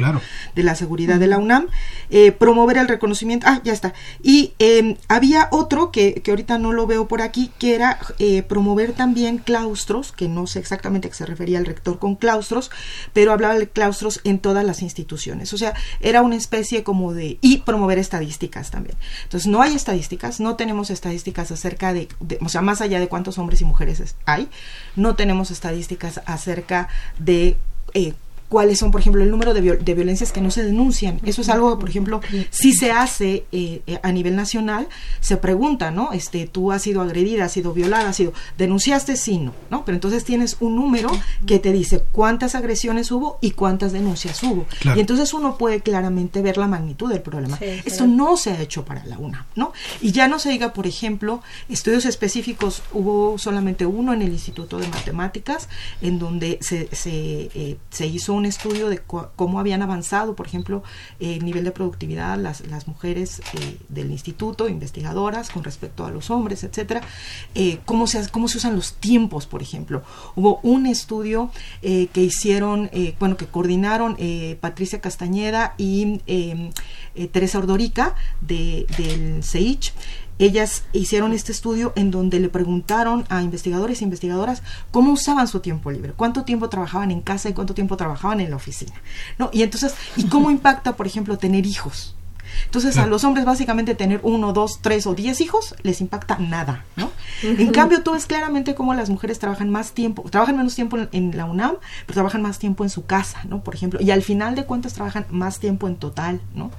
de 0.55 0.62
la 0.62 0.77
seguridad 0.77 1.18
de 1.18 1.27
la 1.27 1.38
UNAM, 1.38 1.66
eh, 2.11 2.31
promover 2.31 2.79
el 2.79 2.87
reconocimiento, 2.87 3.49
ah, 3.49 3.61
ya 3.64 3.72
está. 3.72 3.92
Y 4.22 4.55
em, 4.61 4.96
había 5.09 5.49
otro 5.51 5.90
que, 5.90 6.22
que 6.22 6.31
ahorita 6.31 6.57
no 6.59 6.72
lo 6.72 6.87
veo 6.87 7.09
por 7.09 7.20
aquí, 7.20 7.51
que 7.59 7.75
era 7.75 7.99
eh, 8.20 8.44
promover 8.44 8.92
también 8.92 9.38
claustros, 9.38 10.12
que 10.12 10.29
no 10.29 10.46
sé 10.46 10.61
exactamente 10.61 11.09
a 11.09 11.11
qué 11.11 11.16
se 11.16 11.27
refería 11.27 11.59
el 11.59 11.66
rector 11.66 11.99
con 11.99 12.14
claustros, 12.14 12.70
pero 13.12 13.33
hablaba 13.33 13.59
de 13.59 13.68
claustros 13.68 14.20
en 14.22 14.38
todas 14.38 14.64
las 14.64 14.83
instituciones, 14.83 15.53
o 15.53 15.59
sea, 15.59 15.75
era 16.01 16.22
una 16.22 16.37
especie 16.37 16.76
como 16.85 17.12
de... 17.12 17.39
y 17.41 17.59
promover 17.59 17.99
estadísticas 17.99 18.71
también. 18.71 18.97
Entonces, 19.25 19.47
no 19.47 19.62
hay 19.62 19.75
estadísticas, 19.75 20.41
no 20.41 20.57
tenemos 20.57 20.91
estadísticas 20.91 21.51
acerca 21.51 21.93
de, 21.93 22.09
o 22.41 22.49
sea, 22.49 22.62
más 22.62 22.81
allá 22.81 23.01
de 23.01 23.09
cuántos 23.09 23.39
hombres 23.39 23.61
y 23.61 23.65
mujeres 23.65 24.17
hay, 24.25 24.49
no 24.95 25.15
tenemos 25.15 25.51
estadísticas 25.51 26.21
acerca 26.27 26.89
de 27.19 27.57
eh, 27.95 28.15
cuáles 28.49 28.79
son, 28.79 28.91
por 28.91 29.01
ejemplo, 29.01 29.23
el 29.23 29.31
número 29.31 29.55
de, 29.55 29.61
de, 29.61 29.95
violencias 29.95 30.33
que 30.33 30.41
no 30.41 30.51
se 30.51 30.63
denuncian. 30.63 31.21
Eso 31.25 31.43
es 31.43 31.49
algo, 31.49 31.79
por 31.79 31.89
ejemplo, 31.89 32.21
si 32.51 32.73
se 32.73 32.93
hace 32.93 33.47
eh, 33.53 33.83
eh, 33.87 33.99
a 34.03 34.13
nivel 34.13 34.37
nacional, 34.37 34.89
se 35.21 35.37
pregunta, 35.37 35.91
¿no? 35.91 36.13
Este, 36.13 36.47
tú 36.47 36.73
has 36.73 36.83
sido 36.83 37.01
agredida, 37.01 37.47
has 37.47 37.53
sido 37.53 37.73
violada, 37.73 38.11
has 38.11 38.17
sido, 38.17 38.33
denunciaste, 38.57 39.17
sí, 39.17 39.39
no, 39.39 39.53
¿no? 39.71 39.85
Pero 39.85 39.97
entonces 39.97 40.25
tienes 40.25 40.57
un 40.61 40.77
número 40.77 41.11
que 41.47 41.59
te 41.59 41.73
dice 41.73 42.03
cuántas 42.13 42.55
agresiones 42.55 43.11
hubo 43.11 43.39
y 43.41 43.53
cuántas 43.53 43.93
denuncias 43.93 44.43
hubo. 44.43 44.67
Y 44.95 45.01
entonces 45.01 45.35
uno 45.35 45.59
puede 45.59 45.81
claramente 45.81 46.43
ver 46.43 46.57
la 46.57 46.69
magnitud 46.69 47.11
del 47.11 47.23
problema. 47.23 47.59
Esto 47.85 48.07
no 48.07 48.37
se 48.37 48.51
ha 48.51 48.61
hecho 48.61 48.85
para 48.85 49.05
la 49.07 49.19
UNA, 49.19 49.47
¿no? 49.57 49.73
Y 50.01 50.13
ya 50.13 50.29
no 50.29 50.39
se 50.39 50.51
diga, 50.51 50.73
por 50.73 50.87
ejemplo, 50.87 51.43
estudios 51.69 52.05
específicos, 52.05 52.83
hubo 52.93 53.39
solamente 53.39 53.87
uno 53.87 54.13
en 54.13 54.23
el 54.23 54.33
Instituto 54.33 54.79
de 54.79 54.89
Matemáticas, 54.89 55.69
en 56.01 56.19
donde 56.19 56.59
se, 56.61 56.89
se, 56.95 57.51
eh, 57.55 57.77
se 57.91 58.07
hizo 58.07 58.36
un 58.37 58.46
estudio 58.46 58.88
de 58.88 58.99
cómo 58.99 59.61
habían 59.61 59.83
avanzado, 59.83 60.35
por 60.35 60.46
ejemplo, 60.46 60.83
el 61.20 61.44
nivel 61.44 61.64
de 61.64 61.72
productividad 61.72 62.38
las, 62.38 62.66
las 62.66 62.88
mujeres 62.88 63.40
eh, 63.55 63.79
del 63.88 64.11
instituto, 64.11 64.68
investigadoras, 64.68 65.51
con 65.51 65.64
respecto 65.64 66.05
a 66.05 66.11
los 66.11 66.31
hombres, 66.31 66.64
etcétera, 66.64 67.03
eh, 67.55 67.79
cómo, 67.85 68.07
se, 68.07 68.29
cómo 68.31 68.49
se 68.49 68.59
usan 68.59 68.77
los 68.77 68.94
tiempos, 68.94 69.46
por 69.46 69.62
ejemplo. 69.62 70.03
Hubo 70.35 70.61
un 70.62 70.87
estudio 70.87 71.51
eh, 71.83 72.09
que 72.12 72.22
hicieron, 72.22 72.90
bueno, 73.18 73.37
que 73.37 73.46
coordinaron 73.46 74.16
Patricia 74.61 75.01
Castañeda 75.01 75.75
y 75.79 76.18
Teresa 77.33 77.59
Ordorica 77.59 78.14
de, 78.40 78.87
del 78.96 79.42
CEICH, 79.42 79.92
ellas 80.38 80.85
hicieron 80.92 81.33
este 81.33 81.53
estudio 81.53 81.92
en 81.96 82.11
donde 82.11 82.40
le 82.40 82.49
preguntaron 82.49 83.25
a 83.29 83.42
investigadores 83.42 84.01
e 84.01 84.05
investigadoras 84.05 84.62
cómo 84.90 85.12
usaban 85.12 85.49
su 85.49 85.61
tiempo 85.61 85.90
libre, 85.90 86.12
cuánto 86.14 86.44
tiempo 86.44 86.68
trabajaban 86.68 87.11
en 87.11 87.20
casa 87.20 87.49
y 87.49 87.55
cuánto 87.55 87.75
tiempo 87.75 87.96
trabajaban 87.96 88.40
en 88.40 88.51
la 88.51 88.57
oficina, 88.57 88.94
¿no? 89.38 89.51
Y 89.53 89.62
entonces, 89.62 89.94
¿y 90.16 90.25
cómo 90.25 90.51
impacta, 90.57 90.96
por 90.96 91.07
ejemplo, 91.07 91.38
tener 91.38 91.66
hijos? 91.66 92.15
Entonces 92.65 92.97
a 92.99 93.07
los 93.07 93.25
hombres 93.25 93.45
básicamente 93.45 93.95
tener 93.95 94.21
uno, 94.23 94.53
dos, 94.53 94.81
tres 94.81 95.07
o 95.07 95.15
diez 95.15 95.41
hijos 95.41 95.75
les 95.83 96.01
impacta 96.01 96.39
nada, 96.39 96.85
¿no? 96.97 97.11
En 97.43 97.71
cambio 97.73 98.03
tú 98.03 98.13
ves 98.13 98.27
claramente 98.27 98.75
cómo 98.75 98.95
las 98.95 99.11
mujeres 99.11 99.39
trabajan 99.39 99.71
más 99.71 99.93
tiempo, 99.93 100.25
trabajan 100.31 100.57
menos 100.57 100.75
tiempo 100.75 100.97
en, 101.13 101.37
la 101.37 101.45
UNAM, 101.45 101.77
pero 102.07 102.15
trabajan 102.15 102.43
más 102.43 102.59
tiempo 102.59 102.85
en 102.85 102.91
su 102.91 103.05
casa, 103.07 103.43
¿no? 103.49 103.63
Por 103.63 103.75
ejemplo, 103.75 104.01
y 104.01 104.11
al 104.11 104.23
final 104.23 104.55
de 104.55 104.65
cuentas 104.65 104.95
trabajan 104.95 105.27
más 105.31 105.59
tiempo 105.59 105.87
en 105.87 105.97
total, 105.97 106.41
¿no? 106.55 106.71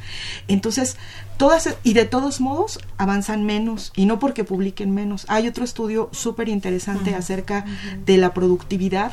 Entonces, 0.47 0.97
todas, 1.37 1.75
y 1.83 1.93
de 1.93 2.05
todos 2.05 2.41
modos 2.41 2.79
avanzan 2.97 3.45
menos, 3.45 3.91
y 3.95 4.05
no 4.05 4.19
porque 4.19 4.43
publiquen 4.43 4.93
menos. 4.93 5.25
Hay 5.29 5.47
otro 5.47 5.63
estudio 5.63 6.09
súper 6.11 6.49
interesante 6.49 7.15
acerca 7.15 7.65
de 8.05 8.17
la 8.17 8.33
productividad. 8.33 9.11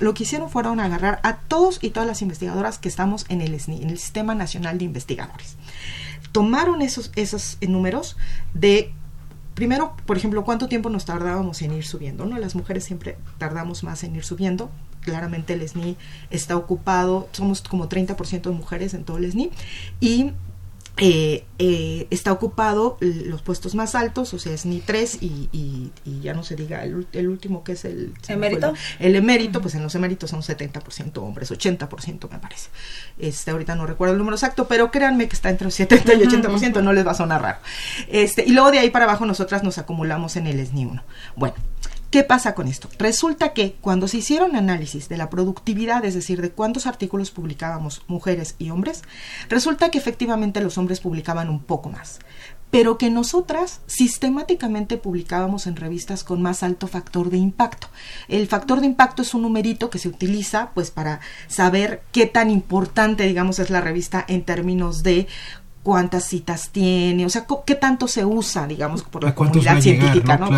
lo 0.00 0.14
que 0.14 0.24
hicieron 0.24 0.50
fueron 0.50 0.80
agarrar 0.80 1.20
a 1.22 1.36
todos 1.36 1.78
y 1.82 1.90
todas 1.90 2.06
las 2.06 2.22
investigadoras 2.22 2.78
que 2.78 2.88
estamos 2.88 3.26
en 3.28 3.40
el 3.40 3.58
SNI, 3.58 3.82
en 3.82 3.90
el 3.90 3.98
Sistema 3.98 4.34
Nacional 4.34 4.78
de 4.78 4.84
Investigadores 4.84 5.56
tomaron 6.36 6.82
esos, 6.82 7.10
esos 7.16 7.56
números 7.66 8.14
de 8.52 8.92
primero, 9.54 9.96
por 10.04 10.18
ejemplo, 10.18 10.44
cuánto 10.44 10.68
tiempo 10.68 10.90
nos 10.90 11.06
tardábamos 11.06 11.62
en 11.62 11.72
ir 11.72 11.86
subiendo, 11.86 12.26
¿no? 12.26 12.36
Las 12.36 12.54
mujeres 12.54 12.84
siempre 12.84 13.16
tardamos 13.38 13.82
más 13.82 14.04
en 14.04 14.14
ir 14.14 14.22
subiendo. 14.22 14.70
Claramente 15.00 15.54
el 15.54 15.66
SNI 15.66 15.96
está 16.28 16.58
ocupado, 16.58 17.26
somos 17.32 17.62
como 17.62 17.88
30% 17.88 18.42
de 18.42 18.50
mujeres 18.50 18.92
en 18.92 19.04
todo 19.04 19.16
el 19.16 19.32
SNI 19.32 19.50
y 19.98 20.32
eh, 20.98 21.44
eh, 21.58 22.06
está 22.10 22.32
ocupado 22.32 22.96
los 23.00 23.42
puestos 23.42 23.74
más 23.74 23.94
altos, 23.94 24.32
o 24.32 24.38
sea, 24.38 24.54
es 24.54 24.64
ni 24.64 24.80
tres 24.80 25.18
y, 25.20 25.48
y, 25.52 26.20
ya 26.22 26.32
no 26.32 26.42
se 26.42 26.56
diga 26.56 26.82
el, 26.84 27.28
último 27.28 27.62
que 27.64 27.72
es 27.72 27.84
el 27.84 28.14
emérito. 28.28 28.72
El, 28.98 29.14
emérito, 29.14 29.60
pues 29.60 29.74
en 29.74 29.82
los 29.82 29.94
eméritos 29.94 30.30
son 30.30 30.40
70% 30.40 31.18
hombres, 31.18 31.50
80% 31.52 32.30
me 32.30 32.38
parece. 32.38 32.70
Este, 33.18 33.50
ahorita 33.50 33.74
no 33.74 33.86
recuerdo 33.86 34.14
el 34.14 34.18
número 34.18 34.36
exacto, 34.36 34.68
pero 34.68 34.90
créanme 34.90 35.28
que 35.28 35.36
está 35.36 35.50
entre 35.50 35.66
el 35.66 35.72
70 35.72 36.14
y 36.14 36.22
80%, 36.22 36.82
no 36.82 36.92
les 36.94 37.06
va 37.06 37.10
a 37.10 37.14
sonar 37.14 37.42
raro. 37.42 37.58
Este, 38.08 38.44
y 38.46 38.52
luego 38.52 38.70
de 38.70 38.78
ahí 38.78 38.90
para 38.90 39.04
abajo 39.04 39.26
nosotras 39.26 39.62
nos 39.62 39.76
acumulamos 39.78 40.36
en 40.36 40.46
el 40.46 40.66
SNI 40.66 40.86
1. 40.86 41.02
Bueno, 41.36 41.54
¿Qué 42.16 42.24
pasa 42.24 42.54
con 42.54 42.66
esto? 42.66 42.88
Resulta 42.98 43.52
que 43.52 43.76
cuando 43.78 44.08
se 44.08 44.16
hicieron 44.16 44.56
análisis 44.56 45.10
de 45.10 45.18
la 45.18 45.28
productividad, 45.28 46.02
es 46.06 46.14
decir, 46.14 46.40
de 46.40 46.50
cuántos 46.50 46.86
artículos 46.86 47.30
publicábamos 47.30 48.04
mujeres 48.06 48.54
y 48.58 48.70
hombres, 48.70 49.02
resulta 49.50 49.90
que 49.90 49.98
efectivamente 49.98 50.62
los 50.62 50.78
hombres 50.78 51.00
publicaban 51.00 51.50
un 51.50 51.60
poco 51.60 51.90
más, 51.90 52.20
pero 52.70 52.96
que 52.96 53.10
nosotras 53.10 53.82
sistemáticamente 53.86 54.96
publicábamos 54.96 55.66
en 55.66 55.76
revistas 55.76 56.24
con 56.24 56.40
más 56.40 56.62
alto 56.62 56.86
factor 56.86 57.28
de 57.28 57.36
impacto. 57.36 57.88
El 58.28 58.46
factor 58.46 58.80
de 58.80 58.86
impacto 58.86 59.20
es 59.20 59.34
un 59.34 59.42
numerito 59.42 59.90
que 59.90 59.98
se 59.98 60.08
utiliza 60.08 60.70
pues 60.72 60.90
para 60.90 61.20
saber 61.48 62.02
qué 62.12 62.24
tan 62.24 62.48
importante 62.48 63.24
digamos 63.24 63.58
es 63.58 63.68
la 63.68 63.82
revista 63.82 64.24
en 64.26 64.42
términos 64.42 65.02
de 65.02 65.26
cuántas 65.86 66.24
citas 66.24 66.70
tiene, 66.70 67.24
o 67.24 67.28
sea, 67.28 67.46
qué 67.64 67.76
tanto 67.76 68.08
se 68.08 68.24
usa, 68.24 68.66
digamos, 68.66 69.04
por 69.04 69.22
la 69.22 69.36
comunidad 69.36 69.80
científica, 69.80 70.36
¿no? 70.36 70.50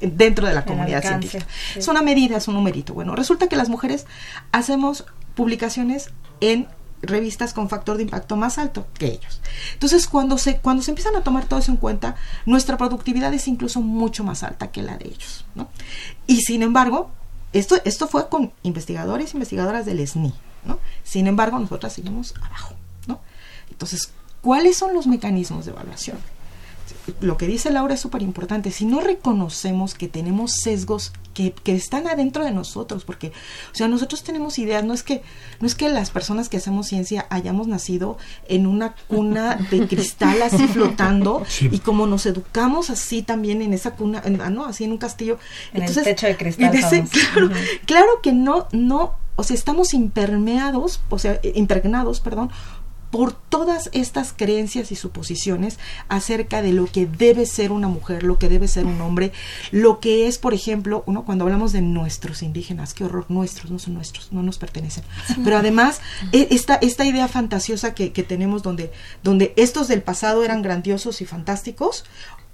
dentro 0.00 0.46
de 0.46 0.54
la 0.54 0.64
comunidad 0.64 1.02
científica. 1.02 1.46
Es 1.76 1.86
una 1.88 2.00
medida, 2.00 2.38
es 2.38 2.48
un 2.48 2.54
numerito. 2.54 2.94
Bueno, 2.94 3.14
resulta 3.14 3.48
que 3.48 3.56
las 3.56 3.68
mujeres 3.68 4.06
hacemos 4.50 5.04
publicaciones 5.34 6.08
en 6.40 6.68
revistas 7.02 7.52
con 7.52 7.68
factor 7.68 7.98
de 7.98 8.04
impacto 8.04 8.34
más 8.36 8.56
alto 8.56 8.86
que 8.94 9.08
ellos. 9.08 9.42
Entonces, 9.74 10.06
cuando 10.06 10.38
se, 10.38 10.56
cuando 10.56 10.82
se 10.82 10.92
empiezan 10.92 11.16
a 11.16 11.20
tomar 11.20 11.44
todo 11.44 11.58
eso 11.58 11.70
en 11.70 11.76
cuenta, 11.76 12.16
nuestra 12.46 12.78
productividad 12.78 13.34
es 13.34 13.46
incluso 13.46 13.82
mucho 13.82 14.24
más 14.24 14.42
alta 14.42 14.70
que 14.70 14.80
la 14.80 14.96
de 14.96 15.08
ellos. 15.08 15.44
¿no? 15.54 15.68
Y 16.26 16.40
sin 16.40 16.62
embargo, 16.62 17.10
esto, 17.52 17.76
esto 17.84 18.08
fue 18.08 18.30
con 18.30 18.52
investigadores 18.62 19.34
e 19.34 19.36
investigadoras 19.36 19.84
del 19.84 20.06
SNI. 20.08 20.32
¿no? 20.64 20.78
Sin 21.04 21.26
embargo, 21.26 21.58
nosotras 21.58 21.92
seguimos 21.92 22.34
abajo. 22.40 22.74
¿no? 23.06 23.20
Entonces, 23.70 24.14
¿Cuáles 24.42 24.76
son 24.76 24.94
los 24.94 25.06
mecanismos 25.06 25.66
de 25.66 25.72
evaluación? 25.72 26.18
Lo 27.20 27.36
que 27.36 27.46
dice 27.46 27.70
Laura 27.70 27.94
es 27.94 28.00
súper 28.00 28.22
importante. 28.22 28.70
Si 28.70 28.84
no 28.84 29.00
reconocemos 29.00 29.94
que 29.94 30.08
tenemos 30.08 30.52
sesgos 30.52 31.12
que, 31.34 31.54
están 31.64 32.06
adentro 32.06 32.44
de 32.44 32.50
nosotros, 32.50 33.04
porque, 33.04 33.28
o 33.72 33.74
sea, 33.74 33.88
nosotros 33.88 34.22
tenemos 34.22 34.58
ideas, 34.58 34.84
no 34.84 34.92
es 34.92 35.02
que, 35.02 35.22
no 35.60 35.66
es 35.66 35.74
que 35.74 35.88
las 35.88 36.10
personas 36.10 36.48
que 36.48 36.58
hacemos 36.58 36.88
ciencia 36.88 37.26
hayamos 37.30 37.66
nacido 37.66 38.18
en 38.48 38.66
una 38.66 38.94
cuna 39.08 39.56
de 39.70 39.86
cristal 39.88 40.42
así 40.42 40.66
flotando, 40.68 41.44
y 41.60 41.78
como 41.78 42.06
nos 42.06 42.26
educamos 42.26 42.90
así 42.90 43.22
también 43.22 43.62
en 43.62 43.72
esa 43.72 43.92
cuna, 43.92 44.22
ah, 44.24 44.50
¿no? 44.50 44.66
Así 44.66 44.84
en 44.84 44.92
un 44.92 44.98
castillo. 44.98 45.38
En 45.72 45.82
el 45.82 45.94
techo 45.94 46.26
de 46.26 46.36
cristal. 46.36 46.70
claro, 47.10 47.50
claro 47.86 48.08
que 48.22 48.32
no, 48.32 48.68
no, 48.72 49.14
o 49.36 49.42
sea, 49.42 49.54
estamos 49.54 49.94
impermeados, 49.94 51.00
o 51.08 51.18
sea, 51.18 51.40
impregnados, 51.54 52.20
perdón, 52.20 52.50
por 53.10 53.32
todas 53.32 53.90
estas 53.92 54.32
creencias 54.32 54.92
y 54.92 54.96
suposiciones 54.96 55.78
acerca 56.08 56.62
de 56.62 56.72
lo 56.72 56.86
que 56.86 57.06
debe 57.06 57.46
ser 57.46 57.72
una 57.72 57.88
mujer, 57.88 58.22
lo 58.22 58.38
que 58.38 58.48
debe 58.48 58.68
ser 58.68 58.86
un 58.86 59.00
hombre, 59.00 59.32
lo 59.72 60.00
que 60.00 60.28
es, 60.28 60.38
por 60.38 60.54
ejemplo, 60.54 61.02
uno 61.06 61.24
cuando 61.24 61.44
hablamos 61.44 61.72
de 61.72 61.82
nuestros 61.82 62.42
indígenas, 62.42 62.94
qué 62.94 63.04
horror, 63.04 63.26
nuestros, 63.28 63.70
no 63.70 63.78
son 63.78 63.94
nuestros, 63.94 64.32
no 64.32 64.42
nos 64.42 64.58
pertenecen. 64.58 65.04
Pero 65.44 65.56
además, 65.56 66.00
e, 66.32 66.48
esta, 66.50 66.76
esta 66.76 67.04
idea 67.04 67.26
fantasiosa 67.28 67.94
que, 67.94 68.12
que 68.12 68.22
tenemos 68.22 68.62
donde, 68.62 68.92
donde 69.22 69.52
estos 69.56 69.88
del 69.88 70.02
pasado 70.02 70.44
eran 70.44 70.62
grandiosos 70.62 71.20
y 71.20 71.26
fantásticos, 71.26 72.04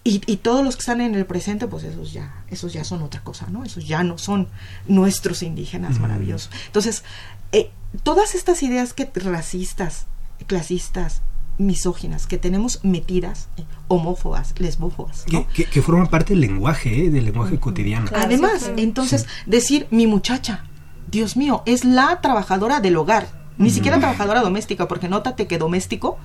y, 0.05 0.23
y, 0.27 0.37
todos 0.37 0.65
los 0.65 0.77
que 0.77 0.81
están 0.83 1.01
en 1.01 1.17
el 1.17 1.27
presente, 1.27 1.67
pues 1.67 1.83
esos 1.83 2.13
ya, 2.13 2.45
esos 2.49 2.73
ya 2.73 2.85
son 2.85 3.03
otra 3.03 3.25
cosa, 3.25 3.49
¿no? 3.51 3.65
Esos 3.65 3.89
ya 3.89 4.05
no 4.05 4.19
son 4.19 4.47
nuestros 4.87 5.43
indígenas 5.43 5.99
maravillosos. 5.99 6.49
Entonces, 6.67 7.03
eh, 7.51 7.71
todas 8.05 8.37
estas 8.37 8.63
ideas 8.63 8.93
que 8.93 9.11
racistas, 9.17 10.07
clasistas, 10.47 11.23
misóginas 11.59 12.27
que 12.27 12.39
tenemos 12.39 12.85
metidas, 12.85 13.49
eh, 13.57 13.65
homófobas, 13.89 14.55
lesbófobas. 14.59 15.25
Que, 15.55 15.83
forman 15.83 16.09
parte 16.09 16.35
del 16.35 16.41
lenguaje, 16.41 17.07
eh, 17.07 17.11
del 17.11 17.25
lenguaje 17.25 17.59
cotidiano. 17.59 18.11
Además, 18.15 18.71
entonces, 18.77 19.27
decir 19.47 19.87
mi 19.91 20.07
muchacha, 20.07 20.65
Dios 21.11 21.37
mío, 21.37 21.63
es 21.67 21.85
la 21.85 22.21
trabajadora 22.21 22.81
del 22.81 22.97
hogar, 22.97 23.29
ni 23.59 23.71
siquiera 23.71 23.99
trabajadora 23.99 24.43
doméstica, 24.43 24.87
porque 24.89 25.09
nótate 25.09 25.47
que 25.47 25.59
doméstico, 25.59 26.19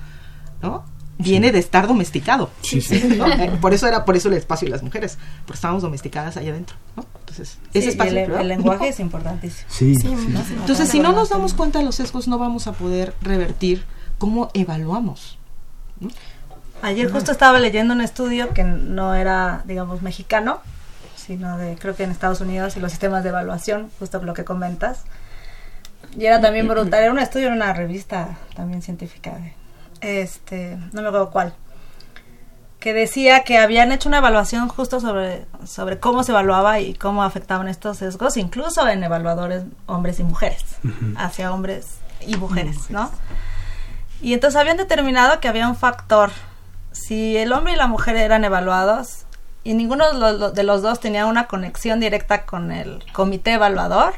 ¿no? 0.60 0.84
Viene 1.18 1.52
de 1.52 1.58
estar 1.58 1.86
domesticado. 1.86 2.50
Eh, 2.92 3.58
por 3.60 3.72
eso 3.72 3.86
era 3.86 4.04
por 4.04 4.16
eso 4.16 4.28
el 4.28 4.34
espacio 4.34 4.68
y 4.68 4.70
las 4.70 4.82
mujeres, 4.82 5.18
porque 5.46 5.56
estábamos 5.56 5.82
domesticadas 5.82 6.36
allá 6.36 6.50
adentro, 6.50 6.76
Entonces, 7.20 7.58
ese 7.72 7.90
espacio. 7.90 8.38
El, 8.38 8.48
lenguaje 8.48 8.88
es 8.88 9.00
importantísimo. 9.00 9.68
Entonces, 10.60 10.88
si 10.88 11.00
no 11.00 11.12
nos 11.12 11.30
damos 11.30 11.54
cuenta 11.54 11.78
de 11.78 11.84
los 11.84 11.94
sesgos, 11.94 12.28
no 12.28 12.38
vamos 12.38 12.66
a 12.66 12.72
poder 12.72 13.14
revertir 13.22 13.84
cómo 14.22 14.52
evaluamos. 14.54 15.36
Ayer 16.80 17.10
justo 17.10 17.32
estaba 17.32 17.58
leyendo 17.58 17.92
un 17.92 18.00
estudio 18.00 18.54
que 18.54 18.62
no 18.62 19.16
era, 19.16 19.62
digamos, 19.64 20.00
mexicano, 20.00 20.60
sino 21.16 21.58
de, 21.58 21.74
creo 21.74 21.96
que 21.96 22.04
en 22.04 22.12
Estados 22.12 22.40
Unidos 22.40 22.76
y 22.76 22.80
los 22.80 22.92
sistemas 22.92 23.24
de 23.24 23.30
evaluación, 23.30 23.90
justo 23.98 24.22
lo 24.22 24.32
que 24.32 24.44
comentas. 24.44 25.02
Y 26.16 26.26
era 26.26 26.40
también 26.40 26.68
voluntario, 26.68 27.06
era 27.06 27.12
un 27.12 27.18
estudio 27.18 27.48
en 27.48 27.54
una 27.54 27.72
revista 27.72 28.38
también 28.54 28.80
científica, 28.80 29.40
este, 30.00 30.78
no 30.92 31.02
me 31.02 31.08
acuerdo 31.08 31.30
cuál, 31.32 31.54
que 32.78 32.94
decía 32.94 33.42
que 33.42 33.58
habían 33.58 33.90
hecho 33.90 34.08
una 34.08 34.18
evaluación 34.18 34.68
justo 34.68 35.00
sobre, 35.00 35.46
sobre 35.66 35.98
cómo 35.98 36.22
se 36.22 36.30
evaluaba 36.30 36.78
y 36.78 36.94
cómo 36.94 37.24
afectaban 37.24 37.66
estos 37.66 37.96
sesgos, 37.98 38.36
incluso 38.36 38.86
en 38.86 39.02
evaluadores 39.02 39.64
hombres 39.86 40.20
y 40.20 40.22
mujeres, 40.22 40.64
hacia 41.16 41.52
hombres 41.52 41.96
y 42.24 42.36
mujeres, 42.36 42.88
¿no? 42.88 43.10
Y 44.22 44.34
entonces 44.34 44.58
habían 44.58 44.76
determinado 44.76 45.40
que 45.40 45.48
había 45.48 45.68
un 45.68 45.76
factor. 45.76 46.30
Si 46.92 47.36
el 47.36 47.52
hombre 47.52 47.72
y 47.72 47.76
la 47.76 47.88
mujer 47.88 48.16
eran 48.16 48.44
evaluados 48.44 49.26
y 49.64 49.74
ninguno 49.74 50.04
de 50.52 50.62
los 50.62 50.82
dos 50.82 51.00
tenía 51.00 51.26
una 51.26 51.48
conexión 51.48 52.00
directa 52.00 52.46
con 52.46 52.70
el 52.72 53.02
comité 53.12 53.54
evaluador, 53.54 54.14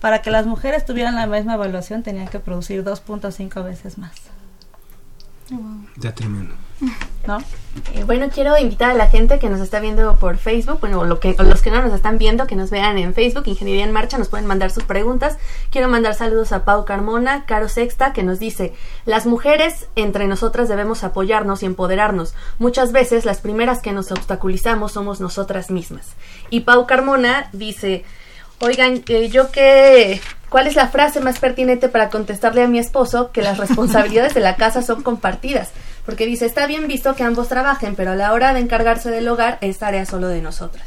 para 0.00 0.22
que 0.22 0.30
las 0.30 0.46
mujeres 0.46 0.84
tuvieran 0.84 1.16
la 1.16 1.26
misma 1.26 1.54
evaluación 1.54 2.02
tenían 2.02 2.28
que 2.28 2.38
producir 2.38 2.84
2.5 2.84 3.64
veces 3.64 3.98
más. 3.98 4.12
Ya 5.96 6.14
tremendo. 6.14 6.54
¿No? 7.26 7.38
Eh, 7.94 8.04
bueno, 8.04 8.28
quiero 8.32 8.56
invitar 8.58 8.90
a 8.90 8.94
la 8.94 9.08
gente 9.08 9.38
que 9.38 9.50
nos 9.50 9.60
está 9.60 9.80
viendo 9.80 10.16
por 10.16 10.38
Facebook, 10.38 10.80
bueno, 10.80 11.04
lo 11.04 11.20
que, 11.20 11.34
los 11.38 11.62
que 11.62 11.70
no 11.70 11.82
nos 11.82 11.92
están 11.92 12.18
viendo, 12.18 12.46
que 12.46 12.56
nos 12.56 12.70
vean 12.70 12.98
en 12.98 13.14
Facebook, 13.14 13.44
Ingeniería 13.46 13.84
en 13.84 13.92
Marcha, 13.92 14.18
nos 14.18 14.28
pueden 14.28 14.46
mandar 14.46 14.70
sus 14.70 14.84
preguntas. 14.84 15.36
Quiero 15.70 15.88
mandar 15.88 16.14
saludos 16.14 16.52
a 16.52 16.64
Pau 16.64 16.84
Carmona, 16.84 17.44
Caro 17.46 17.68
Sexta, 17.68 18.12
que 18.12 18.22
nos 18.22 18.38
dice, 18.38 18.72
las 19.04 19.26
mujeres 19.26 19.88
entre 19.96 20.26
nosotras 20.26 20.68
debemos 20.68 21.04
apoyarnos 21.04 21.62
y 21.62 21.66
empoderarnos. 21.66 22.34
Muchas 22.58 22.92
veces 22.92 23.24
las 23.24 23.40
primeras 23.40 23.82
que 23.82 23.92
nos 23.92 24.10
obstaculizamos 24.10 24.92
somos 24.92 25.20
nosotras 25.20 25.70
mismas. 25.70 26.14
Y 26.50 26.60
Pau 26.60 26.86
Carmona 26.86 27.50
dice, 27.52 28.04
oigan, 28.60 29.02
eh, 29.08 29.28
yo 29.28 29.50
que 29.50 30.20
¿Cuál 30.48 30.66
es 30.66 30.76
la 30.76 30.88
frase 30.88 31.20
más 31.20 31.38
pertinente 31.38 31.88
para 31.88 32.08
contestarle 32.08 32.62
a 32.62 32.68
mi 32.68 32.78
esposo 32.78 33.32
que 33.32 33.42
las 33.42 33.58
responsabilidades 33.58 34.34
de 34.34 34.40
la 34.40 34.56
casa 34.56 34.82
son 34.82 35.02
compartidas? 35.02 35.72
Porque 36.08 36.24
dice, 36.24 36.46
está 36.46 36.66
bien 36.66 36.88
visto 36.88 37.14
que 37.14 37.22
ambos 37.22 37.48
trabajen, 37.48 37.94
pero 37.94 38.12
a 38.12 38.16
la 38.16 38.32
hora 38.32 38.54
de 38.54 38.60
encargarse 38.60 39.10
del 39.10 39.28
hogar 39.28 39.58
es 39.60 39.76
tarea 39.76 40.06
solo 40.06 40.28
de 40.28 40.40
nosotras. 40.40 40.86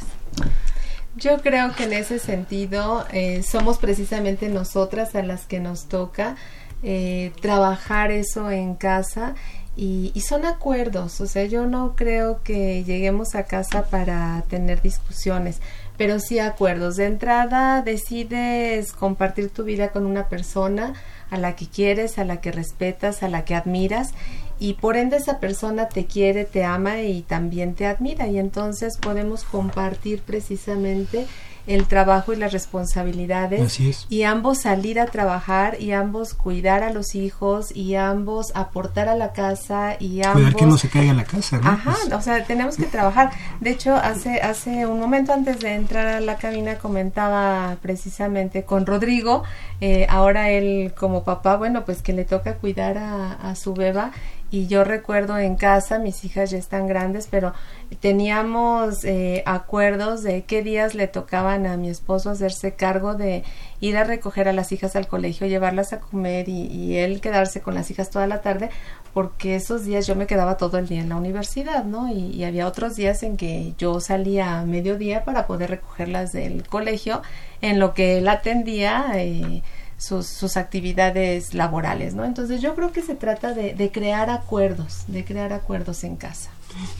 Yo 1.14 1.38
creo 1.38 1.72
que 1.76 1.84
en 1.84 1.92
ese 1.92 2.18
sentido 2.18 3.06
eh, 3.12 3.44
somos 3.44 3.78
precisamente 3.78 4.48
nosotras 4.48 5.14
a 5.14 5.22
las 5.22 5.46
que 5.46 5.60
nos 5.60 5.86
toca 5.86 6.34
eh, 6.82 7.30
trabajar 7.40 8.10
eso 8.10 8.50
en 8.50 8.74
casa 8.74 9.36
y, 9.76 10.12
son 10.28 10.44
acuerdos, 10.44 11.20
o 11.20 11.26
sea, 11.26 11.44
yo 11.44 11.66
no 11.66 11.94
creo 11.94 12.42
que 12.42 12.82
lleguemos 12.82 13.36
a 13.36 13.44
casa 13.44 13.84
para 13.84 14.42
tener 14.48 14.82
discusiones, 14.82 15.60
pero 15.96 16.18
sí 16.18 16.40
acuerdos. 16.40 16.96
De 16.96 17.06
entrada 17.06 17.80
decides 17.82 18.92
compartir 18.92 19.50
tu 19.50 19.62
vida 19.62 19.90
con 19.90 20.04
una 20.04 20.28
persona 20.28 20.94
a 21.30 21.38
la 21.38 21.56
que 21.56 21.68
quieres, 21.68 22.18
a 22.18 22.24
la 22.24 22.42
que 22.42 22.52
respetas, 22.52 23.22
a 23.22 23.28
la 23.28 23.44
que 23.46 23.54
admiras 23.54 24.12
y 24.62 24.74
por 24.74 24.96
ende 24.96 25.16
esa 25.16 25.40
persona 25.40 25.88
te 25.88 26.06
quiere, 26.06 26.44
te 26.44 26.62
ama 26.62 27.02
y 27.02 27.22
también 27.22 27.74
te 27.74 27.84
admira. 27.84 28.28
Y 28.28 28.38
entonces 28.38 28.96
podemos 28.96 29.42
compartir 29.42 30.22
precisamente 30.22 31.26
el 31.66 31.86
trabajo 31.86 32.32
y 32.32 32.36
las 32.36 32.52
responsabilidades 32.52 33.78
y 34.08 34.22
ambos 34.24 34.62
salir 34.62 34.98
a 34.98 35.06
trabajar 35.06 35.80
y 35.80 35.92
ambos 35.92 36.34
cuidar 36.34 36.82
a 36.82 36.92
los 36.92 37.14
hijos 37.14 37.74
y 37.74 37.94
ambos 37.94 38.50
aportar 38.56 39.08
a 39.08 39.14
la 39.14 39.32
casa 39.32 39.96
y 40.00 40.22
ambos 40.24 40.42
cuidar 40.42 40.56
que 40.56 40.66
no 40.66 40.76
se 40.76 40.88
caiga 40.88 41.14
la 41.14 41.24
casa 41.24 41.58
¿no? 41.58 41.68
ajá 41.68 41.96
pues 42.02 42.14
o 42.14 42.20
sea 42.20 42.44
tenemos 42.44 42.76
que 42.76 42.86
trabajar. 42.86 43.30
De 43.60 43.70
hecho 43.70 43.94
hace 43.94 44.40
hace 44.40 44.86
un 44.86 44.98
momento 44.98 45.32
antes 45.32 45.60
de 45.60 45.74
entrar 45.74 46.08
a 46.08 46.20
la 46.20 46.36
cabina 46.36 46.78
comentaba 46.78 47.76
precisamente 47.80 48.64
con 48.64 48.84
Rodrigo 48.84 49.44
eh, 49.80 50.06
ahora 50.08 50.50
él 50.50 50.92
como 50.98 51.22
papá 51.22 51.56
bueno 51.56 51.84
pues 51.84 52.02
que 52.02 52.12
le 52.12 52.24
toca 52.24 52.56
cuidar 52.56 52.98
a, 52.98 53.34
a 53.34 53.54
su 53.54 53.72
beba 53.72 54.10
y 54.52 54.66
yo 54.66 54.84
recuerdo 54.84 55.38
en 55.38 55.56
casa, 55.56 55.98
mis 55.98 56.26
hijas 56.26 56.50
ya 56.50 56.58
están 56.58 56.86
grandes, 56.86 57.26
pero 57.26 57.54
teníamos 58.00 59.02
eh, 59.02 59.42
acuerdos 59.46 60.22
de 60.22 60.44
qué 60.44 60.62
días 60.62 60.94
le 60.94 61.08
tocaban 61.08 61.66
a 61.66 61.78
mi 61.78 61.88
esposo 61.88 62.28
hacerse 62.28 62.74
cargo 62.74 63.14
de 63.14 63.44
ir 63.80 63.96
a 63.96 64.04
recoger 64.04 64.48
a 64.48 64.52
las 64.52 64.70
hijas 64.70 64.94
al 64.94 65.08
colegio, 65.08 65.46
llevarlas 65.46 65.94
a 65.94 66.00
comer 66.00 66.50
y, 66.50 66.98
él 66.98 67.22
quedarse 67.22 67.62
con 67.62 67.74
las 67.74 67.90
hijas 67.90 68.10
toda 68.10 68.26
la 68.26 68.42
tarde, 68.42 68.68
porque 69.14 69.56
esos 69.56 69.86
días 69.86 70.06
yo 70.06 70.16
me 70.16 70.26
quedaba 70.26 70.58
todo 70.58 70.76
el 70.76 70.86
día 70.86 71.00
en 71.00 71.08
la 71.08 71.16
universidad, 71.16 71.84
¿no? 71.84 72.12
Y, 72.12 72.44
había 72.44 72.66
otros 72.68 72.94
días 72.94 73.22
en 73.22 73.38
que 73.38 73.72
yo 73.78 74.00
salía 74.00 74.60
a 74.60 74.66
mediodía 74.66 75.24
para 75.24 75.46
poder 75.46 75.70
recogerlas 75.70 76.30
del 76.32 76.68
colegio, 76.68 77.22
en 77.62 77.78
lo 77.78 77.94
que 77.94 78.18
él 78.18 78.28
atendía. 78.28 79.06
Eh, 79.14 79.62
sus, 80.02 80.26
sus, 80.26 80.56
actividades 80.56 81.54
laborales, 81.54 82.14
¿no? 82.14 82.24
Entonces 82.24 82.60
yo 82.60 82.74
creo 82.74 82.90
que 82.90 83.02
se 83.02 83.14
trata 83.14 83.54
de, 83.54 83.74
de, 83.74 83.92
crear 83.92 84.30
acuerdos, 84.30 85.04
de 85.06 85.24
crear 85.24 85.52
acuerdos 85.52 86.02
en 86.02 86.16
casa. 86.16 86.50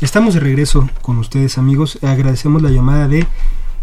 Estamos 0.00 0.34
de 0.34 0.40
regreso 0.40 0.88
con 1.00 1.18
ustedes 1.18 1.56
amigos. 1.56 2.00
Agradecemos 2.02 2.60
la 2.60 2.70
llamada 2.70 3.06
de 3.08 3.26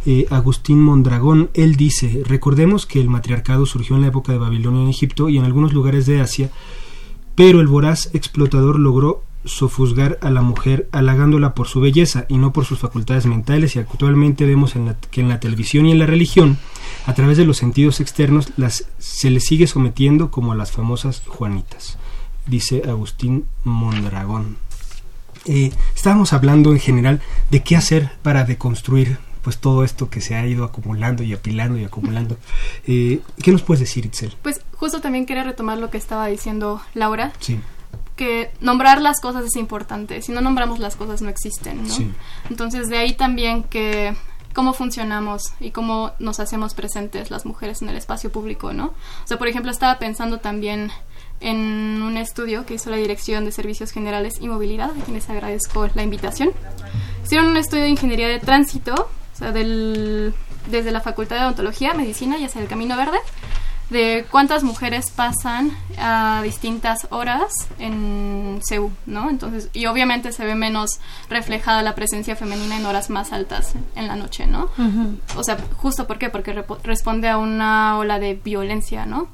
eh, 0.06 0.28
Agustín 0.30 0.82
Mondragón. 0.82 1.50
Él 1.54 1.78
dice, 1.78 2.24
recordemos 2.26 2.86
que 2.86 3.00
el 3.00 3.08
matriarcado 3.10 3.66
surgió 3.66 3.96
en 3.96 4.02
la 4.02 4.10
época 4.10 4.34
de 4.34 4.38
Babilonia 4.38 4.84
en 4.84 4.90
Egipto 4.90 5.30
y 5.30 5.38
en 5.38 5.46
algunos 5.46 5.72
lugares 5.74 6.06
de 6.06 6.22
Asia 6.22 6.52
pero 7.42 7.60
el 7.60 7.66
voraz 7.66 8.12
explotador 8.14 8.78
logró 8.78 9.24
sofusgar 9.46 10.20
a 10.22 10.30
la 10.30 10.44
mujer 10.44 10.88
halagándola 10.92 11.56
por 11.56 11.68
su 11.68 11.82
belleza 11.82 12.26
y 12.30 12.38
no 12.38 12.54
por 12.54 12.66
sus 12.66 12.78
facultades 12.78 13.26
mentales. 13.26 13.76
Y 13.76 13.80
actualmente 13.80 14.46
vemos 14.46 14.76
que 15.10 15.22
en 15.22 15.28
la 15.28 15.40
televisión 15.40 15.88
y 15.88 15.92
en 15.92 15.98
la 15.98 16.06
religión 16.06 16.60
a 17.08 17.16
través 17.16 17.38
de 17.38 17.46
los 17.46 17.58
sentidos 17.58 18.00
externos 18.00 18.54
se 19.00 19.32
le 19.32 19.40
sigue 19.40 19.66
sometiendo 19.66 20.30
como 20.30 20.52
a 20.52 20.56
las 20.56 20.72
famosas 20.72 21.24
Juanitas 21.26 21.98
dice 22.46 22.84
Agustín 22.88 23.46
Mondragón. 23.64 24.58
Eh, 25.46 25.72
estábamos 25.96 26.34
hablando 26.34 26.72
en 26.72 26.80
general 26.80 27.22
de 27.50 27.64
qué 27.64 27.76
hacer 27.76 28.12
para 28.22 28.44
deconstruir 28.44 29.18
pues 29.42 29.58
todo 29.58 29.84
esto 29.84 30.10
que 30.10 30.22
se 30.22 30.36
ha 30.36 30.46
ido 30.46 30.64
acumulando 30.64 31.24
y 31.24 31.34
apilando 31.34 31.78
y 31.78 31.86
acumulando. 31.86 32.38
Eh, 32.88 33.22
¿Qué 33.42 33.52
nos 33.52 33.62
puedes 33.62 33.80
decir, 33.80 34.06
Itzel? 34.06 34.36
Pues 34.42 34.62
justo 34.76 35.02
también 35.02 35.26
quería 35.26 35.44
retomar 35.44 35.78
lo 35.78 35.90
que 35.90 35.98
estaba 35.98 36.28
diciendo 36.28 36.82
Laura. 36.94 37.32
Sí. 37.40 37.60
Que 38.16 38.52
nombrar 38.60 39.02
las 39.02 39.20
cosas 39.20 39.46
es 39.46 39.56
importante. 39.56 40.22
Si 40.22 40.32
no 40.32 40.42
nombramos 40.42 40.80
las 40.80 40.96
cosas 40.96 41.22
no 41.22 41.30
existen, 41.30 41.84
¿no? 41.84 41.94
Sí. 41.94 42.12
Entonces 42.50 42.90
de 42.90 42.98
ahí 42.98 43.14
también 43.14 43.64
que 43.64 44.16
cómo 44.54 44.74
funcionamos 44.74 45.54
y 45.60 45.72
cómo 45.72 46.12
nos 46.20 46.40
hacemos 46.40 46.74
presentes 46.74 47.32
las 47.32 47.46
mujeres 47.46 47.82
en 47.82 47.90
el 47.90 47.98
espacio 47.98 48.32
público, 48.32 48.74
¿no? 48.74 48.88
O 48.88 49.28
sea, 49.28 49.38
por 49.38 49.48
ejemplo, 49.48 49.72
estaba 49.72 50.00
pensando 50.00 50.40
también 50.40 50.92
en 51.40 52.02
un 52.02 52.18
estudio 52.18 52.66
que 52.66 52.76
hizo 52.76 52.90
la 52.90 52.98
Dirección 52.98 53.46
de 53.46 53.52
Servicios 53.52 53.92
Generales 53.92 54.36
y 54.40 54.48
Movilidad, 54.48 54.92
a 54.92 55.04
quienes 55.04 55.30
agradezco 55.30 55.88
la 55.94 56.04
invitación. 56.04 56.52
Hicieron 57.24 57.50
un 57.50 57.58
estudio 57.58 57.84
de 57.84 57.90
ingeniería 57.90 58.28
de 58.28 58.40
tránsito 58.40 59.10
del, 59.54 60.34
desde 60.70 60.92
la 60.92 61.02
Facultad 61.02 61.38
de 61.38 61.44
Odontología, 61.44 61.94
Medicina 61.94 62.38
y 62.38 62.46
hacia 62.46 62.62
el 62.62 62.68
Camino 62.68 62.96
Verde, 62.96 63.18
de 63.90 64.26
cuántas 64.32 64.64
mujeres 64.64 65.12
pasan 65.12 65.72
a 65.98 66.42
distintas 66.44 67.08
horas 67.10 67.52
en 67.78 68.62
CEU, 68.66 68.92
¿no? 69.06 69.30
Entonces, 69.30 69.70
y 69.74 69.86
obviamente 69.86 70.32
se 70.32 70.46
ve 70.46 70.56
menos 70.56 71.02
reflejada 71.30 71.82
la 71.82 71.94
presencia 71.94 72.38
femenina 72.38 72.78
en 72.78 72.86
horas 72.86 73.10
más 73.10 73.34
altas 73.34 73.74
en 73.96 74.08
la 74.08 74.16
noche, 74.16 74.48
¿no? 74.48 74.70
O 75.36 75.44
sea, 75.44 75.58
justo 75.76 76.08
¿por 76.08 76.20
qué? 76.20 76.30
Porque 76.30 76.64
responde 76.84 77.28
a 77.28 77.38
una 77.38 77.98
ola 77.98 78.18
de 78.20 78.36
violencia, 78.36 79.06
¿no? 79.06 79.28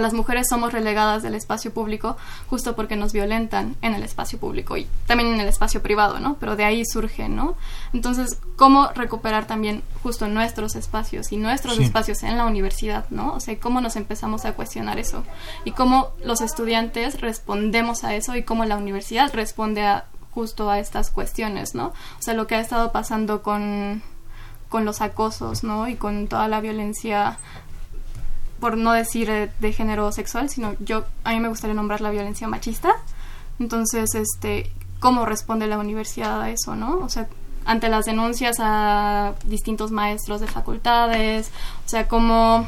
Las 0.00 0.12
mujeres 0.12 0.48
somos 0.48 0.72
relegadas 0.72 1.22
del 1.22 1.34
espacio 1.34 1.72
público 1.72 2.16
justo 2.48 2.76
porque 2.76 2.96
nos 2.96 3.12
violentan 3.12 3.76
en 3.82 3.94
el 3.94 4.02
espacio 4.02 4.38
público 4.38 4.76
y 4.76 4.86
también 5.06 5.32
en 5.32 5.40
el 5.40 5.48
espacio 5.48 5.82
privado, 5.82 6.20
¿no? 6.20 6.36
Pero 6.38 6.56
de 6.56 6.64
ahí 6.64 6.84
surge, 6.84 7.28
¿no? 7.28 7.54
Entonces, 7.92 8.38
¿cómo 8.56 8.88
recuperar 8.94 9.46
también 9.46 9.82
justo 10.02 10.28
nuestros 10.28 10.76
espacios 10.76 11.32
y 11.32 11.36
nuestros 11.36 11.78
espacios 11.78 12.22
en 12.22 12.36
la 12.36 12.46
universidad, 12.46 13.06
¿no? 13.10 13.34
O 13.34 13.40
sea, 13.40 13.58
¿cómo 13.58 13.80
nos 13.80 13.96
empezamos 13.96 14.44
a 14.44 14.52
cuestionar 14.52 14.98
eso? 14.98 15.24
Y 15.64 15.72
cómo 15.72 16.10
los 16.24 16.40
estudiantes 16.40 17.20
respondemos 17.20 18.04
a 18.04 18.14
eso 18.14 18.36
y 18.36 18.42
cómo 18.42 18.64
la 18.64 18.76
universidad 18.76 19.32
responde 19.34 19.82
a 19.82 20.04
justo 20.30 20.70
a 20.70 20.78
estas 20.78 21.10
cuestiones, 21.10 21.74
¿no? 21.74 21.86
O 21.86 22.22
sea, 22.22 22.34
lo 22.34 22.46
que 22.46 22.56
ha 22.56 22.60
estado 22.60 22.92
pasando 22.92 23.42
con 23.42 24.02
con 24.68 24.84
los 24.84 25.00
acosos, 25.00 25.62
¿no? 25.62 25.88
Y 25.88 25.94
con 25.94 26.26
toda 26.28 26.48
la 26.48 26.60
violencia 26.60 27.38
por 28.60 28.76
no 28.76 28.92
decir 28.92 29.30
eh, 29.30 29.50
de 29.60 29.72
género 29.72 30.10
sexual, 30.12 30.48
sino 30.48 30.74
yo 30.80 31.04
a 31.24 31.32
mí 31.32 31.40
me 31.40 31.48
gustaría 31.48 31.74
nombrar 31.74 32.00
la 32.00 32.10
violencia 32.10 32.48
machista. 32.48 32.94
Entonces, 33.58 34.14
este, 34.14 34.70
¿cómo 35.00 35.24
responde 35.24 35.66
la 35.66 35.78
universidad 35.78 36.42
a 36.42 36.50
eso, 36.50 36.76
no? 36.76 36.98
O 36.98 37.08
sea, 37.08 37.28
ante 37.64 37.88
las 37.88 38.04
denuncias 38.04 38.56
a 38.60 39.34
distintos 39.44 39.90
maestros 39.90 40.40
de 40.40 40.46
facultades, 40.46 41.50
o 41.84 41.88
sea, 41.88 42.06
como 42.08 42.66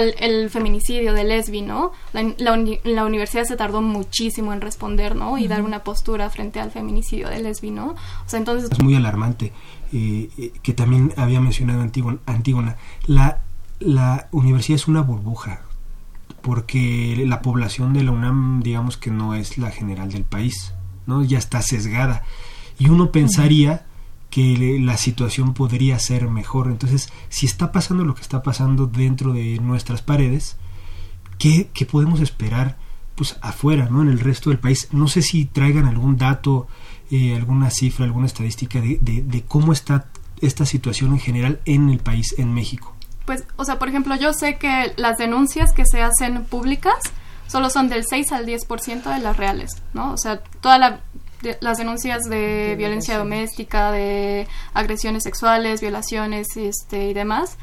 el 0.00 0.50
feminicidio 0.50 1.12
de 1.12 1.24
Lesbi, 1.24 1.62
¿no? 1.62 1.92
La, 2.12 2.34
la, 2.84 3.04
universidad 3.04 3.44
se 3.44 3.56
tardó 3.56 3.80
muchísimo 3.80 4.52
en 4.52 4.60
responder, 4.60 5.14
¿no? 5.14 5.38
Y 5.38 5.46
dar 5.46 5.62
una 5.62 5.84
postura 5.84 6.30
frente 6.30 6.60
al 6.60 6.70
feminicidio 6.70 7.28
de 7.28 7.40
Lesbi, 7.40 7.70
¿no? 7.70 7.90
O 7.90 7.96
sea, 8.26 8.38
entonces... 8.38 8.70
Es 8.70 8.82
muy 8.82 8.94
alarmante, 8.94 9.52
eh, 9.92 10.28
eh, 10.36 10.52
que 10.62 10.72
también 10.72 11.12
había 11.16 11.40
mencionado 11.40 11.82
Antígona. 12.26 12.76
La 13.06 13.40
la 13.80 14.28
universidad 14.32 14.76
es 14.76 14.88
una 14.88 15.02
burbuja, 15.02 15.62
porque 16.42 17.24
la 17.26 17.42
población 17.42 17.92
de 17.92 18.04
la 18.04 18.10
UNAM, 18.10 18.62
digamos 18.62 18.96
que 18.96 19.10
no 19.10 19.34
es 19.34 19.58
la 19.58 19.70
general 19.70 20.12
del 20.12 20.24
país, 20.24 20.74
¿no? 21.06 21.22
Ya 21.22 21.38
está 21.38 21.62
sesgada. 21.62 22.22
Y 22.78 22.88
uno 22.88 23.12
pensaría 23.12 23.86
que 24.30 24.78
la 24.80 24.96
situación 24.96 25.54
podría 25.54 25.98
ser 25.98 26.28
mejor. 26.28 26.66
Entonces, 26.66 27.12
si 27.28 27.46
está 27.46 27.72
pasando 27.72 28.04
lo 28.04 28.14
que 28.14 28.22
está 28.22 28.42
pasando 28.42 28.86
dentro 28.86 29.32
de 29.32 29.58
nuestras 29.60 30.02
paredes, 30.02 30.56
¿qué, 31.38 31.68
podemos 31.90 32.20
esperar 32.20 32.76
pues 33.14 33.36
afuera, 33.42 33.88
¿no? 33.90 34.02
En 34.02 34.08
el 34.08 34.18
resto 34.18 34.50
del 34.50 34.58
país. 34.58 34.88
No 34.90 35.06
sé 35.06 35.22
si 35.22 35.44
traigan 35.44 35.86
algún 35.86 36.16
dato, 36.16 36.66
eh, 37.10 37.36
alguna 37.36 37.70
cifra, 37.70 38.04
alguna 38.04 38.26
estadística 38.26 38.80
de, 38.80 38.98
de 39.00 39.44
cómo 39.44 39.72
está 39.72 40.08
esta 40.40 40.66
situación 40.66 41.12
en 41.12 41.20
general 41.20 41.60
en 41.64 41.90
el 41.90 41.98
país, 41.98 42.34
en 42.36 42.52
México. 42.52 42.93
Pues, 43.26 43.44
o 43.56 43.64
sea, 43.64 43.78
por 43.78 43.88
ejemplo, 43.88 44.14
yo 44.16 44.32
sé 44.32 44.58
que 44.58 44.92
las 44.96 45.16
denuncias 45.16 45.72
que 45.72 45.84
se 45.86 46.02
hacen 46.02 46.44
públicas 46.44 46.96
solo 47.46 47.70
son 47.70 47.88
del 47.88 48.04
6 48.04 48.32
al 48.32 48.46
10% 48.46 49.02
de 49.02 49.18
las 49.20 49.36
reales, 49.36 49.82
¿no? 49.92 50.12
O 50.12 50.18
sea, 50.18 50.40
todas 50.60 51.00
las 51.60 51.78
denuncias 51.78 52.24
de, 52.24 52.74
violencia 52.76 53.18
doméstica, 53.18 53.92
de 53.92 54.46
agresiones 54.72 55.22
sexuales, 55.22 55.80
violaciones 55.80 56.48
este, 56.56 57.08
y 57.08 57.14
demás, 57.14 57.56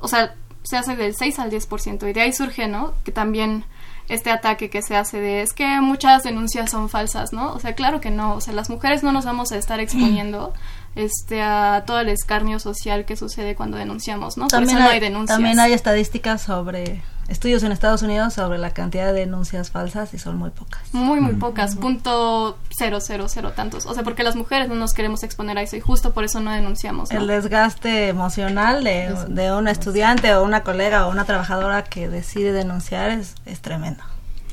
o 0.00 0.08
sea, 0.08 0.34
se 0.62 0.76
hace 0.76 0.96
del 0.96 1.14
6 1.14 1.38
al 1.38 1.50
10% 1.50 2.08
y 2.08 2.12
de 2.12 2.20
ahí 2.20 2.32
surge, 2.32 2.68
¿no? 2.68 2.94
Que 3.04 3.12
también 3.12 3.64
este 4.08 4.30
ataque 4.30 4.68
que 4.68 4.82
se 4.82 4.96
hace 4.96 5.20
de 5.20 5.42
es 5.42 5.52
que 5.52 5.80
muchas 5.80 6.22
denuncias 6.22 6.70
son 6.70 6.88
falsas, 6.88 7.32
¿no? 7.32 7.52
O 7.52 7.60
sea, 7.60 7.74
claro 7.74 8.00
que 8.00 8.10
no, 8.10 8.34
o 8.34 8.40
sea, 8.40 8.52
las 8.52 8.68
mujeres 8.68 9.02
no 9.02 9.12
nos 9.12 9.24
vamos 9.24 9.52
a 9.52 9.56
estar 9.56 9.80
exponiendo 9.80 10.52
este 10.94 11.42
a 11.42 11.84
todo 11.86 12.00
el 12.00 12.08
escarnio 12.08 12.58
social 12.58 13.04
que 13.04 13.16
sucede 13.16 13.54
cuando 13.54 13.76
denunciamos, 13.76 14.36
¿no? 14.36 14.48
También 14.48 14.78
hay, 14.78 15.00
denuncias. 15.00 15.36
También 15.36 15.58
hay 15.58 15.72
estadísticas 15.72 16.42
sobre 16.42 17.02
estudios 17.28 17.62
en 17.62 17.72
Estados 17.72 18.02
Unidos 18.02 18.34
sobre 18.34 18.58
la 18.58 18.70
cantidad 18.70 19.06
de 19.06 19.12
denuncias 19.12 19.70
falsas 19.70 20.12
y 20.14 20.18
son 20.18 20.36
muy 20.36 20.50
pocas. 20.50 20.82
Muy, 20.92 21.20
muy 21.20 21.34
pocas, 21.34 21.76
punto 21.76 22.58
cero, 22.76 22.98
cero, 23.00 23.26
cero 23.28 23.52
tantos. 23.56 23.86
O 23.86 23.94
sea, 23.94 24.02
porque 24.02 24.22
las 24.22 24.36
mujeres 24.36 24.68
no 24.68 24.74
nos 24.74 24.92
queremos 24.92 25.22
exponer 25.22 25.58
a 25.58 25.62
eso 25.62 25.76
y 25.76 25.80
justo 25.80 26.12
por 26.12 26.24
eso 26.24 26.40
no 26.40 26.52
denunciamos. 26.52 27.10
El 27.10 27.26
desgaste 27.26 28.08
emocional 28.08 28.84
de, 28.84 29.14
de 29.28 29.52
un 29.52 29.68
estudiante 29.68 30.34
o 30.34 30.44
una 30.44 30.62
colega 30.62 31.06
o 31.06 31.10
una 31.10 31.24
trabajadora 31.24 31.84
que 31.84 32.08
decide 32.08 32.52
denunciar 32.52 33.10
es, 33.10 33.34
es 33.46 33.60
tremendo. 33.60 34.02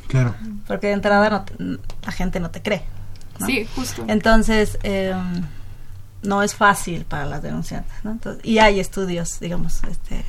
Claro. 0.07 0.35
Porque 0.67 0.87
de 0.87 0.93
entrada 0.93 1.45
no 1.57 1.77
la 2.05 2.11
gente 2.11 2.39
no 2.39 2.51
te 2.51 2.61
cree. 2.61 2.83
Sí, 3.45 3.67
justo. 3.75 4.03
Entonces, 4.07 4.77
em, 4.83 5.43
no 6.23 6.43
es 6.43 6.55
fácil 6.55 7.05
para 7.05 7.25
las 7.25 7.41
denunciantes, 7.41 7.93
¿no? 8.03 8.17
y 8.43 8.59
hay 8.59 8.79
estudios, 8.79 9.39
digamos, 9.39 9.81
este 9.89 10.23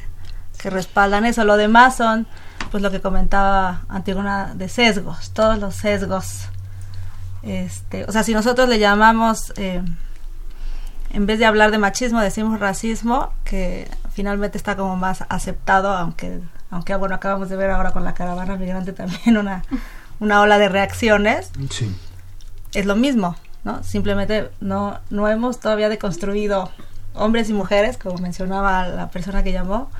que 0.62 0.70
respaldan 0.70 1.26
eso. 1.26 1.44
Lo 1.44 1.56
demás 1.56 1.96
son, 1.96 2.26
pues 2.70 2.82
lo 2.82 2.90
que 2.90 3.00
comentaba 3.00 3.82
Antigona, 3.88 4.52
de 4.54 4.68
sesgos, 4.68 5.32
todos 5.32 5.58
los 5.58 5.74
sesgos. 5.74 6.46
Este, 7.42 8.04
o 8.04 8.12
sea, 8.12 8.22
si 8.22 8.32
nosotros 8.32 8.68
le 8.68 8.78
llamamos, 8.78 9.52
eh, 9.56 9.82
en 11.10 11.26
vez 11.26 11.40
de 11.40 11.46
hablar 11.46 11.72
de 11.72 11.78
machismo, 11.78 12.20
decimos 12.20 12.60
racismo, 12.60 13.32
que 13.44 13.90
finalmente 14.12 14.56
está 14.56 14.76
como 14.76 14.96
más 14.96 15.24
aceptado, 15.28 15.92
aunque, 15.94 16.40
aunque 16.70 16.94
bueno, 16.94 17.16
acabamos 17.16 17.48
de 17.48 17.56
ver 17.56 17.70
ahora 17.70 17.90
con 17.90 18.04
la 18.04 18.14
caravana 18.14 18.56
migrante 18.56 18.92
también 18.92 19.36
una, 19.36 19.64
una 20.20 20.40
ola 20.40 20.58
de 20.58 20.68
reacciones. 20.68 21.50
Sí. 21.70 21.94
Es 22.72 22.86
lo 22.86 22.94
mismo, 22.94 23.36
¿no? 23.64 23.82
Simplemente 23.82 24.50
no, 24.60 24.98
no 25.10 25.28
hemos 25.28 25.60
todavía 25.60 25.88
deconstruido 25.88 26.70
hombres 27.14 27.50
y 27.50 27.52
mujeres, 27.52 27.96
como 27.98 28.18
mencionaba 28.18 28.88
la 28.88 29.10
persona 29.10 29.42
que 29.42 29.52
llamó, 29.52 29.90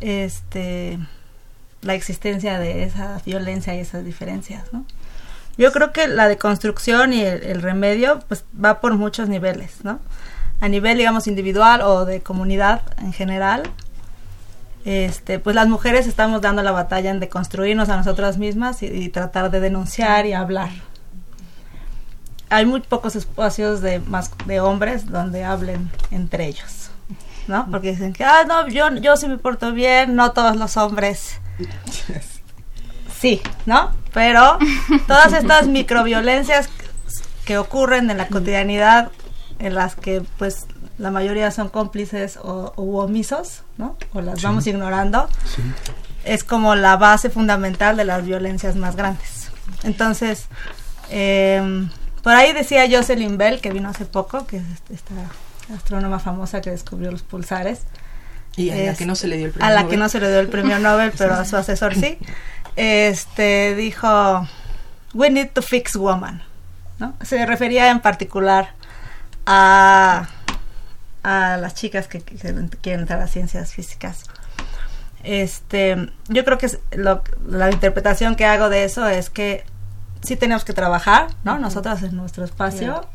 este 0.00 0.98
la 1.82 1.94
existencia 1.94 2.58
de 2.58 2.84
esa 2.84 3.20
violencia 3.24 3.74
y 3.74 3.80
esas 3.80 4.04
diferencias, 4.04 4.64
¿no? 4.72 4.84
Yo 5.56 5.72
creo 5.72 5.92
que 5.92 6.06
la 6.06 6.28
deconstrucción 6.28 7.12
y 7.12 7.22
el, 7.22 7.62
remedio 7.62 8.20
pues 8.28 8.44
va 8.64 8.80
por 8.80 8.94
muchos 8.96 9.28
niveles, 9.28 9.84
¿no? 9.84 9.98
A 10.60 10.68
nivel 10.68 10.98
digamos 10.98 11.26
individual 11.26 11.82
o 11.82 12.04
de 12.04 12.20
comunidad 12.20 12.82
en 12.98 13.12
general, 13.12 13.64
este, 14.84 15.38
pues 15.38 15.56
las 15.56 15.68
mujeres 15.68 16.06
estamos 16.06 16.40
dando 16.40 16.62
la 16.62 16.70
batalla 16.70 17.10
en 17.10 17.20
deconstruirnos 17.20 17.88
a 17.88 17.96
nosotras 17.96 18.38
mismas 18.38 18.82
y, 18.82 19.08
tratar 19.08 19.50
de 19.50 19.60
denunciar 19.60 20.26
y 20.26 20.32
hablar. 20.32 20.70
Hay 22.50 22.66
muy 22.66 22.80
pocos 22.80 23.16
espacios 23.16 23.80
de 23.80 24.00
más 24.00 24.30
de 24.46 24.60
hombres 24.60 25.06
donde 25.06 25.44
hablen 25.44 25.90
entre 26.10 26.46
ellos. 26.46 26.90
¿no? 27.48 27.66
Porque 27.70 27.92
dicen 27.92 28.12
que, 28.12 28.24
ah, 28.24 28.44
no, 28.46 28.68
yo, 28.68 28.94
yo 28.96 29.16
sí 29.16 29.26
me 29.26 29.38
porto 29.38 29.72
bien, 29.72 30.14
no 30.14 30.32
todos 30.32 30.56
los 30.56 30.76
hombres. 30.76 31.40
Sí, 33.18 33.40
¿no? 33.66 33.90
Pero 34.12 34.58
todas 35.06 35.32
estas 35.32 35.66
microviolencias 35.68 36.68
que 37.44 37.58
ocurren 37.58 38.10
en 38.10 38.18
la 38.18 38.28
cotidianidad, 38.28 39.10
en 39.58 39.74
las 39.74 39.96
que 39.96 40.22
pues 40.36 40.66
la 40.98 41.10
mayoría 41.10 41.50
son 41.50 41.68
cómplices 41.68 42.38
o 42.42 42.72
omisos, 42.76 43.62
¿no? 43.76 43.96
O 44.12 44.20
las 44.20 44.42
vamos 44.42 44.66
ignorando, 44.66 45.28
es 46.24 46.44
como 46.44 46.74
la 46.74 46.96
base 46.96 47.30
fundamental 47.30 47.96
de 47.96 48.04
las 48.04 48.24
violencias 48.24 48.76
más 48.76 48.94
grandes. 48.96 49.50
Entonces, 49.82 50.46
eh, 51.10 51.88
por 52.22 52.32
ahí 52.32 52.52
decía 52.52 52.86
Jocelyn 52.90 53.38
Bell, 53.38 53.60
que 53.60 53.70
vino 53.70 53.88
hace 53.88 54.04
poco, 54.04 54.46
que 54.46 54.60
está 54.90 55.14
astrónoma 55.74 56.18
famosa 56.18 56.60
que 56.60 56.70
descubrió 56.70 57.10
los 57.10 57.22
pulsares. 57.22 57.82
Y 58.56 58.70
a 58.70 58.76
la 58.76 58.94
que 58.94 59.06
no 59.06 59.14
se 59.14 59.28
le 59.28 59.36
dio 59.36 59.46
el 59.46 59.52
premio 59.52 59.68
A 59.68 59.70
la 59.70 59.86
que 59.86 59.96
no 59.96 60.08
se 60.08 60.18
le 60.18 60.28
dio 60.28 60.40
el 60.40 60.48
premio 60.48 60.78
Nobel, 60.78 61.12
pero 61.16 61.34
a 61.34 61.44
su 61.44 61.56
asesor 61.56 61.94
sí. 61.94 62.18
Este 62.76 63.74
dijo, 63.74 64.48
we 65.14 65.30
need 65.30 65.50
to 65.50 65.62
fix 65.62 65.96
woman. 65.96 66.42
¿no? 66.98 67.14
Se 67.22 67.44
refería 67.46 67.90
en 67.90 68.00
particular 68.00 68.74
a, 69.46 70.28
a 71.22 71.56
las 71.56 71.74
chicas 71.74 72.08
que, 72.08 72.20
quieren 72.20 72.70
entrar 72.82 73.20
a 73.20 73.28
ciencias 73.28 73.72
físicas. 73.72 74.24
Este, 75.22 76.10
yo 76.28 76.44
creo 76.44 76.58
que 76.58 76.68
la 76.92 77.70
interpretación 77.70 78.34
que 78.36 78.44
hago 78.44 78.68
de 78.68 78.84
eso 78.84 79.06
es 79.08 79.30
que 79.30 79.64
sí 80.22 80.36
tenemos 80.36 80.64
que 80.64 80.72
trabajar, 80.72 81.28
¿no? 81.44 81.58
Nosotras 81.58 82.02
en 82.02 82.16
nuestro 82.16 82.44
espacio, 82.44 83.06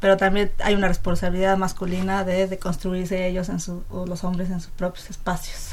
pero 0.00 0.16
también 0.16 0.52
hay 0.62 0.74
una 0.74 0.88
responsabilidad 0.88 1.56
masculina 1.56 2.22
de, 2.22 2.46
de 2.46 2.58
construirse 2.58 3.26
ellos 3.26 3.48
en 3.48 3.60
su, 3.60 3.82
o 3.90 4.06
los 4.06 4.24
hombres 4.24 4.50
en 4.50 4.60
sus 4.60 4.70
propios 4.70 5.08
espacios. 5.08 5.72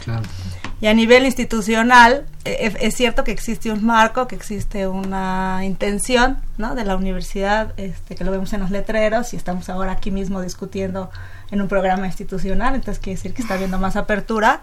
Y 0.79 0.87
a 0.87 0.93
nivel 0.93 1.25
institucional, 1.25 2.25
e, 2.45 2.51
e, 2.51 2.87
es, 2.87 2.95
cierto 2.95 3.23
que 3.23 3.31
existe 3.31 3.71
un 3.71 3.85
marco, 3.85 4.27
que 4.27 4.35
existe 4.35 4.87
una 4.87 5.59
intención 5.63 6.37
¿no? 6.57 6.73
de 6.73 6.85
la 6.85 6.95
universidad, 6.95 7.73
este, 7.77 8.15
que 8.15 8.23
lo 8.23 8.31
vemos 8.31 8.53
en 8.53 8.61
los 8.61 8.71
letreros 8.71 9.33
y 9.33 9.37
estamos 9.37 9.69
ahora 9.69 9.91
aquí 9.91 10.09
mismo 10.09 10.41
discutiendo 10.41 11.11
en 11.51 11.61
un 11.61 11.67
programa 11.67 12.07
institucional, 12.07 12.75
entonces 12.75 13.03
quiere 13.03 13.17
decir 13.17 13.33
que 13.33 13.41
está 13.41 13.55
habiendo 13.55 13.77
más 13.77 13.95
apertura, 13.97 14.61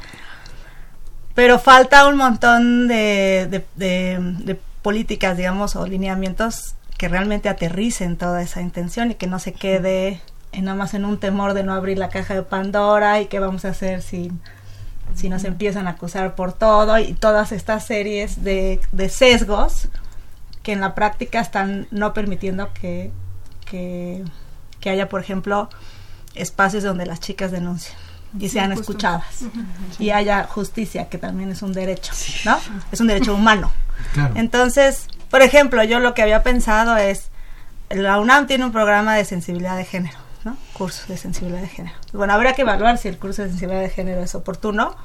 pero 1.35 1.59
falta 1.59 2.09
un 2.09 2.17
montón 2.17 2.89
de, 2.89 3.47
de, 3.49 3.65
de 3.77 4.59
políticas, 4.83 5.37
digamos, 5.37 5.77
o 5.77 5.87
lineamientos 5.87 6.75
que 6.99 7.09
realmente 7.09 7.49
aterricen 7.49 8.17
toda 8.17 8.43
esa 8.43 8.61
intención 8.61 9.11
y 9.11 9.15
que 9.15 9.27
no 9.27 9.39
se 9.39 9.53
quede 9.53 10.21
en 10.53 10.65
nada 10.65 10.77
más 10.77 10.95
en 10.95 11.05
un 11.05 11.19
temor 11.19 11.55
de 11.55 11.63
no 11.63 11.73
abrir 11.73 11.99
la 11.99 12.09
caja 12.09 12.35
de 12.35 12.43
Pandora 12.43 13.21
y 13.21 13.27
qué 13.27 13.39
vamos 13.39 13.65
a 13.65 13.69
hacer 13.69 14.03
si, 14.03 14.31
si 15.15 15.29
nos 15.29 15.45
empiezan 15.45 15.87
a 15.87 15.91
acusar 15.91 16.35
por 16.35 16.53
todo 16.53 16.99
y 16.99 17.15
todas 17.15 17.53
estas 17.53 17.87
series 17.87 18.43
de, 18.43 18.81
de 18.93 19.09
sesgos 19.09 19.89
que 20.63 20.73
en 20.73 20.81
la 20.81 20.95
práctica 20.95 21.41
están 21.41 21.87
no 21.91 22.13
permitiendo 22.13 22.73
que, 22.75 23.11
que, 23.71 24.25
haya, 24.91 25.09
por 25.09 25.21
ejemplo, 25.21 25.71
espacios 26.35 26.83
donde 26.83 27.07
las 27.07 27.21
chicas 27.21 27.51
denuncien 27.51 27.97
y 28.39 28.49
sean 28.49 28.73
escuchadas 28.73 29.45
y 29.99 30.11
haya 30.11 30.45
justicia, 30.45 31.09
que 31.09 31.19
también 31.19 31.51
es 31.51 31.63
un 31.63 31.73
derecho, 31.73 32.13
¿no? 32.45 32.59
Es 32.93 33.01
un 33.01 33.07
derecho 33.07 33.35
humano. 33.35 33.71
Entonces, 34.35 35.07
por 35.31 35.43
ejemplo, 35.43 35.83
yo 35.85 36.01
lo 36.01 36.15
que 36.15 36.23
había 36.23 36.43
pensado 36.43 36.97
es, 36.97 37.31
la 37.89 38.21
UNAM 38.21 38.47
tiene 38.47 38.65
un 38.65 38.73
programa 38.73 39.17
de 39.17 39.25
sensibilidad 39.25 39.77
de 39.77 39.85
género, 39.85 40.19
¿no? 40.45 40.57
Curso 40.75 41.05
de 41.09 41.17
sensibilidad 41.17 41.61
de 41.61 41.69
género. 41.69 41.97
Bueno, 42.13 42.33
habría 42.33 42.53
que 42.53 42.63
evaluar 42.63 42.99
si 42.99 43.09
el 43.09 43.19
curso 43.19 43.43
de 43.43 43.49
sensibilidad 43.49 43.83
de 43.83 43.91
género 43.91 44.23
es 44.23 44.35
oportuno, 44.35 44.97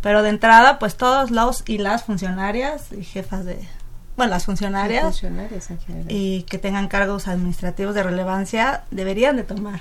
pero 0.00 0.22
de 0.22 0.30
entrada, 0.30 0.78
pues 0.78 0.96
todos 0.96 1.30
los 1.30 1.62
y 1.66 1.78
las 1.78 2.04
funcionarias 2.04 2.92
y 2.92 3.04
jefas 3.04 3.44
de, 3.44 3.68
bueno, 4.16 4.30
las 4.30 4.46
funcionarias, 4.46 5.22
y 6.08 6.42
que 6.42 6.58
tengan 6.58 6.88
cargos 6.88 7.28
administrativos 7.28 7.94
de 7.94 8.02
relevancia 8.02 8.82
deberían 8.90 9.36
de 9.36 9.44
tomar 9.44 9.80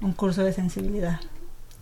un 0.00 0.12
curso 0.12 0.44
de 0.44 0.52
sensibilidad 0.52 1.20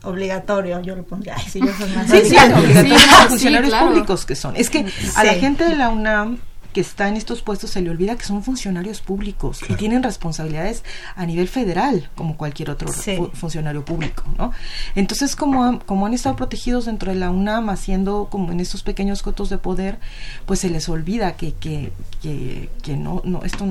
obligatorio, 0.05 0.81
yo 0.81 0.95
lo 0.97 1.05
pondría. 1.05 1.35
Ay, 1.37 1.45
si 1.49 1.61
yo 1.61 1.73
soy 1.79 1.91
más 1.91 2.11
sí, 2.11 2.21
sí, 2.25 2.37
obligatorio. 2.37 2.99
funcionarios 3.29 3.75
públicos 3.75 4.27
que 4.27 4.37
son. 4.37 4.57
Es 4.57 4.71
que 4.71 4.87
a 5.17 5.25
la 5.25 5.35
gente 5.35 5.65
de 5.65 5.77
la 5.77 5.89
UNAM 5.89 6.39
que 6.75 6.81
está 6.81 7.09
en 7.09 7.17
estos 7.17 7.41
puestos 7.41 7.71
se 7.71 7.81
le 7.81 7.89
olvida 7.89 8.17
que 8.17 8.25
son 8.25 8.43
funcionarios 8.43 9.01
públicos 9.01 9.61
y 9.69 9.75
tienen 9.75 10.03
responsabilidades 10.03 10.83
a 11.15 11.25
nivel 11.25 11.49
federal 11.49 12.11
como 12.17 12.37
cualquier 12.37 12.69
otro 12.69 12.89
funcionario 13.33 13.85
público, 13.85 14.25
¿no? 14.37 14.53
Entonces, 14.97 15.37
como, 15.37 15.79
como 15.87 16.05
han 16.05 16.15
estado 16.15 16.35
protegidos 16.35 16.87
dentro 16.87 17.13
de 17.13 17.19
la 17.19 17.31
UNAM 17.31 17.71
haciendo 17.71 18.29
como 18.29 18.51
en 18.51 18.59
estos 18.59 18.83
pequeños 18.83 19.23
cotos 19.23 19.49
de 19.51 19.59
poder, 19.59 19.99
pues 20.47 20.61
se 20.61 20.69
les 20.69 20.89
olvida 20.89 21.37
que, 21.37 21.53
que, 21.55 21.93
que, 22.21 22.69
que 22.83 22.97
no, 22.97 23.23
no, 23.25 23.45
esto 23.45 23.65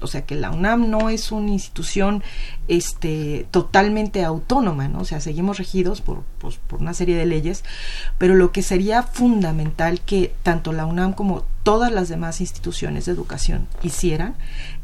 o 0.00 0.06
sea 0.06 0.24
que 0.24 0.34
la 0.34 0.50
UNAM 0.50 0.90
no 0.90 1.10
es 1.10 1.32
una 1.32 1.50
institución 1.50 2.22
este 2.68 3.46
totalmente 3.50 4.24
autónoma, 4.24 4.88
¿no? 4.88 5.00
O 5.00 5.04
sea, 5.04 5.20
seguimos 5.20 5.58
regidos 5.58 6.00
por, 6.00 6.22
pues, 6.38 6.56
por 6.56 6.80
una 6.80 6.94
serie 6.94 7.16
de 7.16 7.26
leyes, 7.26 7.64
pero 8.18 8.34
lo 8.34 8.52
que 8.52 8.62
sería 8.62 9.02
fundamental 9.02 10.00
que 10.00 10.34
tanto 10.42 10.72
la 10.72 10.86
UNAM 10.86 11.12
como 11.12 11.44
todas 11.62 11.92
las 11.92 12.08
demás 12.08 12.40
instituciones 12.40 13.06
de 13.06 13.12
educación 13.12 13.66
hicieran 13.82 14.34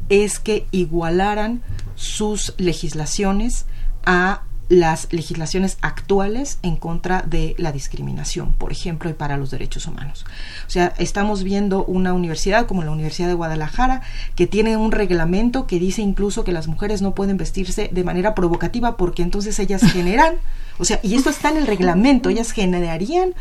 es 0.09 0.39
que 0.39 0.67
igualaran 0.71 1.61
sus 1.95 2.53
legislaciones 2.57 3.65
a 4.05 4.43
las 4.69 5.11
legislaciones 5.11 5.77
actuales 5.81 6.59
en 6.61 6.75
contra 6.75 7.23
de 7.23 7.55
la 7.57 7.71
discriminación, 7.71 8.53
por 8.53 8.71
ejemplo, 8.71 9.09
y 9.09 9.13
para 9.13 9.35
los 9.35 9.49
derechos 9.49 9.87
humanos. 9.87 10.25
O 10.67 10.69
sea, 10.69 10.93
estamos 10.99 11.43
viendo 11.43 11.83
una 11.85 12.13
universidad 12.13 12.67
como 12.67 12.83
la 12.83 12.91
Universidad 12.91 13.27
de 13.27 13.33
Guadalajara 13.33 14.01
que 14.35 14.45
tiene 14.45 14.77
un 14.77 14.91
reglamento 14.91 15.65
que 15.65 15.79
dice 15.79 16.03
incluso 16.03 16.43
que 16.43 16.51
las 16.51 16.67
mujeres 16.67 17.01
no 17.01 17.15
pueden 17.15 17.37
vestirse 17.37 17.89
de 17.91 18.03
manera 18.03 18.35
provocativa 18.35 18.95
porque 18.95 19.23
entonces 19.23 19.57
ellas 19.59 19.81
generan 19.91 20.35
O 20.77 20.85
sea, 20.85 20.99
y 21.01 21.15
esto 21.15 21.31
está 21.31 21.49
en 21.49 21.57
el 21.57 21.67
reglamento, 21.67 22.29
ellas 22.29 22.51
generarían 22.51 23.33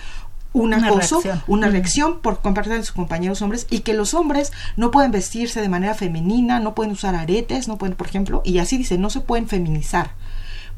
un 0.54 0.72
acoso, 0.72 1.20
una 1.46 1.68
reacción 1.68 2.20
por 2.20 2.38
parte 2.38 2.70
de 2.70 2.78
sus 2.78 2.92
compañeros 2.92 3.42
hombres 3.42 3.66
y 3.70 3.80
que 3.80 3.92
los 3.92 4.14
hombres 4.14 4.52
no 4.76 4.90
pueden 4.90 5.12
vestirse 5.12 5.60
de 5.60 5.68
manera 5.68 5.94
femenina, 5.94 6.58
no 6.58 6.74
pueden 6.74 6.92
usar 6.92 7.14
aretes, 7.14 7.68
no 7.68 7.76
pueden, 7.76 7.96
por 7.96 8.06
ejemplo, 8.06 8.40
y 8.44 8.58
así 8.58 8.78
dice, 8.78 8.98
no 8.98 9.10
se 9.10 9.20
pueden 9.20 9.46
feminizar, 9.46 10.12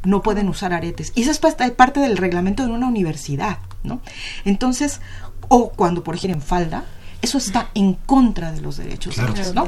no 0.03 0.23
pueden 0.23 0.49
usar 0.49 0.73
aretes. 0.73 1.13
Y 1.15 1.23
eso 1.23 1.31
es 1.31 1.39
parte 1.39 2.01
del 2.01 2.17
reglamento 2.17 2.65
de 2.65 2.73
una 2.73 2.87
universidad, 2.87 3.59
¿no? 3.83 4.01
Entonces, 4.45 5.01
o 5.49 5.71
cuando, 5.71 6.03
por 6.05 6.15
ejemplo, 6.15 6.37
en 6.37 6.43
falda, 6.43 6.85
eso 7.23 7.39
está 7.39 7.71
en 7.75 7.95
contra 7.95 8.53
de 8.53 8.61
los 8.61 8.77
derechos 8.77 9.19
humanos, 9.19 9.55
¿no? 9.55 9.67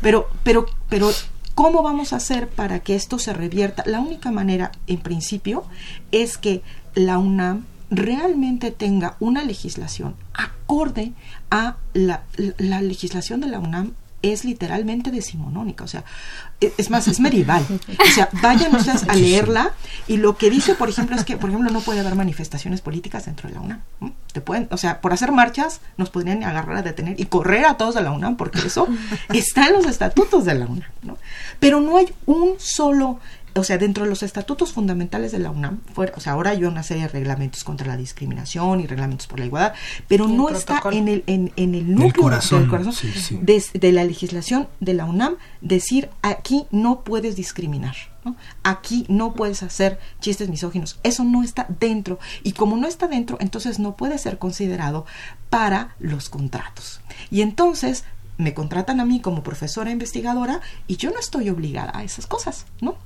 Pero, 0.00 0.28
pero, 0.42 0.66
pero, 0.88 1.10
¿cómo 1.54 1.82
vamos 1.82 2.12
a 2.12 2.16
hacer 2.16 2.48
para 2.48 2.80
que 2.80 2.94
esto 2.94 3.18
se 3.18 3.32
revierta? 3.32 3.82
La 3.86 4.00
única 4.00 4.30
manera, 4.30 4.72
en 4.86 4.98
principio, 4.98 5.64
es 6.12 6.38
que 6.38 6.62
la 6.94 7.18
UNAM 7.18 7.64
realmente 7.90 8.70
tenga 8.70 9.16
una 9.20 9.44
legislación 9.44 10.14
acorde 10.32 11.12
a 11.50 11.76
la, 11.92 12.24
la 12.58 12.80
legislación 12.80 13.40
de 13.40 13.48
la 13.48 13.58
UNAM 13.58 13.92
es 14.32 14.44
literalmente 14.44 15.10
decimonónica, 15.10 15.84
o 15.84 15.88
sea, 15.88 16.04
es 16.60 16.90
más, 16.90 17.08
es 17.08 17.20
medieval. 17.20 17.64
O 17.98 18.14
sea, 18.14 18.28
vayan 18.42 18.74
ustedes 18.74 19.08
a 19.08 19.14
leerla 19.14 19.72
y 20.06 20.16
lo 20.16 20.36
que 20.36 20.50
dice, 20.50 20.74
por 20.74 20.88
ejemplo, 20.88 21.16
es 21.16 21.24
que, 21.24 21.36
por 21.36 21.50
ejemplo, 21.50 21.70
no 21.70 21.80
puede 21.80 22.00
haber 22.00 22.14
manifestaciones 22.14 22.80
políticas 22.80 23.26
dentro 23.26 23.48
de 23.48 23.54
la 23.54 23.60
UNAM. 23.60 23.82
Te 24.32 24.40
pueden, 24.40 24.68
o 24.70 24.76
sea, 24.76 25.00
por 25.00 25.12
hacer 25.12 25.32
marchas 25.32 25.80
nos 25.96 26.10
podrían 26.10 26.42
agarrar 26.44 26.78
a 26.78 26.82
detener 26.82 27.20
y 27.20 27.26
correr 27.26 27.66
a 27.66 27.76
todos 27.76 27.94
de 27.94 28.02
la 28.02 28.10
UNAM, 28.10 28.36
porque 28.36 28.58
eso 28.60 28.88
está 29.30 29.68
en 29.68 29.74
los 29.74 29.86
estatutos 29.86 30.44
de 30.44 30.54
la 30.54 30.66
UNAM, 30.66 30.90
¿no? 31.02 31.18
Pero 31.60 31.80
no 31.80 31.96
hay 31.96 32.12
un 32.26 32.54
solo 32.58 33.20
o 33.56 33.64
sea, 33.64 33.78
dentro 33.78 34.04
de 34.04 34.10
los 34.10 34.22
estatutos 34.22 34.72
fundamentales 34.72 35.32
de 35.32 35.38
la 35.38 35.50
UNAM, 35.50 35.80
o 35.96 36.20
sea, 36.20 36.32
ahora 36.32 36.50
hay 36.50 36.64
una 36.64 36.82
serie 36.82 37.04
de 37.04 37.08
reglamentos 37.08 37.62
contra 37.64 37.86
la 37.86 37.96
discriminación 37.96 38.80
y 38.80 38.86
reglamentos 38.86 39.26
por 39.26 39.38
la 39.38 39.46
igualdad, 39.46 39.74
pero 40.08 40.26
no 40.28 40.48
está 40.48 40.82
en 40.90 41.08
el, 41.08 41.24
en, 41.26 41.52
en 41.56 41.74
el 41.74 41.94
núcleo 41.94 42.24
corazón, 42.24 42.68
De, 43.42 43.92
la 43.92 44.04
legislación 44.04 44.68
de 44.80 44.94
la 44.94 45.04
UNAM 45.04 45.36
decir 45.60 46.10
aquí 46.22 46.66
no 46.70 47.00
puedes 47.02 47.36
discriminar. 47.36 47.94
Aquí 48.62 49.04
no 49.08 49.34
puedes 49.34 49.62
hacer 49.62 50.00
chistes 50.18 50.48
misóginos. 50.48 50.98
Eso 51.02 51.24
no 51.24 51.42
está 51.42 51.66
dentro. 51.78 52.18
Y 52.42 52.52
como 52.52 52.78
no 52.78 52.88
está 52.88 53.06
dentro, 53.06 53.36
entonces 53.38 53.78
no 53.78 53.96
puede 53.96 54.16
ser 54.16 54.38
considerado 54.38 55.04
para 55.50 55.94
los 55.98 56.30
contratos. 56.30 57.02
Y 57.30 57.42
entonces 57.42 58.04
me 58.36 58.54
contratan 58.54 59.00
a 59.00 59.04
mí 59.04 59.20
como 59.20 59.42
profesora 59.42 59.90
investigadora 59.90 60.60
y 60.86 60.96
yo 60.96 61.10
no 61.10 61.18
estoy 61.18 61.50
obligada 61.50 61.92
a 61.94 62.02
esas 62.02 62.26
cosas, 62.26 62.66
¿no? 62.80 62.96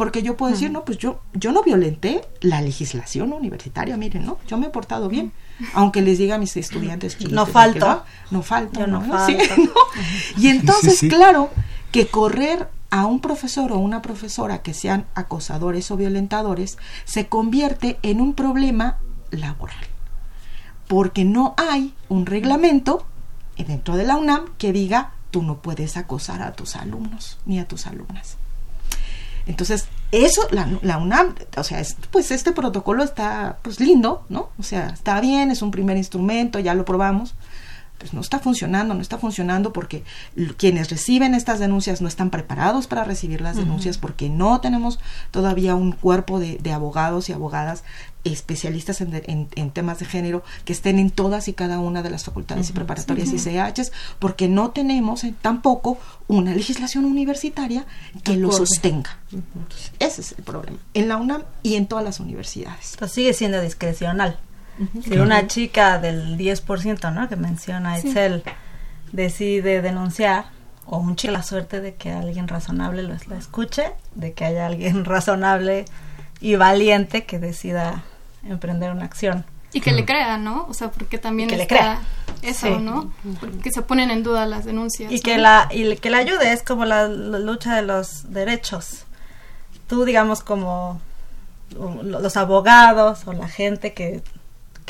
Porque 0.00 0.22
yo 0.22 0.34
puedo 0.34 0.50
decir, 0.50 0.70
no, 0.70 0.86
pues 0.86 0.96
yo, 0.96 1.20
yo 1.34 1.52
no 1.52 1.62
violenté 1.62 2.26
la 2.40 2.62
legislación 2.62 3.34
universitaria, 3.34 3.98
miren, 3.98 4.24
¿no? 4.24 4.38
Yo 4.46 4.56
me 4.56 4.68
he 4.68 4.70
portado 4.70 5.10
bien, 5.10 5.30
aunque 5.74 6.00
les 6.00 6.16
diga 6.16 6.36
a 6.36 6.38
mis 6.38 6.56
estudiantes 6.56 7.20
no 7.28 7.44
falto, 7.44 8.02
no, 8.30 8.40
falto, 8.40 8.86
no, 8.86 9.02
Y 10.38 10.48
entonces, 10.48 11.00
claro, 11.00 11.50
que 11.92 12.06
correr 12.06 12.70
a 12.88 13.04
un 13.04 13.20
profesor 13.20 13.72
o 13.72 13.76
una 13.78 14.00
profesora 14.00 14.62
que 14.62 14.72
sean 14.72 15.04
acosadores 15.14 15.90
o 15.90 15.98
violentadores 15.98 16.78
se 17.04 17.26
convierte 17.26 17.98
en 18.00 18.22
un 18.22 18.32
problema 18.32 19.00
laboral, 19.30 19.84
porque 20.88 21.26
no 21.26 21.52
hay 21.58 21.92
un 22.08 22.24
reglamento 22.24 23.04
dentro 23.58 23.96
de 23.96 24.04
la 24.04 24.16
UNAM 24.16 24.46
que 24.56 24.72
diga 24.72 25.12
tú 25.30 25.42
no 25.42 25.60
puedes 25.60 25.98
acosar 25.98 26.40
a 26.40 26.54
tus 26.54 26.74
alumnos 26.74 27.38
ni 27.44 27.58
a 27.58 27.68
tus 27.68 27.86
alumnas. 27.86 28.38
Entonces, 29.50 29.86
eso, 30.12 30.42
la, 30.52 30.68
la 30.82 30.98
UNAM, 30.98 31.34
o 31.56 31.64
sea, 31.64 31.82
pues 32.12 32.30
este 32.30 32.52
protocolo 32.52 33.02
está 33.02 33.58
pues 33.62 33.80
lindo, 33.80 34.24
¿no? 34.28 34.50
O 34.58 34.62
sea, 34.62 34.90
está 34.90 35.20
bien, 35.20 35.50
es 35.50 35.60
un 35.60 35.72
primer 35.72 35.96
instrumento, 35.96 36.60
ya 36.60 36.74
lo 36.74 36.84
probamos, 36.84 37.34
pues 38.00 38.14
no 38.14 38.22
está 38.22 38.38
funcionando, 38.38 38.94
no 38.94 39.02
está 39.02 39.18
funcionando 39.18 39.74
porque 39.74 40.02
quienes 40.56 40.88
reciben 40.88 41.34
estas 41.34 41.58
denuncias 41.58 42.00
no 42.00 42.08
están 42.08 42.30
preparados 42.30 42.86
para 42.86 43.04
recibir 43.04 43.42
las 43.42 43.56
denuncias 43.56 43.98
porque 43.98 44.30
no 44.30 44.60
tenemos 44.62 44.98
todavía 45.30 45.74
un 45.74 45.92
cuerpo 45.92 46.40
de, 46.40 46.58
abogados 46.72 47.28
y 47.28 47.32
abogadas 47.32 47.84
especialistas 48.24 49.02
en, 49.02 49.70
temas 49.72 49.98
de 49.98 50.06
género 50.06 50.42
que 50.64 50.72
estén 50.72 50.98
en 50.98 51.10
todas 51.10 51.48
y 51.48 51.52
cada 51.52 51.78
una 51.78 52.02
de 52.02 52.08
las 52.08 52.24
facultades 52.24 52.70
y 52.70 52.72
preparatorias 52.72 53.32
y 53.32 53.38
CHs, 53.38 53.92
porque 54.18 54.48
no 54.48 54.70
tenemos 54.70 55.24
eh, 55.24 55.34
tampoco 55.42 55.98
una 56.26 56.54
legislación 56.54 57.04
universitaria 57.04 57.84
que 58.22 58.36
lo 58.36 58.50
sostenga. 58.50 59.18
ese 59.98 60.20
es 60.22 60.32
el 60.38 60.44
problema, 60.44 60.78
en 60.94 61.08
la 61.08 61.18
UNAM 61.18 61.42
y 61.62 61.74
en 61.74 61.86
todas 61.86 62.04
las 62.04 62.18
universidades. 62.18 62.92
Entonces 62.94 63.14
sigue 63.14 63.34
siendo 63.34 63.60
discrecional. 63.60 64.38
Si 65.02 65.18
una 65.18 65.46
chica 65.46 65.98
del 65.98 66.38
10%, 66.38 67.12
¿no? 67.12 67.28
Que 67.28 67.36
menciona 67.36 67.98
Excel, 67.98 68.42
decide 69.12 69.82
denunciar, 69.82 70.46
o 70.86 70.98
un 70.98 71.16
chico 71.16 71.32
la 71.32 71.42
suerte 71.42 71.80
de 71.80 71.94
que 71.94 72.10
alguien 72.10 72.48
razonable 72.48 73.02
lo, 73.02 73.14
la 73.28 73.36
escuche, 73.36 73.92
de 74.14 74.32
que 74.32 74.44
haya 74.44 74.66
alguien 74.66 75.04
razonable 75.04 75.84
y 76.40 76.56
valiente 76.56 77.24
que 77.24 77.38
decida 77.38 78.02
emprender 78.42 78.90
una 78.90 79.04
acción. 79.04 79.44
Y 79.72 79.80
que 79.80 79.92
le 79.92 80.04
crea, 80.04 80.36
¿no? 80.36 80.66
O 80.68 80.74
sea, 80.74 80.90
porque 80.90 81.18
también 81.18 81.48
que 81.48 81.56
le 81.56 81.66
crea. 81.66 82.00
eso, 82.42 82.80
¿no? 82.80 83.12
Porque 83.38 83.70
se 83.70 83.82
ponen 83.82 84.10
en 84.10 84.24
duda 84.24 84.46
las 84.46 84.64
denuncias. 84.64 85.12
Y 85.12 85.20
que 85.20 85.38
la 85.38 85.68
y 85.70 85.96
que 85.96 86.10
la 86.10 86.18
ayude 86.18 86.52
es 86.52 86.64
como 86.64 86.84
la, 86.84 87.06
lucha 87.06 87.76
de 87.76 87.82
los 87.82 88.32
derechos. 88.32 89.04
Tú, 89.86 90.04
digamos, 90.04 90.42
como 90.42 91.00
los 92.02 92.36
abogados 92.36 93.22
o 93.26 93.32
la 93.32 93.46
gente 93.46 93.94
que 93.94 94.22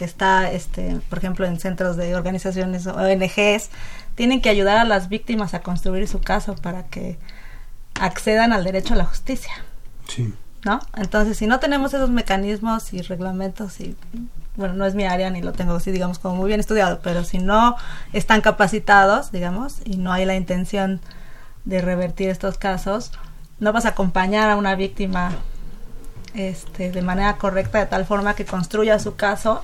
que 0.00 0.06
está, 0.06 0.50
este, 0.50 0.98
por 1.10 1.18
ejemplo, 1.18 1.44
en 1.44 1.60
centros 1.60 1.98
de 1.98 2.16
organizaciones 2.16 2.86
ONGs, 2.86 3.68
tienen 4.14 4.40
que 4.40 4.48
ayudar 4.48 4.78
a 4.78 4.84
las 4.84 5.10
víctimas 5.10 5.52
a 5.52 5.60
construir 5.60 6.08
su 6.08 6.22
caso 6.22 6.54
para 6.54 6.84
que 6.86 7.18
accedan 8.00 8.54
al 8.54 8.64
derecho 8.64 8.94
a 8.94 8.96
la 8.96 9.04
justicia. 9.04 9.52
Sí. 10.08 10.32
¿No? 10.64 10.80
Entonces, 10.96 11.36
si 11.36 11.46
no 11.46 11.60
tenemos 11.60 11.92
esos 11.92 12.08
mecanismos 12.08 12.94
y 12.94 13.02
reglamentos 13.02 13.78
y 13.78 13.94
bueno, 14.56 14.72
no 14.72 14.86
es 14.86 14.94
mi 14.94 15.04
área 15.04 15.28
ni 15.28 15.42
lo 15.42 15.52
tengo 15.52 15.74
así, 15.74 15.90
digamos, 15.90 16.18
como 16.18 16.36
muy 16.36 16.48
bien 16.48 16.60
estudiado, 16.60 17.00
pero 17.02 17.22
si 17.22 17.36
no 17.36 17.76
están 18.14 18.40
capacitados, 18.40 19.32
digamos, 19.32 19.82
y 19.84 19.98
no 19.98 20.14
hay 20.14 20.24
la 20.24 20.34
intención 20.34 21.02
de 21.66 21.82
revertir 21.82 22.30
estos 22.30 22.56
casos, 22.56 23.12
no 23.58 23.74
vas 23.74 23.84
a 23.84 23.90
acompañar 23.90 24.48
a 24.48 24.56
una 24.56 24.76
víctima 24.76 25.32
este, 26.32 26.90
de 26.90 27.02
manera 27.02 27.36
correcta, 27.36 27.80
de 27.80 27.86
tal 27.86 28.06
forma 28.06 28.32
que 28.32 28.46
construya 28.46 28.98
su 28.98 29.14
caso 29.16 29.62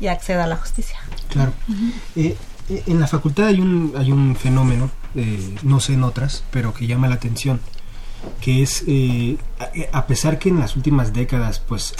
y 0.00 0.08
acceda 0.08 0.44
a 0.44 0.46
la 0.46 0.56
justicia. 0.56 0.98
Claro. 1.28 1.52
Eh, 2.14 2.36
eh, 2.68 2.82
en 2.86 3.00
la 3.00 3.06
facultad 3.06 3.46
hay 3.46 3.60
un, 3.60 3.94
hay 3.96 4.12
un 4.12 4.36
fenómeno, 4.36 4.90
eh, 5.14 5.56
no 5.62 5.80
sé 5.80 5.94
en 5.94 6.04
otras, 6.04 6.44
pero 6.50 6.74
que 6.74 6.86
llama 6.86 7.08
la 7.08 7.14
atención, 7.14 7.60
que 8.40 8.62
es, 8.62 8.84
a, 9.92 10.06
pesar 10.06 10.38
que 10.38 10.48
en 10.48 10.58
las 10.58 10.74
últimas 10.74 11.12
décadas 11.12 11.60
pues 11.60 11.94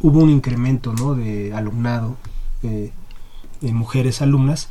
hubo 0.00 0.20
un 0.20 0.30
incremento 0.30 0.94
¿no? 0.94 1.14
de 1.14 1.52
alumnado, 1.52 2.16
en 2.62 3.74
mujeres 3.74 4.22
alumnas, 4.22 4.70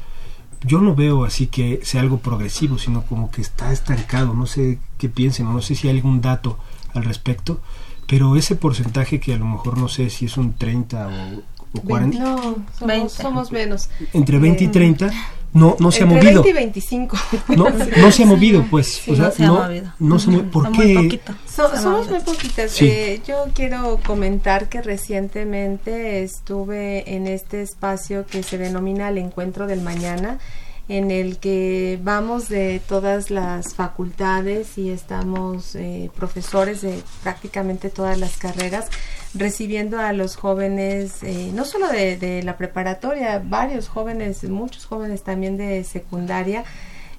yo 0.64 0.82
no 0.82 0.96
veo 0.96 1.26
así 1.26 1.48
que 1.48 1.82
sea 1.84 2.02
algo 2.02 2.20
progresivo, 2.20 2.80
sino 2.80 3.04
como 3.06 3.30
que 3.30 3.42
está 3.42 3.72
estancado, 3.72 4.34
no 4.34 4.48
sé 4.48 4.80
qué 4.98 5.10
piensen, 5.10 5.46
no 5.52 5.62
sé 5.62 5.76
si 5.76 5.88
hay 5.88 5.96
algún 5.98 6.22
dato 6.22 6.58
al 6.94 7.04
respecto, 7.04 7.62
pero 8.08 8.36
ese 8.36 8.56
porcentaje 8.56 9.20
que 9.20 9.34
a 9.34 9.38
lo 9.38 9.46
mejor 9.46 9.78
no 9.78 9.88
sé 9.88 10.10
si 10.10 10.26
es 10.26 10.38
un 10.38 10.54
30 10.54 11.08
o 11.08 11.44
no, 11.84 13.10
somos, 13.10 13.52
menos. 13.52 13.90
Entre 14.14 14.40
20 14.40 14.64
y 14.64 14.68
30 14.68 15.12
no, 15.54 15.78
no 15.80 15.90
se 15.90 16.04
ha 16.04 16.06
movido. 16.06 16.44
20 16.44 16.50
y 16.50 16.54
25. 16.54 17.18
No, 17.56 17.68
no 17.70 18.12
se 18.12 18.24
ha 18.24 18.26
movido, 18.26 18.66
pues. 18.70 19.02
no 19.08 19.32
se 19.32 19.46
ha 19.46 19.52
movido. 19.52 19.94
No 20.00 20.20
se 20.20 20.32
¿Por 20.32 20.72
qué? 20.74 21.22
somos 21.48 22.10
muy 22.10 22.20
poquitas. 22.20 22.82
Eh, 22.82 23.22
yo 23.26 23.46
quiero 23.54 24.00
comentar 24.06 24.68
que 24.68 24.82
recientemente 24.82 26.24
estuve 26.24 27.16
en 27.16 27.28
este 27.28 27.62
espacio 27.62 28.26
que 28.26 28.44
se 28.44 28.58
denomina 28.58 29.08
el 29.08 29.18
Encuentro 29.18 29.66
del 29.66 29.82
Mañana 29.82 30.40
en 30.88 31.10
el 31.10 31.38
que 31.38 32.00
vamos 32.04 32.48
de 32.48 32.82
todas 32.88 33.32
las 33.32 33.74
facultades 33.74 34.78
y 34.78 34.90
estamos 34.90 35.76
eh, 35.76 36.12
profesores 36.16 36.82
de 36.82 37.02
prácticamente 37.24 37.90
todas 37.90 38.20
las 38.20 38.38
carreras 38.38 38.88
recibiendo 39.36 40.00
a 40.00 40.14
los 40.14 40.38
jóvenes, 40.38 41.22
eh, 41.22 41.52
no 41.54 41.66
solo 41.66 41.90
de, 41.90 42.42
la 42.44 42.58
preparatoria, 42.58 43.42
varios 43.44 43.88
jóvenes, 43.90 44.44
muchos 44.46 44.86
jóvenes 44.86 45.24
también 45.24 45.58
de 45.58 45.84
secundaria, 45.84 46.64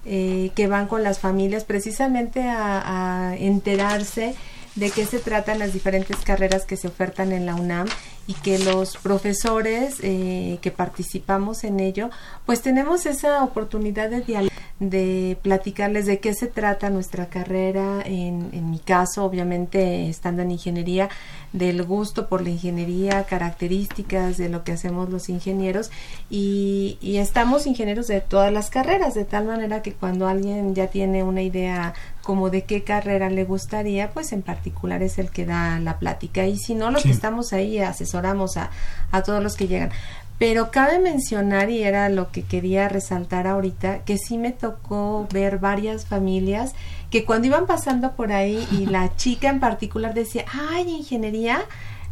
eh, 0.05 0.51
que 0.55 0.67
van 0.67 0.89
con 0.89 1.03
las 1.03 1.19
familias 1.19 1.65
precisamente 1.65 2.43
a, 2.43 3.35
enterarse 3.39 4.35
de 4.75 4.91
qué 4.91 5.07
se 5.07 5.19
tratan 5.19 5.59
las 5.59 5.73
diferentes 5.73 6.17
carreras 6.19 6.65
que 6.65 6.77
se 6.77 6.89
ofertan 6.89 7.33
en 7.33 7.47
la 7.47 7.55
UNAM 7.55 7.87
y 8.27 8.35
que 8.35 8.59
los 8.59 8.97
profesores 8.97 9.97
eh, 10.03 10.59
que 10.61 10.71
participamos 10.71 11.65
en 11.65 11.81
ello, 11.81 12.11
pues 12.45 12.61
tenemos 12.61 13.07
esa 13.07 13.43
oportunidad 13.43 14.11
de, 14.11 14.51
de 14.79 15.39
platicarles 15.41 16.05
de 16.05 16.21
qué 16.21 16.35
se 16.35 16.49
trata 16.49 16.91
nuestra 16.91 17.27
carrera, 17.27 18.03
en, 18.05 18.51
en 18.53 18.71
mi 18.71 18.79
caso, 18.79 19.25
obviamente, 19.25 20.09
estando 20.09 20.43
en 20.43 20.51
ingeniería, 20.51 21.09
del 21.55 21.83
gusto 21.85 22.29
por 22.29 22.43
la 22.43 22.51
ingeniería, 22.51 23.25
características 23.25 24.37
de 24.37 24.51
lo 24.51 24.65
que 24.65 24.73
hacemos 24.73 25.09
los 25.09 25.31
ingenieros. 25.31 25.91
Y, 26.29 26.99
y, 27.01 27.17
estamos 27.17 27.67
ingenieros 27.67 28.07
de 28.09 28.21
todas 28.21 28.53
las 28.53 28.69
carreras, 28.69 29.15
de 29.15 29.25
tal 29.25 29.47
manera 29.47 29.81
que 29.81 29.95
cuando 29.95 30.29
alguien 30.29 30.75
ya 30.75 30.89
tiene 30.89 31.23
una 31.23 31.41
idea 31.41 31.95
como 32.23 32.51
de 32.51 32.65
qué 32.65 32.83
carrera 32.83 33.31
le 33.31 33.45
gustaría, 33.45 34.11
pues 34.11 34.33
en 34.33 34.43
particular 34.43 35.03
es 35.03 35.19
el 35.19 35.31
que 35.31 35.47
da 35.47 35.81
la 35.81 35.99
plática. 35.99 36.47
Y 36.47 36.59
si 36.59 36.75
no, 36.75 36.91
los 36.91 37.05
que 37.05 37.13
estamos 37.13 37.53
ahí 37.53 37.79
asesoramos 37.79 38.57
a, 38.57 38.71
a 39.11 39.23
todos 39.23 39.43
los 39.43 39.57
que 39.57 39.69
llegan. 39.69 39.91
Pero 40.39 40.71
cabe 40.71 40.99
mencionar, 40.99 41.71
y 41.71 41.83
era 41.83 42.09
lo 42.11 42.31
que 42.31 42.43
quería 42.43 42.89
resaltar 42.89 43.47
ahorita, 43.47 44.05
que 44.05 44.19
sí 44.19 44.37
me 44.37 44.53
tocó 44.53 45.27
ver 45.33 45.59
varias 45.59 46.05
familias 46.05 46.75
que 47.11 47.25
cuando 47.25 47.47
iban 47.47 47.67
pasando 47.67 48.13
por 48.13 48.33
ahí 48.33 48.67
y 48.71 48.87
la 48.87 49.17
chica 49.17 49.49
en 49.49 49.61
particular 49.61 50.13
decía, 50.13 50.45
ay, 50.53 50.91
ingeniería, 50.91 51.61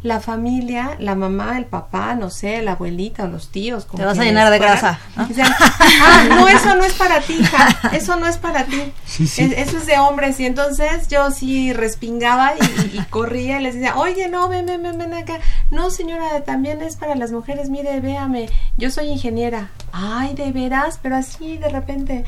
la 0.01 0.19
familia, 0.19 0.95
la 0.99 1.15
mamá, 1.15 1.57
el 1.57 1.65
papá, 1.65 2.15
no 2.15 2.29
sé, 2.29 2.61
la 2.61 2.73
abuelita 2.73 3.23
o 3.23 3.27
los 3.27 3.51
tíos. 3.51 3.87
Te 3.87 4.05
vas 4.05 4.19
a 4.19 4.23
llenar 4.23 4.51
de 4.51 4.59
grasa. 4.59 4.99
ah, 5.15 6.25
no, 6.29 6.47
eso 6.47 6.75
no 6.75 6.83
es 6.83 6.93
para 6.93 7.21
ti, 7.21 7.33
hija, 7.33 7.67
eso 7.91 8.15
no 8.15 8.27
es 8.27 8.37
para 8.37 8.65
ti. 8.65 8.93
eso 9.07 9.77
es 9.77 9.85
de 9.85 9.97
hombres. 9.97 10.39
Y 10.39 10.45
entonces 10.45 11.07
yo 11.07 11.31
sí 11.31 11.73
respingaba 11.73 12.53
y, 12.55 12.99
corría 13.09 13.59
y 13.59 13.63
les 13.63 13.75
decía, 13.75 13.95
oye, 13.95 14.29
no, 14.29 14.47
ven, 14.49 14.65
ven, 14.65 14.83
ven, 14.83 14.97
ven 14.97 15.13
acá. 15.13 15.39
No, 15.71 15.89
señora, 15.89 16.41
también 16.43 16.81
es 16.81 16.95
para 16.95 17.15
las 17.15 17.31
mujeres, 17.31 17.69
mire, 17.69 17.99
véame, 17.99 18.49
yo 18.77 18.91
soy 18.91 19.07
ingeniera. 19.07 19.69
Ay, 19.91 20.33
de 20.33 20.51
veras, 20.51 20.99
pero 21.01 21.15
así 21.15 21.57
de 21.57 21.69
repente. 21.69 22.25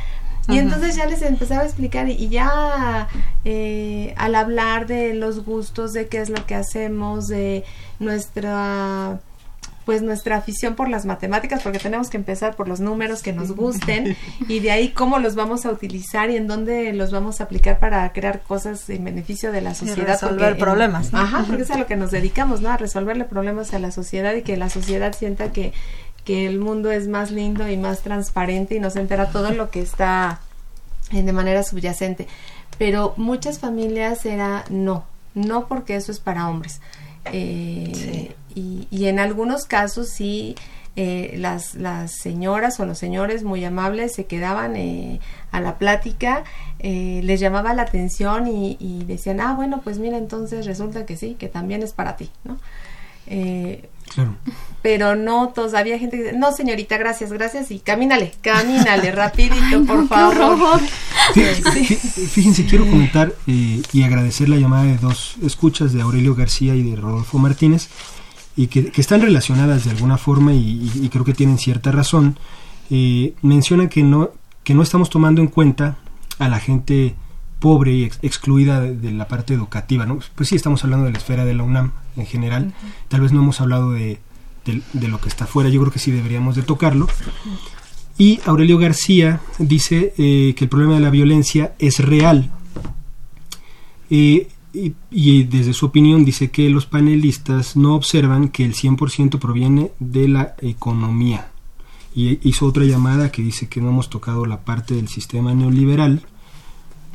Y 0.49 0.59
entonces 0.59 0.95
ya 0.95 1.05
les 1.05 1.21
empezaba 1.21 1.61
a 1.61 1.65
explicar 1.65 2.09
y, 2.09 2.29
ya 2.29 3.07
eh, 3.43 4.13
al 4.17 4.35
hablar 4.35 4.87
de 4.87 5.13
los 5.13 5.43
gustos, 5.43 5.93
de 5.93 6.07
qué 6.07 6.19
es 6.19 6.29
lo 6.29 6.45
que 6.45 6.55
hacemos, 6.55 7.27
de 7.27 7.63
nuestra 7.99 9.19
pues 9.87 10.01
nuestra 10.01 10.35
afición 10.35 10.75
por 10.75 10.89
las 10.89 11.05
matemáticas, 11.05 11.63
porque 11.63 11.79
tenemos 11.79 12.09
que 12.09 12.17
empezar 12.17 12.57
por 12.57 12.67
los 12.67 12.81
números 12.81 13.23
que 13.23 13.31
nos 13.31 13.53
gusten 13.53 14.17
y 14.49 14.59
de 14.59 14.71
ahí 14.71 14.89
cómo 14.89 15.17
los 15.17 15.35
vamos 15.35 15.65
a 15.65 15.71
utilizar 15.71 16.29
y 16.29 16.35
en 16.35 16.45
dónde 16.45 16.91
los 16.91 17.09
vamos 17.09 17.39
a 17.39 17.45
aplicar 17.45 17.79
para 17.79 18.11
crear 18.11 18.41
cosas 18.41 18.89
en 18.89 19.05
beneficio 19.05 19.53
de 19.53 19.61
la 19.61 19.73
sociedad. 19.73 19.97
Y 19.97 20.11
resolver 20.11 20.57
problemas. 20.57 21.13
Ajá, 21.13 21.45
porque 21.47 21.61
es 21.61 21.71
a 21.71 21.77
lo 21.77 21.85
que 21.87 21.95
nos 21.95 22.11
dedicamos, 22.11 22.59
¿no? 22.59 22.69
A 22.69 22.75
resolverle 22.75 23.23
problemas 23.23 23.73
a 23.73 23.79
la 23.79 23.91
sociedad 23.91 24.35
y 24.35 24.41
que 24.41 24.57
la 24.57 24.69
sociedad 24.69 25.15
sienta 25.17 25.53
que 25.53 25.71
que 26.28 26.45
el 26.45 26.59
mundo 26.59 26.91
es 26.91 27.07
más 27.07 27.32
lindo 27.32 27.69
y 27.69 27.78
más 27.78 28.01
transparente 28.01 28.75
y 28.75 28.82
nos 28.82 28.97
entera 28.97 29.30
todo 29.30 29.51
lo 29.51 29.69
que 29.71 29.80
está 29.80 30.41
de 31.09 31.32
manera 31.32 31.63
subyacente. 31.63 32.28
Pero 32.78 33.13
muchas 33.15 33.59
familias 33.59 34.25
era 34.25 34.65
no, 34.69 35.05
no 35.36 35.69
porque 35.69 35.95
eso 35.95 36.11
es 36.11 36.19
para 36.19 36.49
hombres. 36.49 36.82
Eh, 37.32 38.36
y, 38.53 38.89
y, 38.91 39.05
en 39.05 39.19
algunos 39.19 39.63
casos 39.67 40.09
sí, 40.09 40.55
eh, 40.97 41.36
las, 41.38 41.75
las 41.75 42.11
señoras 42.11 42.78
o 42.82 42.86
los 42.86 42.97
señores 42.97 43.43
muy 43.43 43.63
amables 43.63 44.13
se 44.13 44.25
quedaban 44.25 44.75
eh, 44.75 45.21
a 45.51 45.61
la 45.61 45.78
plática, 45.78 46.43
les 46.80 47.39
llamaba 47.39 47.73
la 47.73 47.84
atención 47.84 48.49
y, 48.49 48.75
y, 48.82 49.05
decían, 49.05 49.39
ah, 49.39 49.53
bueno, 49.53 49.80
pues 49.82 49.97
mira, 49.97 50.17
entonces 50.17 50.65
resulta 50.65 51.05
que 51.05 51.15
sí, 51.15 51.36
que 51.36 51.47
también 51.47 51.84
es 51.84 51.93
para 51.93 52.17
ti, 52.17 52.30
¿no? 52.43 52.59
Pero 54.81 55.15
no 55.15 55.49
todos, 55.49 55.73
había 55.73 55.99
gente 55.99 56.17
que 56.17 56.23
dice, 56.23 56.37
no 56.37 56.51
señorita, 56.51 56.97
gracias, 56.97 57.33
gracias, 57.33 57.71
y 57.71 57.79
camínale, 57.79 58.33
camínale, 58.41 59.11
rapidito, 59.11 59.83
por 59.87 60.07
favor. 60.07 60.79
Fíjense, 61.33 62.65
quiero 62.65 62.85
comentar 62.85 63.33
eh, 63.47 63.81
y 63.91 64.03
agradecer 64.03 64.49
la 64.49 64.57
llamada 64.57 64.85
de 64.85 64.97
dos 64.97 65.35
escuchas 65.43 65.93
de 65.93 66.01
Aurelio 66.01 66.35
García 66.35 66.75
y 66.75 66.83
de 66.83 66.95
Rodolfo 66.95 67.37
Martínez, 67.37 67.89
y 68.55 68.67
que, 68.67 68.91
están 68.95 69.21
relacionadas 69.21 69.85
de 69.85 69.91
alguna 69.91 70.17
forma 70.17 70.53
y, 70.53 71.09
creo 71.11 71.25
que 71.25 71.33
tienen 71.33 71.57
cierta 71.57 71.91
razón. 71.91 72.39
Eh, 72.89 73.33
mencionan 73.41 73.89
que 73.89 74.01
no, 74.03 74.31
que 74.63 74.73
no 74.73 74.81
estamos 74.81 75.09
tomando 75.09 75.41
en 75.41 75.47
cuenta 75.47 75.97
a 76.39 76.47
la 76.47 76.59
gente 76.59 77.15
pobre 77.59 77.91
y 77.91 78.03
excluida 78.03 78.81
de, 78.81 79.11
la 79.11 79.27
parte 79.27 79.53
educativa, 79.53 80.05
¿no? 80.05 80.19
Pues 80.35 80.49
sí, 80.49 80.55
estamos 80.55 80.83
hablando 80.83 81.05
de 81.05 81.11
la 81.11 81.17
esfera 81.17 81.45
de 81.45 81.55
la 81.55 81.63
UNAM 81.63 81.91
en 82.15 82.25
general, 82.25 82.73
tal 83.07 83.21
vez 83.21 83.31
no 83.31 83.41
hemos 83.41 83.61
hablado 83.61 83.91
de, 83.91 84.19
de, 84.65 85.07
lo 85.07 85.19
que 85.19 85.29
está 85.29 85.45
afuera, 85.45 85.69
yo 85.69 85.79
creo 85.81 85.91
que 85.91 85.99
sí 85.99 86.11
deberíamos 86.11 86.55
de 86.55 86.63
tocarlo. 86.63 87.07
Y 88.17 88.39
Aurelio 88.45 88.77
García 88.77 89.41
dice 89.59 90.13
eh, 90.17 90.53
que 90.55 90.65
el 90.65 90.69
problema 90.69 90.95
de 90.95 91.01
la 91.01 91.09
violencia 91.09 91.75
es 91.77 91.99
real. 91.99 92.51
Eh, 94.09 94.47
y, 95.11 95.43
desde 95.43 95.73
su 95.73 95.87
opinión 95.87 96.23
dice 96.23 96.51
que 96.51 96.69
los 96.69 96.85
panelistas 96.85 97.75
no 97.75 97.95
observan 97.95 98.49
que 98.49 98.63
el 98.63 98.75
100% 98.75 99.39
proviene 99.39 99.91
de 99.99 100.27
la 100.27 100.55
economía. 100.61 101.51
Y 102.13 102.39
hizo 102.47 102.65
otra 102.65 102.83
llamada 102.83 103.31
que 103.31 103.41
dice 103.41 103.67
que 103.67 103.81
no 103.81 103.89
hemos 103.89 104.09
tocado 104.09 104.45
la 104.45 104.61
parte 104.61 104.95
del 104.95 105.07
sistema 105.07 105.53
neoliberal 105.53 106.23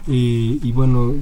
eh, 0.09 0.59
y 0.63 0.73
bueno, 0.73 1.15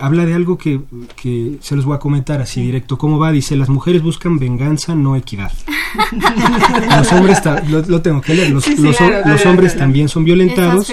habla 0.00 0.24
de 0.24 0.34
algo 0.34 0.58
que, 0.58 0.80
que, 1.16 1.58
se 1.60 1.76
los 1.76 1.84
voy 1.84 1.96
a 1.96 1.98
comentar 1.98 2.40
así 2.40 2.62
directo. 2.62 2.98
¿Cómo 2.98 3.18
va? 3.18 3.32
Dice, 3.32 3.56
las 3.56 3.68
mujeres 3.68 4.02
buscan 4.02 4.38
venganza, 4.38 4.94
no 4.94 5.16
equidad. 5.16 5.52
los 6.98 7.12
hombres, 7.12 7.42
lo, 7.88 8.02
tengo 8.02 8.20
que 8.20 8.34
leer, 8.34 8.50
los, 8.50 8.66
los, 8.78 9.46
hombres 9.46 9.76
también 9.76 10.08
son 10.08 10.24
violentados 10.24 10.92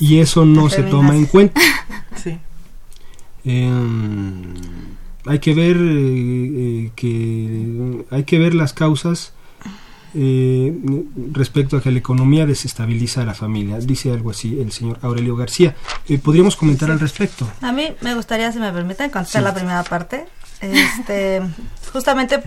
y 0.00 0.18
eso 0.18 0.44
no 0.44 0.68
se 0.68 0.82
toma 0.82 1.16
en 1.16 1.26
cuenta. 1.26 1.60
Em, 3.44 4.54
hay 5.26 5.38
que 5.40 5.54
ver 5.54 5.76
eh, 5.76 6.50
eh, 6.54 6.90
que 6.94 8.04
hay 8.10 8.24
que 8.24 8.38
ver 8.38 8.54
las 8.54 8.72
causas 8.72 9.34
eh, 10.14 10.74
respecto 11.32 11.76
a 11.76 11.82
que 11.82 11.90
la 11.90 11.98
economía 11.98 12.46
desestabiliza 12.46 13.22
a 13.22 13.24
la 13.24 13.34
familia. 13.34 13.78
Dice 13.78 14.12
algo 14.12 14.30
así 14.30 14.60
el 14.60 14.72
señor 14.72 14.98
Aurelio 15.02 15.36
García. 15.36 15.74
Eh, 16.08 16.18
¿Podríamos 16.18 16.56
comentar 16.56 16.90
al 16.90 17.00
respecto? 17.00 17.48
A 17.60 17.72
mí 17.72 17.94
me 18.00 18.14
gustaría, 18.14 18.52
si 18.52 18.58
me 18.58 18.72
permiten, 18.72 19.10
contestar 19.10 19.42
la 19.42 19.54
primera 19.54 19.82
parte. 19.84 20.26
Este, 20.60 21.42
justamente, 21.92 22.42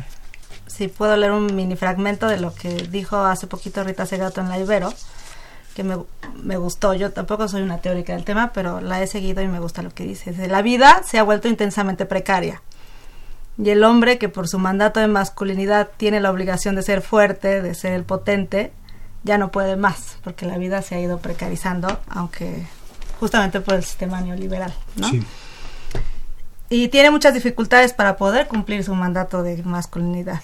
si 0.67 0.87
puedo 0.87 1.17
leer 1.17 1.31
un 1.31 1.55
mini 1.55 1.75
fragmento 1.75 2.27
de 2.27 2.39
lo 2.39 2.53
que 2.53 2.69
dijo 2.89 3.17
hace 3.17 3.47
poquito 3.47 3.83
Rita 3.83 4.05
Segato 4.05 4.41
en 4.41 4.49
la 4.49 4.59
Ibero, 4.59 4.93
que 5.75 5.83
me, 5.83 5.97
me, 6.41 6.57
gustó. 6.57 6.93
Yo 6.93 7.11
tampoco 7.11 7.47
soy 7.47 7.61
una 7.61 7.79
teórica 7.79 8.13
del 8.13 8.23
tema, 8.23 8.51
pero 8.53 8.79
la 8.79 9.01
he 9.01 9.07
seguido 9.07 9.41
y 9.41 9.47
me 9.47 9.59
gusta 9.59 9.81
lo 9.81 9.89
que 9.89 10.05
dice. 10.05 10.33
La 10.47 10.61
vida 10.61 11.01
se 11.03 11.19
ha 11.19 11.23
vuelto 11.23 11.47
intensamente 11.47 12.05
precaria 12.05 12.61
y 13.57 13.69
el 13.69 13.83
hombre 13.83 14.17
que 14.17 14.29
por 14.29 14.47
su 14.47 14.59
mandato 14.59 14.99
de 14.99 15.07
masculinidad 15.07 15.89
tiene 15.97 16.19
la 16.19 16.31
obligación 16.31 16.75
de 16.75 16.81
ser 16.81 17.01
fuerte, 17.01 17.61
de 17.61 17.73
ser 17.73 17.93
el 17.93 18.03
potente, 18.03 18.73
ya 19.23 19.37
no 19.37 19.51
puede 19.51 19.75
más, 19.75 20.17
porque 20.23 20.45
la 20.45 20.57
vida 20.57 20.81
se 20.81 20.95
ha 20.95 20.99
ido 20.99 21.19
precarizando, 21.19 21.99
aunque 22.09 22.65
justamente 23.19 23.61
por 23.61 23.75
el 23.75 23.83
sistema 23.83 24.21
neoliberal, 24.21 24.73
¿no? 24.95 25.09
Y 26.69 26.89
tiene 26.89 27.11
muchas 27.11 27.33
dificultades 27.33 27.93
para 27.93 28.17
poder 28.17 28.47
cumplir 28.47 28.83
su 28.83 28.93
mandato 28.95 29.43
de 29.43 29.61
masculinidad. 29.63 30.41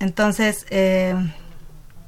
Entonces, 0.00 0.66
eh, 0.70 1.14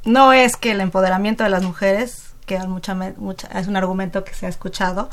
no 0.05 0.32
es 0.32 0.57
que 0.57 0.72
el 0.72 0.80
empoderamiento 0.80 1.44
de 1.44 1.50
las 1.50 1.62
mujeres, 1.62 2.34
que 2.46 2.59
mucha, 2.61 2.94
mucha, 2.94 3.48
es 3.59 3.66
un 3.66 3.76
argumento 3.76 4.22
que 4.24 4.34
se 4.34 4.46
ha 4.46 4.48
escuchado, 4.48 5.09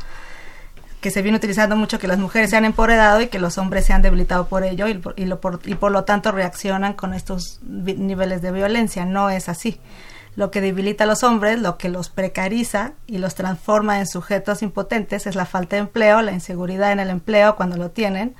que 1.02 1.10
se 1.10 1.24
viene 1.24 1.38
utilizando 1.38 1.76
mucho 1.76 1.98
que 1.98 2.08
las 2.08 2.20
mujeres 2.20 2.52
se 2.52 2.58
han 2.58 2.64
empoderado 2.64 3.22
y 3.22 3.28
que 3.28 3.40
los 3.40 3.58
hombres 3.58 3.86
se 3.86 3.94
han 3.94 4.04
debilitado 4.04 4.46
por 4.46 4.64
ello 4.64 4.88
y, 4.88 5.02
y, 5.16 5.26
lo, 5.26 5.42
por, 5.42 5.60
y 5.66 5.74
por 5.74 5.92
lo 5.92 6.04
tanto 6.04 6.32
reaccionan 6.32 6.94
con 6.94 7.16
estos 7.16 7.60
niveles 7.64 8.44
de 8.44 8.52
violencia. 8.52 9.04
No 9.04 9.32
es 9.32 9.50
así. 9.50 9.82
Lo 10.36 10.52
que 10.52 10.62
debilita 10.62 11.04
a 11.04 11.08
los 11.08 11.24
hombres, 11.24 11.60
lo 11.60 11.78
que 11.78 11.90
los 11.90 12.10
precariza 12.10 12.94
y 13.08 13.18
los 13.18 13.34
transforma 13.34 14.00
en 14.00 14.08
sujetos 14.08 14.62
impotentes 14.62 15.26
es 15.26 15.36
la 15.36 15.46
falta 15.46 15.76
de 15.76 15.82
empleo, 15.82 16.22
la 16.22 16.32
inseguridad 16.32 16.92
en 16.92 17.00
el 17.00 17.10
empleo 17.10 17.56
cuando 17.56 17.78
lo 17.78 17.90
tienen, 17.90 18.36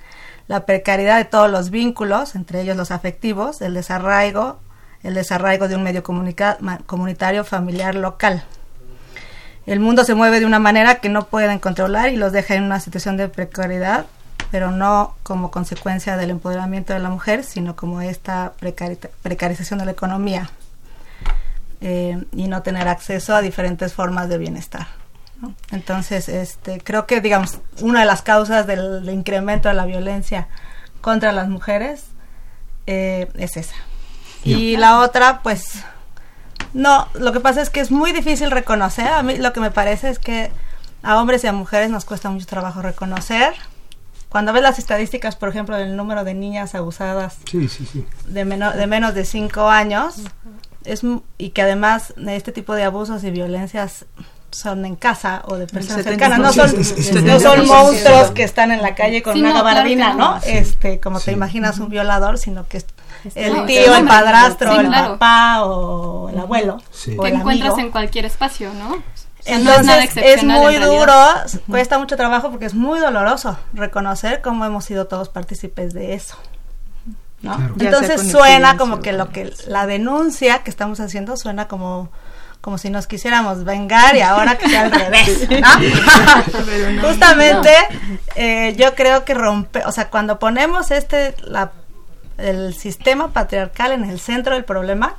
la 0.48 0.66
precariedad 0.66 1.18
de 1.18 1.26
todos 1.26 1.50
los 1.50 1.72
vínculos, 1.72 2.36
entre 2.36 2.62
ellos 2.62 2.78
los 2.78 2.92
afectivos, 2.92 3.62
el 3.62 3.74
desarraigo, 3.74 4.60
el 5.02 5.16
desarraigo 5.16 5.68
de 5.68 5.76
un 5.76 5.84
medio 5.84 6.04
comunitario 6.04 7.44
familiar 7.44 7.96
local 7.96 8.44
el 9.66 9.80
mundo 9.80 10.04
se 10.04 10.16
mueve 10.16 10.40
de 10.40 10.46
una 10.46 10.60
manera 10.60 10.96
que 10.96 11.10
no 11.10 11.28
pueden 11.28 11.60
controlar 11.60 12.10
y 12.10 12.18
los 12.18 12.32
deja 12.32 12.56
en 12.56 12.64
una 12.64 12.80
situación 12.80 13.18
de 13.18 13.30
precariedad, 13.30 14.06
pero 14.50 14.72
no 14.72 15.16
como 15.24 15.52
consecuencia 15.52 16.18
del 16.18 16.32
empoderamiento 16.32 16.94
de 16.94 17.00
la 17.00 17.10
mujer, 17.10 17.44
sino 17.44 17.76
como 17.76 18.02
esta 18.02 18.54
precarización 19.22 19.80
de 19.80 19.86
la 19.86 19.92
economía 19.92 20.50
eh, 21.80 22.24
y 22.34 22.48
no 22.48 22.62
tener 22.64 22.88
acceso 22.88 23.36
a 23.36 23.42
diferentes 23.42 23.94
formas 23.94 24.30
de 24.30 24.38
bienestar. 24.38 24.88
Entonces, 25.72 26.30
este, 26.30 26.80
creo 26.82 27.08
que, 27.08 27.22
digamos, 27.22 27.60
una 27.82 28.02
de 28.02 28.06
las 28.06 28.22
causas 28.22 28.68
del, 28.68 29.10
incremento 29.10 29.70
de 29.70 29.76
la 29.76 29.86
violencia 29.86 30.48
contra 31.02 31.32
las 31.32 31.50
mujeres 31.50 32.06
eh, 32.86 33.32
es 33.36 33.58
esa. 33.58 33.76
Y 34.44 34.78
la 34.78 35.00
otra, 35.00 35.42
pues, 35.42 35.84
No, 36.74 37.08
lo 37.14 37.34
que 37.34 37.40
pasa 37.40 37.62
es 37.62 37.70
que 37.70 37.80
es 37.80 37.92
muy 37.92 38.12
difícil 38.12 38.52
reconocer. 38.52 39.08
A 39.08 39.24
mí 39.24 39.38
lo 39.38 39.54
que 39.54 39.60
me 39.60 39.72
parece 39.72 40.10
es 40.10 40.20
que 40.20 40.52
a 41.04 41.20
hombres 41.20 41.44
y 41.44 41.48
a 41.48 41.54
mujeres 41.54 41.90
nos 41.90 42.06
cuesta 42.06 42.30
mucho 42.30 42.46
trabajo 42.46 42.82
reconocer. 42.82 43.54
Cuando 44.30 44.54
ves 44.54 44.64
las 44.64 44.80
estadísticas, 44.80 45.36
por 45.36 45.50
ejemplo, 45.50 45.76
del 45.76 45.98
número 45.98 46.24
de 46.24 46.34
niñas 46.34 46.74
abusadas 46.74 47.38
De, 48.26 48.46
de 48.46 48.88
menos 48.88 49.14
de 49.14 49.26
5 49.26 49.70
años, 49.70 50.22
es, 50.86 51.02
y 51.38 51.50
que 51.50 51.62
además 51.62 52.14
este 52.16 52.54
tipo 52.54 52.74
de 52.74 52.84
abusos 52.84 53.24
y 53.26 53.32
violencias 53.32 54.06
son 54.52 54.86
en 54.86 54.96
casa 54.96 55.44
o 55.46 55.56
de 55.56 55.68
personas 55.68 56.04
cercanas, 56.04 56.40
no 56.40 56.54
son, 56.54 57.26
no 57.26 57.40
son 57.40 57.68
monstruos 57.68 58.32
que 58.32 58.44
están 58.44 58.72
en 58.72 58.82
la 58.82 58.96
calle 58.96 59.22
con 59.24 59.38
una 59.38 59.54
gabardina, 59.54 60.14
¿no? 60.14 60.40
Este, 60.46 61.00
como 61.00 61.20
te 61.20 61.32
imaginas 61.32 61.80
un 61.80 61.90
violador, 61.90 62.38
sino 62.38 62.68
que 62.68 62.84
es 63.26 63.36
el 63.36 63.66
tío, 63.66 63.96
el 63.96 64.06
padrastro, 64.06 64.80
el 64.80 64.90
papá 64.90 65.64
o 65.64 66.30
el 66.30 66.40
abuelo. 66.40 66.78
O 67.18 67.26
el 67.26 67.36
encuentras 67.36 67.78
en 67.78 67.92
cualquier 67.92 68.26
espacio, 68.26 68.74
¿no? 68.74 69.02
Entonces 69.46 70.12
es, 70.18 70.44
muy 70.44 70.76
duro, 70.76 71.14
cuesta 71.68 71.98
mucho 71.98 72.16
trabajo 72.16 72.52
porque 72.52 72.66
es 72.66 72.76
muy 72.76 73.00
doloroso 73.00 73.58
reconocer 73.74 74.42
cómo 74.42 74.66
hemos 74.66 74.86
sido 74.86 75.08
todos 75.08 75.30
partícipes 75.30 75.94
de 75.94 76.14
eso. 76.14 76.38
¿no? 77.42 77.58
Entonces 77.80 78.30
suena 78.32 78.78
como 78.78 79.00
que 79.00 79.14
lo 79.14 79.30
que 79.30 79.52
la 79.66 79.88
denuncia 79.88 80.60
que 80.60 80.70
estamos 80.70 81.00
haciendo 81.00 81.38
suena 81.38 81.68
como 81.68 82.12
como 82.62 82.78
si 82.78 82.92
nos 82.92 83.08
quisiéramos 83.08 83.64
vengar 83.64 84.16
y 84.16 84.22
ahora 84.22 84.56
que 84.56 84.70
sea 84.70 84.82
al 84.84 84.92
revés, 84.92 85.50
¿no? 85.50 87.08
Justamente 87.08 87.72
eh, 88.36 88.76
yo 88.78 88.94
creo 88.94 89.26
que 89.26 89.34
rompe, 89.34 89.84
o 89.86 89.92
sea, 89.92 90.12
cuando 90.12 90.38
ponemos 90.38 90.92
este, 90.92 91.36
la, 91.42 91.72
el 92.42 92.74
sistema 92.74 93.30
patriarcal 93.30 93.92
en 93.92 94.06
el 94.06 94.20
centro 94.20 94.56
del 94.56 94.66
problema, 94.66 95.16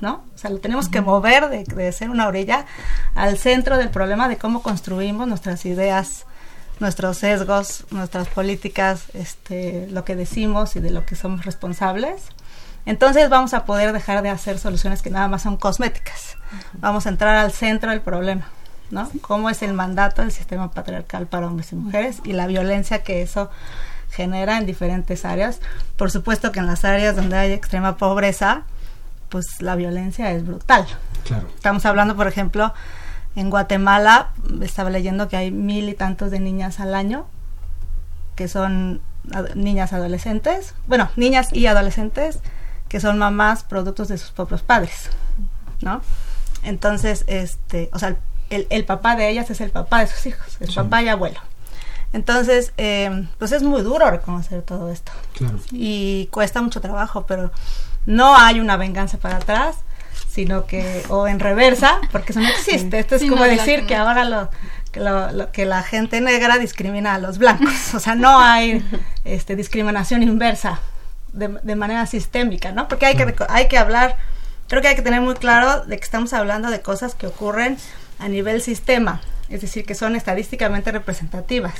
¿no? 0.00 0.24
O 0.34 0.38
sea, 0.38 0.50
lo 0.50 0.58
tenemos 0.58 0.88
que 0.88 1.00
mover 1.00 1.48
de, 1.48 1.64
de 1.64 1.92
ser 1.92 2.10
una 2.10 2.28
orilla 2.28 2.66
al 3.14 3.38
centro 3.38 3.76
del 3.76 3.90
problema 3.90 4.28
de 4.28 4.36
cómo 4.36 4.62
construimos 4.62 5.26
nuestras 5.28 5.64
ideas 5.66 6.26
nuestros 6.80 7.18
sesgos, 7.18 7.84
nuestras 7.90 8.26
políticas, 8.28 9.04
este, 9.12 9.86
lo 9.90 10.06
que 10.06 10.16
decimos 10.16 10.76
y 10.76 10.80
de 10.80 10.90
lo 10.90 11.04
que 11.04 11.14
somos 11.14 11.44
responsables 11.44 12.32
entonces 12.86 13.28
vamos 13.28 13.54
a 13.54 13.64
poder 13.64 13.92
dejar 13.92 14.22
de 14.22 14.30
hacer 14.30 14.58
soluciones 14.58 15.02
que 15.02 15.10
nada 15.10 15.28
más 15.28 15.42
son 15.42 15.56
cosméticas. 15.56 16.36
Vamos 16.74 17.06
a 17.06 17.10
entrar 17.10 17.36
al 17.36 17.52
centro 17.52 17.90
del 17.90 18.00
problema, 18.00 18.46
¿no? 18.90 19.08
¿Cómo 19.20 19.50
es 19.50 19.62
el 19.62 19.74
mandato 19.74 20.22
del 20.22 20.32
sistema 20.32 20.70
patriarcal 20.70 21.26
para 21.26 21.46
hombres 21.46 21.72
y 21.72 21.76
mujeres 21.76 22.20
y 22.24 22.32
la 22.32 22.46
violencia 22.46 23.02
que 23.02 23.22
eso 23.22 23.50
genera 24.10 24.58
en 24.58 24.66
diferentes 24.66 25.24
áreas? 25.24 25.60
Por 25.96 26.10
supuesto 26.10 26.52
que 26.52 26.60
en 26.60 26.66
las 26.66 26.84
áreas 26.84 27.16
donde 27.16 27.36
hay 27.36 27.52
extrema 27.52 27.96
pobreza, 27.96 28.64
pues 29.28 29.62
la 29.62 29.76
violencia 29.76 30.30
es 30.32 30.44
brutal. 30.44 30.86
Claro. 31.24 31.48
Estamos 31.54 31.86
hablando, 31.86 32.16
por 32.16 32.26
ejemplo, 32.26 32.74
en 33.36 33.50
Guatemala, 33.50 34.30
estaba 34.60 34.90
leyendo 34.90 35.28
que 35.28 35.36
hay 35.36 35.50
mil 35.50 35.88
y 35.88 35.94
tantos 35.94 36.30
de 36.30 36.40
niñas 36.40 36.80
al 36.80 36.94
año 36.94 37.26
que 38.34 38.48
son 38.48 39.00
niñas 39.54 39.92
adolescentes, 39.92 40.74
bueno, 40.86 41.10
niñas 41.16 41.52
y 41.52 41.66
adolescentes 41.66 42.40
que 42.88 42.98
son 42.98 43.18
mamás 43.18 43.64
productos 43.64 44.08
de 44.08 44.18
sus 44.18 44.30
propios 44.30 44.62
padres, 44.62 45.10
¿no? 45.80 46.00
Entonces, 46.62 47.24
este, 47.28 47.90
o 47.92 47.98
sea, 47.98 48.16
el, 48.48 48.66
el 48.70 48.84
papá 48.84 49.14
de 49.14 49.28
ellas 49.28 49.50
es 49.50 49.60
el 49.60 49.70
papá 49.70 50.00
de 50.00 50.06
sus 50.08 50.26
hijos, 50.26 50.56
es 50.60 50.74
papá 50.74 51.02
y 51.02 51.08
abuelo. 51.08 51.40
Entonces, 52.12 52.72
eh, 52.76 53.26
pues 53.38 53.52
es 53.52 53.62
muy 53.62 53.82
duro 53.82 54.10
reconocer 54.10 54.62
todo 54.62 54.90
esto. 54.90 55.12
Claro. 55.34 55.58
Y 55.70 56.28
cuesta 56.32 56.60
mucho 56.60 56.80
trabajo, 56.80 57.26
pero 57.26 57.52
no 58.06 58.36
hay 58.36 58.60
una 58.60 58.76
venganza 58.76 59.18
para 59.18 59.36
atrás, 59.36 59.76
sino 60.28 60.66
que, 60.66 61.02
o 61.08 61.26
en 61.28 61.40
reversa, 61.40 62.00
porque 62.12 62.32
eso 62.32 62.40
no 62.40 62.48
existe. 62.48 62.98
Esto 62.98 63.16
es 63.16 63.28
como 63.28 63.44
decir 63.44 63.86
que 63.86 63.94
ahora 63.94 64.24
lo 64.24 64.48
que, 64.92 65.00
lo, 65.00 65.52
que 65.52 65.66
la 65.66 65.82
gente 65.82 66.20
negra 66.20 66.58
discrimina 66.58 67.14
a 67.14 67.18
los 67.18 67.38
blancos. 67.38 67.94
O 67.94 68.00
sea, 68.00 68.14
no 68.14 68.38
hay 68.38 68.84
este, 69.24 69.56
discriminación 69.56 70.22
inversa 70.22 70.80
de, 71.32 71.76
manera 71.76 72.06
sistémica, 72.06 72.72
¿no? 72.72 72.88
Porque 72.88 73.06
hay 73.06 73.16
que, 73.16 73.34
hay 73.48 73.68
que 73.68 73.78
hablar, 73.78 74.16
creo 74.68 74.82
que 74.82 74.88
hay 74.88 74.96
que 74.96 75.02
tener 75.02 75.20
muy 75.20 75.34
claro 75.34 75.84
de 75.84 75.96
que 75.96 76.04
estamos 76.04 76.32
hablando 76.32 76.70
de 76.70 76.80
cosas 76.80 77.14
que 77.14 77.26
ocurren 77.26 77.76
a 78.18 78.28
nivel 78.28 78.62
sistema, 78.62 79.20
es 79.50 79.60
decir, 79.60 79.84
que 79.84 79.96
son 79.96 80.14
estadísticamente 80.14 80.92
representativas. 80.92 81.74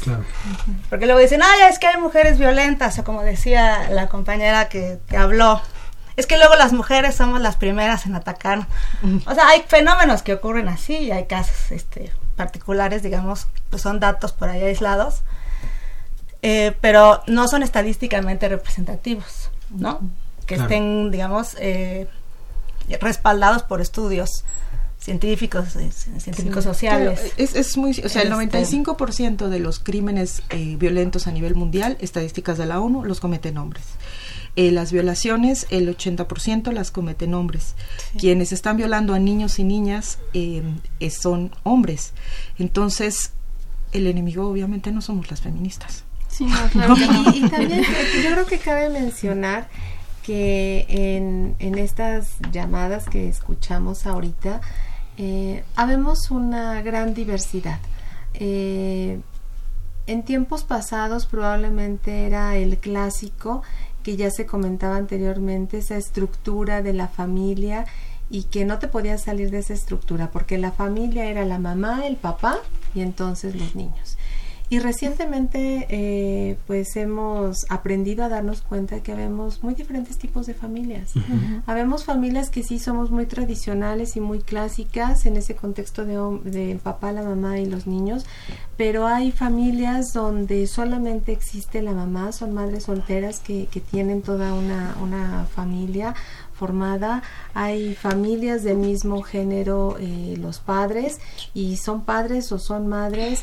Porque 0.89 1.07
luego 1.07 1.21
dicen, 1.21 1.41
ah, 1.43 1.69
es 1.71 1.79
que 1.79 1.87
hay 1.87 2.01
mujeres 2.01 2.39
violentas, 2.39 2.99
o 2.99 3.05
como 3.05 3.23
decía 3.23 3.89
la 3.91 4.09
compañera 4.09 4.69
que, 4.69 4.99
habló, 5.17 5.63
es 6.17 6.27
que 6.27 6.37
luego 6.37 6.57
las 6.57 6.73
mujeres 6.73 7.15
somos 7.15 7.41
las 7.41 7.57
primeras 7.57 8.07
en 8.07 8.17
atacar. 8.17 8.67
O 9.25 9.35
sea, 9.35 9.49
hay 9.49 9.63
fenómenos 9.69 10.23
que 10.23 10.35
ocurren 10.35 10.69
así 10.69 10.97
y 10.97 11.13
hay 11.13 11.27
casos 11.27 11.71
este, 11.71 12.13
particulares, 12.35 13.05
digamos, 13.05 13.47
pues 13.71 13.83
son 13.83 14.01
datos 14.01 14.33
por 14.33 14.49
ahí 14.49 14.63
aislados, 14.65 15.23
eh, 16.43 16.77
pero 16.81 17.23
no 17.29 17.47
son 17.47 17.63
estadísticamente 17.63 18.49
representativos, 18.49 19.51
¿no? 19.71 20.01
Que 20.47 20.57
estén, 20.57 21.13
digamos, 21.13 21.57
eh, 21.61 22.09
respaldados 23.01 23.63
por 23.63 23.81
estudios 23.81 24.45
científicos, 25.01 25.77
eh, 25.77 25.91
científicos 25.91 26.65
sociales. 26.65 27.33
Es, 27.37 27.57
es, 27.57 27.77
muy, 27.77 27.93
o 28.05 28.09
sea, 28.09 28.23
el 28.23 28.31
95% 28.31 29.31
este, 29.31 29.49
de 29.49 29.59
los 29.59 29.79
crímenes 29.79 30.43
violentos 30.77 31.27
a 31.27 31.33
nivel 31.33 31.55
mundial, 31.55 31.97
estadísticas 32.01 32.59
de 32.59 32.67
la 32.67 32.81
ONU, 32.81 33.05
los 33.05 33.21
cometen 33.21 33.59
hombres. 33.59 33.85
las 34.57 34.93
violaciones, 34.93 35.67
el 35.71 35.89
80% 35.97 36.71
las 36.73 36.91
cometen 36.91 37.35
hombres. 37.35 37.75
Quienes 38.19 38.53
están 38.53 38.77
violando 38.77 39.15
a 39.15 39.19
niños 39.19 39.59
y 39.59 39.65
niñas 39.65 40.19
son 41.11 41.51
hombres. 41.63 42.13
Entonces, 42.59 43.33
el 43.93 44.07
enemigo 44.07 44.49
obviamente 44.49 44.93
no 44.93 45.01
somos 45.01 45.31
las 45.31 45.41
feministas. 45.41 46.05
Sí, 46.29 46.47
claro. 46.73 46.95
y, 47.35 47.49
también 47.49 47.83
yo 47.83 48.31
creo 48.33 48.47
que 48.47 48.59
cabe 48.59 48.89
mencionar 48.89 49.69
que 50.23 50.87
en, 50.89 51.57
en 51.59 51.79
estas 51.79 52.37
llamadas 52.53 53.09
que 53.09 53.29
escuchamos 53.29 54.07
ahorita, 54.07 54.61
eh, 55.23 55.65
habemos 55.77 56.31
una 56.31 56.81
gran 56.81 57.13
diversidad. 57.13 57.79
Eh, 58.33 59.21
en 60.07 60.23
tiempos 60.23 60.65
pasados 60.65 61.27
probablemente 61.27 62.25
era 62.25 62.57
el 62.57 62.79
clásico 62.79 63.63
que 64.03 64.17
ya 64.17 64.31
se 64.31 64.47
comentaba 64.47 64.97
anteriormente, 64.97 65.77
esa 65.77 65.99
estructura 65.99 66.81
de 66.81 66.95
la 66.95 67.07
familia 67.07 67.85
y 68.31 68.45
que 68.45 68.65
no 68.65 68.79
te 68.79 68.89
podías 68.89 69.25
salir 69.25 69.51
de 69.51 69.59
esa 69.59 69.75
estructura 69.75 70.31
porque 70.31 70.57
la 70.57 70.73
familia 70.73 71.27
era 71.27 71.45
la 71.45 71.59
mamá, 71.59 72.07
el 72.07 72.17
papá 72.17 72.57
y 72.95 73.03
entonces 73.03 73.55
los 73.55 73.75
niños. 73.77 74.17
Y 74.71 74.79
recientemente 74.79 75.87
eh, 75.89 76.57
pues 76.69 76.95
hemos 76.95 77.67
aprendido 77.69 78.23
a 78.23 78.29
darnos 78.29 78.63
cuenta 78.63 79.03
que 79.03 79.11
habemos 79.11 79.65
muy 79.65 79.75
diferentes 79.75 80.17
tipos 80.17 80.47
de 80.47 80.55
familias. 80.55 81.13
Habemos 81.67 82.05
familias 82.05 82.51
que 82.51 82.63
sí 82.63 82.79
somos 82.79 83.11
muy 83.11 83.27
tradicionales 83.27 84.15
y 84.15 84.21
muy 84.21 84.39
clásicas 84.39 85.27
en 85.27 85.37
ese 85.37 85.57
contexto 85.57 86.05
de, 86.05 86.15
de 86.49 86.77
papá, 86.77 87.11
la 87.11 87.25
mamá 87.25 87.59
y 87.59 87.67
los 87.67 87.89
niños, 87.89 88.25
pero 88.77 89.09
hay 89.09 89.33
familias 89.33 90.13
donde 90.13 90.69
solamente 90.69 91.33
existe 91.33 91.83
la 91.83 91.93
mamá, 91.93 92.31
son 92.31 92.55
madres 92.55 92.85
solteras 92.85 93.41
que, 93.41 93.67
que 93.67 93.81
tienen 93.81 94.23
toda 94.23 94.55
una, 94.55 94.95
una 95.03 95.47
familia 95.47 96.15
formada, 96.55 97.23
hay 97.55 97.95
familias 97.95 98.63
del 98.63 98.77
mismo 98.77 99.23
género, 99.23 99.97
eh, 99.99 100.37
los 100.39 100.61
padres, 100.61 101.19
y 101.55 101.77
son 101.79 102.05
padres 102.05 102.53
o 102.53 102.59
son 102.59 102.87
madres 102.87 103.43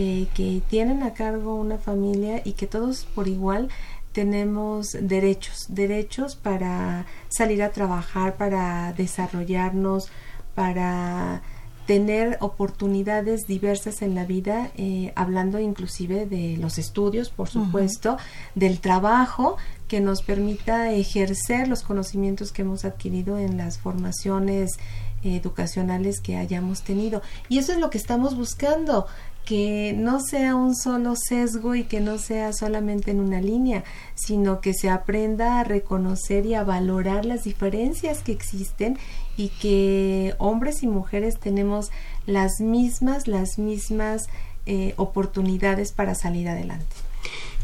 eh, 0.00 0.28
que 0.32 0.62
tienen 0.70 1.02
a 1.02 1.12
cargo 1.12 1.56
una 1.56 1.76
familia 1.76 2.40
y 2.44 2.52
que 2.52 2.68
todos 2.68 3.04
por 3.16 3.26
igual 3.26 3.68
tenemos 4.12 4.92
derechos, 4.92 5.66
derechos 5.68 6.36
para 6.36 7.06
salir 7.28 7.64
a 7.64 7.72
trabajar, 7.72 8.36
para 8.36 8.92
desarrollarnos, 8.92 10.08
para 10.54 11.42
tener 11.88 12.36
oportunidades 12.40 13.48
diversas 13.48 14.00
en 14.02 14.14
la 14.14 14.24
vida, 14.24 14.70
eh, 14.76 15.12
hablando 15.16 15.58
inclusive 15.58 16.26
de 16.26 16.56
los 16.58 16.78
estudios, 16.78 17.30
por 17.30 17.48
supuesto, 17.48 18.18
del 18.54 18.78
trabajo 18.78 19.56
que 19.88 20.00
nos 20.00 20.22
permita 20.22 20.92
ejercer 20.92 21.66
los 21.66 21.82
conocimientos 21.82 22.52
que 22.52 22.62
hemos 22.62 22.84
adquirido 22.84 23.36
en 23.36 23.56
las 23.56 23.78
formaciones 23.78 24.78
educacionales 25.22 26.20
que 26.20 26.36
hayamos 26.36 26.82
tenido. 26.82 27.22
Y 27.48 27.58
eso 27.58 27.72
es 27.72 27.78
lo 27.78 27.90
que 27.90 27.98
estamos 27.98 28.36
buscando, 28.36 29.06
que 29.48 29.94
no 29.96 30.20
sea 30.20 30.54
un 30.54 30.76
solo 30.76 31.14
sesgo 31.16 31.74
y 31.74 31.84
que 31.84 32.00
no 32.00 32.18
sea 32.18 32.52
solamente 32.52 33.12
en 33.12 33.18
una 33.18 33.40
línea, 33.40 33.82
sino 34.14 34.60
que 34.60 34.74
se 34.74 34.90
aprenda 34.90 35.58
a 35.58 35.64
reconocer 35.64 36.44
y 36.44 36.52
a 36.52 36.64
valorar 36.64 37.24
las 37.24 37.44
diferencias 37.44 38.18
que 38.18 38.32
existen 38.32 38.98
y 39.38 39.48
que 39.48 40.34
hombres 40.36 40.82
y 40.82 40.86
mujeres 40.86 41.40
tenemos 41.40 41.90
las 42.26 42.60
mismas, 42.60 43.26
las 43.26 43.58
mismas 43.58 44.26
eh, 44.66 44.92
oportunidades 44.98 45.92
para 45.92 46.14
salir 46.14 46.46
adelante. 46.50 46.84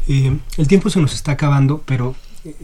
Eh, 0.07 0.35
el 0.57 0.67
tiempo 0.67 0.89
se 0.89 0.99
nos 0.99 1.13
está 1.13 1.33
acabando, 1.33 1.83
pero 1.85 2.15
eh, 2.45 2.55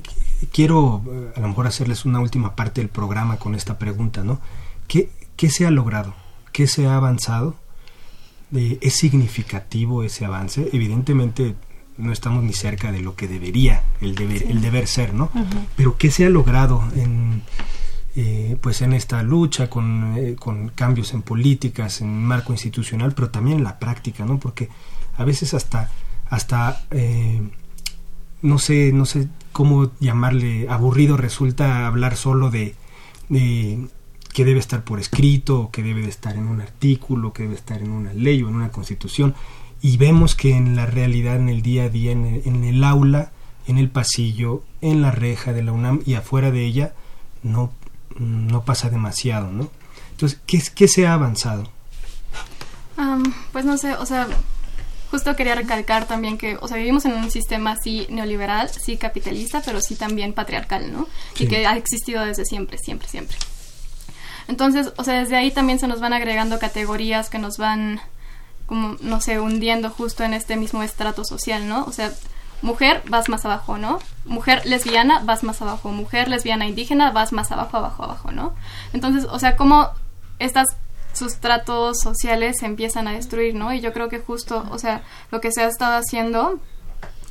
quiero 0.51 1.03
a 1.35 1.39
lo 1.39 1.47
mejor 1.47 1.67
hacerles 1.67 2.05
una 2.05 2.19
última 2.19 2.55
parte 2.55 2.81
del 2.81 2.89
programa 2.89 3.37
con 3.37 3.53
esta 3.53 3.77
pregunta, 3.77 4.23
¿no? 4.23 4.39
¿qué, 4.87 5.11
¿qué, 5.35 5.51
se 5.51 5.67
ha 5.67 5.69
logrado? 5.69 6.15
¿Qué 6.51 6.65
se 6.65 6.87
ha 6.87 6.95
avanzado? 6.95 7.60
Eh, 8.53 8.77
¿Es 8.81 8.97
significativo 8.97 10.03
ese 10.03 10.25
avance? 10.25 10.69
Evidentemente 10.73 11.55
no 11.97 12.11
estamos 12.11 12.43
ni 12.43 12.53
cerca 12.53 12.91
de 12.91 13.01
lo 13.01 13.15
que 13.15 13.27
debería 13.27 13.83
el 14.01 14.15
deber, 14.15 14.43
el 14.43 14.61
deber 14.61 14.87
ser, 14.87 15.13
¿no? 15.13 15.29
Pero 15.75 15.97
¿qué 15.97 16.09
se 16.09 16.25
ha 16.25 16.29
logrado 16.29 16.83
en, 16.95 17.43
eh, 18.15 18.57
pues 18.59 18.81
en 18.81 18.93
esta 18.93 19.23
lucha 19.23 19.69
con, 19.69 20.15
eh, 20.17 20.35
con, 20.37 20.69
cambios 20.69 21.13
en 21.13 21.21
políticas, 21.21 22.01
en 22.01 22.23
marco 22.23 22.51
institucional, 22.51 23.13
pero 23.13 23.29
también 23.29 23.59
en 23.59 23.63
la 23.63 23.79
práctica, 23.79 24.25
¿no? 24.25 24.39
Porque 24.39 24.69
a 25.15 25.23
veces 25.23 25.53
hasta, 25.53 25.89
hasta 26.29 26.83
eh, 26.91 27.41
no 28.41 28.59
sé, 28.59 28.91
no 28.93 29.05
sé 29.05 29.29
cómo 29.51 29.91
llamarle 29.99 30.67
aburrido 30.69 31.15
resulta 31.15 31.87
hablar 31.87 32.17
solo 32.17 32.49
de, 32.49 32.75
de 33.29 33.87
que 34.31 34.45
debe 34.45 34.59
estar 34.59 34.83
por 34.83 34.99
escrito, 34.99 35.69
que 35.71 35.83
debe 35.83 36.01
de 36.01 36.09
estar 36.09 36.35
en 36.35 36.47
un 36.47 36.61
artículo, 36.61 37.33
que 37.33 37.43
debe 37.43 37.55
estar 37.55 37.81
en 37.81 37.91
una 37.91 38.13
ley 38.13 38.41
o 38.43 38.49
en 38.49 38.55
una 38.55 38.71
constitución, 38.71 39.35
y 39.81 39.97
vemos 39.97 40.35
que 40.35 40.55
en 40.55 40.75
la 40.75 40.85
realidad, 40.85 41.37
en 41.37 41.49
el 41.49 41.61
día 41.61 41.83
a 41.83 41.89
día, 41.89 42.11
en 42.11 42.25
el, 42.25 42.41
en 42.45 42.63
el 42.63 42.83
aula, 42.83 43.31
en 43.67 43.77
el 43.77 43.89
pasillo, 43.89 44.63
en 44.81 45.01
la 45.01 45.11
reja 45.11 45.53
de 45.53 45.63
la 45.63 45.71
UNAM 45.71 46.01
y 46.05 46.15
afuera 46.15 46.51
de 46.51 46.65
ella, 46.65 46.93
no, 47.43 47.71
no 48.17 48.63
pasa 48.63 48.89
demasiado, 48.89 49.51
¿no? 49.51 49.69
Entonces, 50.11 50.39
¿qué, 50.45 50.61
qué 50.75 50.87
se 50.87 51.07
ha 51.07 51.13
avanzado? 51.13 51.69
pues 53.51 53.65
no 53.65 53.77
sé, 53.79 53.95
o 53.95 54.05
sea, 54.05 54.27
justo 55.09 55.35
quería 55.35 55.55
recalcar 55.55 56.07
también 56.07 56.37
que, 56.37 56.57
o 56.61 56.67
sea, 56.67 56.77
vivimos 56.77 57.03
en 57.05 57.13
un 57.13 57.31
sistema 57.31 57.75
sí 57.75 58.05
neoliberal, 58.09 58.69
sí 58.69 58.95
capitalista, 58.97 59.61
pero 59.65 59.81
sí 59.81 59.95
también 59.95 60.33
patriarcal, 60.33 60.93
¿no? 60.93 61.07
Y 61.39 61.47
que 61.47 61.65
ha 61.65 61.75
existido 61.75 62.23
desde 62.23 62.45
siempre, 62.45 62.77
siempre, 62.77 63.07
siempre. 63.07 63.37
Entonces, 64.47 64.93
o 64.97 65.03
sea, 65.03 65.19
desde 65.19 65.35
ahí 65.35 65.51
también 65.51 65.79
se 65.79 65.87
nos 65.87 65.99
van 65.99 66.13
agregando 66.13 66.59
categorías 66.59 67.29
que 67.29 67.39
nos 67.39 67.57
van 67.57 67.99
como, 68.65 68.95
no 69.01 69.19
sé, 69.19 69.39
hundiendo 69.39 69.89
justo 69.89 70.23
en 70.23 70.33
este 70.33 70.55
mismo 70.55 70.83
estrato 70.83 71.25
social, 71.25 71.67
¿no? 71.67 71.83
O 71.85 71.91
sea, 71.91 72.11
mujer, 72.61 73.01
vas 73.07 73.27
más 73.27 73.45
abajo, 73.45 73.77
¿no? 73.77 73.99
Mujer 74.25 74.65
lesbiana, 74.65 75.21
vas 75.25 75.43
más 75.43 75.61
abajo. 75.61 75.91
Mujer 75.91 76.29
lesbiana 76.29 76.67
indígena, 76.67 77.11
vas 77.11 77.33
más 77.33 77.51
abajo, 77.51 77.77
abajo, 77.77 78.03
abajo, 78.03 78.31
¿no? 78.31 78.53
Entonces, 78.93 79.27
o 79.29 79.39
sea, 79.39 79.55
cómo 79.57 79.89
estas 80.39 80.67
sustratos 81.13 81.99
sociales 81.99 82.57
se 82.59 82.65
empiezan 82.65 83.07
a 83.07 83.11
destruir, 83.11 83.55
¿no? 83.55 83.73
Y 83.73 83.81
yo 83.81 83.93
creo 83.93 84.09
que 84.09 84.19
justo, 84.19 84.65
o 84.71 84.77
sea, 84.77 85.03
lo 85.31 85.41
que 85.41 85.51
se 85.51 85.63
ha 85.63 85.67
estado 85.67 85.97
haciendo, 85.97 86.59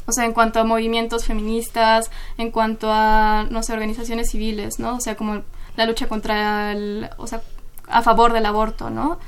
o 0.07 0.13
sea, 0.13 0.25
en 0.25 0.33
cuanto 0.33 0.61
a 0.61 0.65
movimientos 0.65 1.25
feministas, 1.25 2.11
en 2.37 2.51
cuanto 2.51 2.91
a, 2.93 3.47
no 3.51 3.63
sé, 3.63 3.73
organizaciones 3.73 4.31
civiles, 4.31 4.79
¿no? 4.79 4.97
O 4.97 5.01
sea, 5.01 5.17
como 5.17 5.43
la 5.77 5.87
lucha 5.87 6.09
contra 6.09 6.73
el, 6.73 7.11
o 7.17 7.27
sea, 7.27 7.43
a 7.89 8.03
favor 8.03 8.33
del 8.33 8.47
aborto, 8.47 8.91
¿no? 8.91 9.19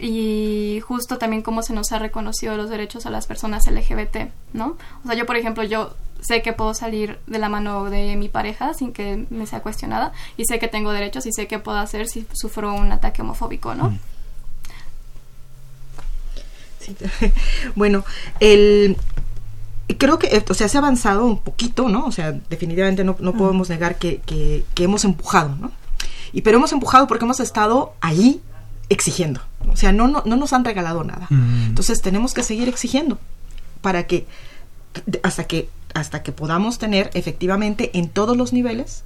y 0.00 0.80
justo 0.80 1.18
también 1.18 1.42
cómo 1.42 1.62
se 1.62 1.72
nos 1.72 1.92
ha 1.92 1.98
reconocido 1.98 2.56
los 2.56 2.70
derechos 2.70 3.06
a 3.06 3.10
las 3.10 3.26
personas 3.26 3.66
LGBT, 3.66 4.32
¿no? 4.52 4.76
O 5.04 5.06
sea, 5.06 5.14
yo, 5.14 5.26
por 5.26 5.36
ejemplo, 5.36 5.62
yo 5.64 5.94
sé 6.20 6.42
que 6.42 6.52
puedo 6.52 6.72
salir 6.72 7.18
de 7.26 7.38
la 7.38 7.48
mano 7.48 7.90
de 7.90 8.16
mi 8.16 8.28
pareja 8.28 8.74
sin 8.74 8.92
que 8.92 9.26
me 9.30 9.46
sea 9.46 9.60
cuestionada 9.60 10.12
y 10.36 10.44
sé 10.44 10.58
que 10.58 10.68
tengo 10.68 10.92
derechos 10.92 11.26
y 11.26 11.32
sé 11.32 11.46
qué 11.46 11.58
puedo 11.58 11.78
hacer 11.78 12.08
si 12.08 12.26
sufro 12.32 12.72
un 12.72 12.90
ataque 12.90 13.22
homofóbico, 13.22 13.74
¿no? 13.74 13.96
Sí. 16.80 16.96
bueno, 17.76 18.04
el 18.40 18.96
creo 19.98 20.18
que, 20.18 20.42
o 20.48 20.54
sea, 20.54 20.68
se 20.68 20.78
ha 20.78 20.80
avanzado 20.80 21.26
un 21.26 21.38
poquito, 21.38 21.88
¿no? 21.88 22.06
O 22.06 22.12
sea, 22.12 22.32
definitivamente 22.32 23.04
no, 23.04 23.14
no 23.20 23.34
podemos 23.34 23.68
negar 23.68 23.98
que, 23.98 24.20
que, 24.24 24.64
que 24.74 24.84
hemos 24.84 25.04
empujado, 25.04 25.54
¿no? 25.56 25.70
Y 26.32 26.42
pero 26.42 26.58
hemos 26.58 26.72
empujado 26.72 27.06
porque 27.06 27.24
hemos 27.24 27.40
estado 27.40 27.94
ahí 28.00 28.40
exigiendo. 28.88 29.40
O 29.68 29.76
sea, 29.76 29.92
no, 29.92 30.08
no, 30.08 30.22
no 30.24 30.36
nos 30.36 30.52
han 30.52 30.64
regalado 30.64 31.04
nada. 31.04 31.26
Mm. 31.30 31.66
Entonces 31.68 32.00
tenemos 32.02 32.34
que 32.34 32.42
seguir 32.42 32.68
exigiendo 32.68 33.18
para 33.80 34.06
que 34.06 34.26
hasta 35.22 35.44
que 35.44 35.68
hasta 35.94 36.22
que 36.22 36.32
podamos 36.32 36.78
tener 36.78 37.10
efectivamente 37.14 37.90
en 37.94 38.08
todos 38.08 38.36
los 38.36 38.52
niveles 38.52 39.04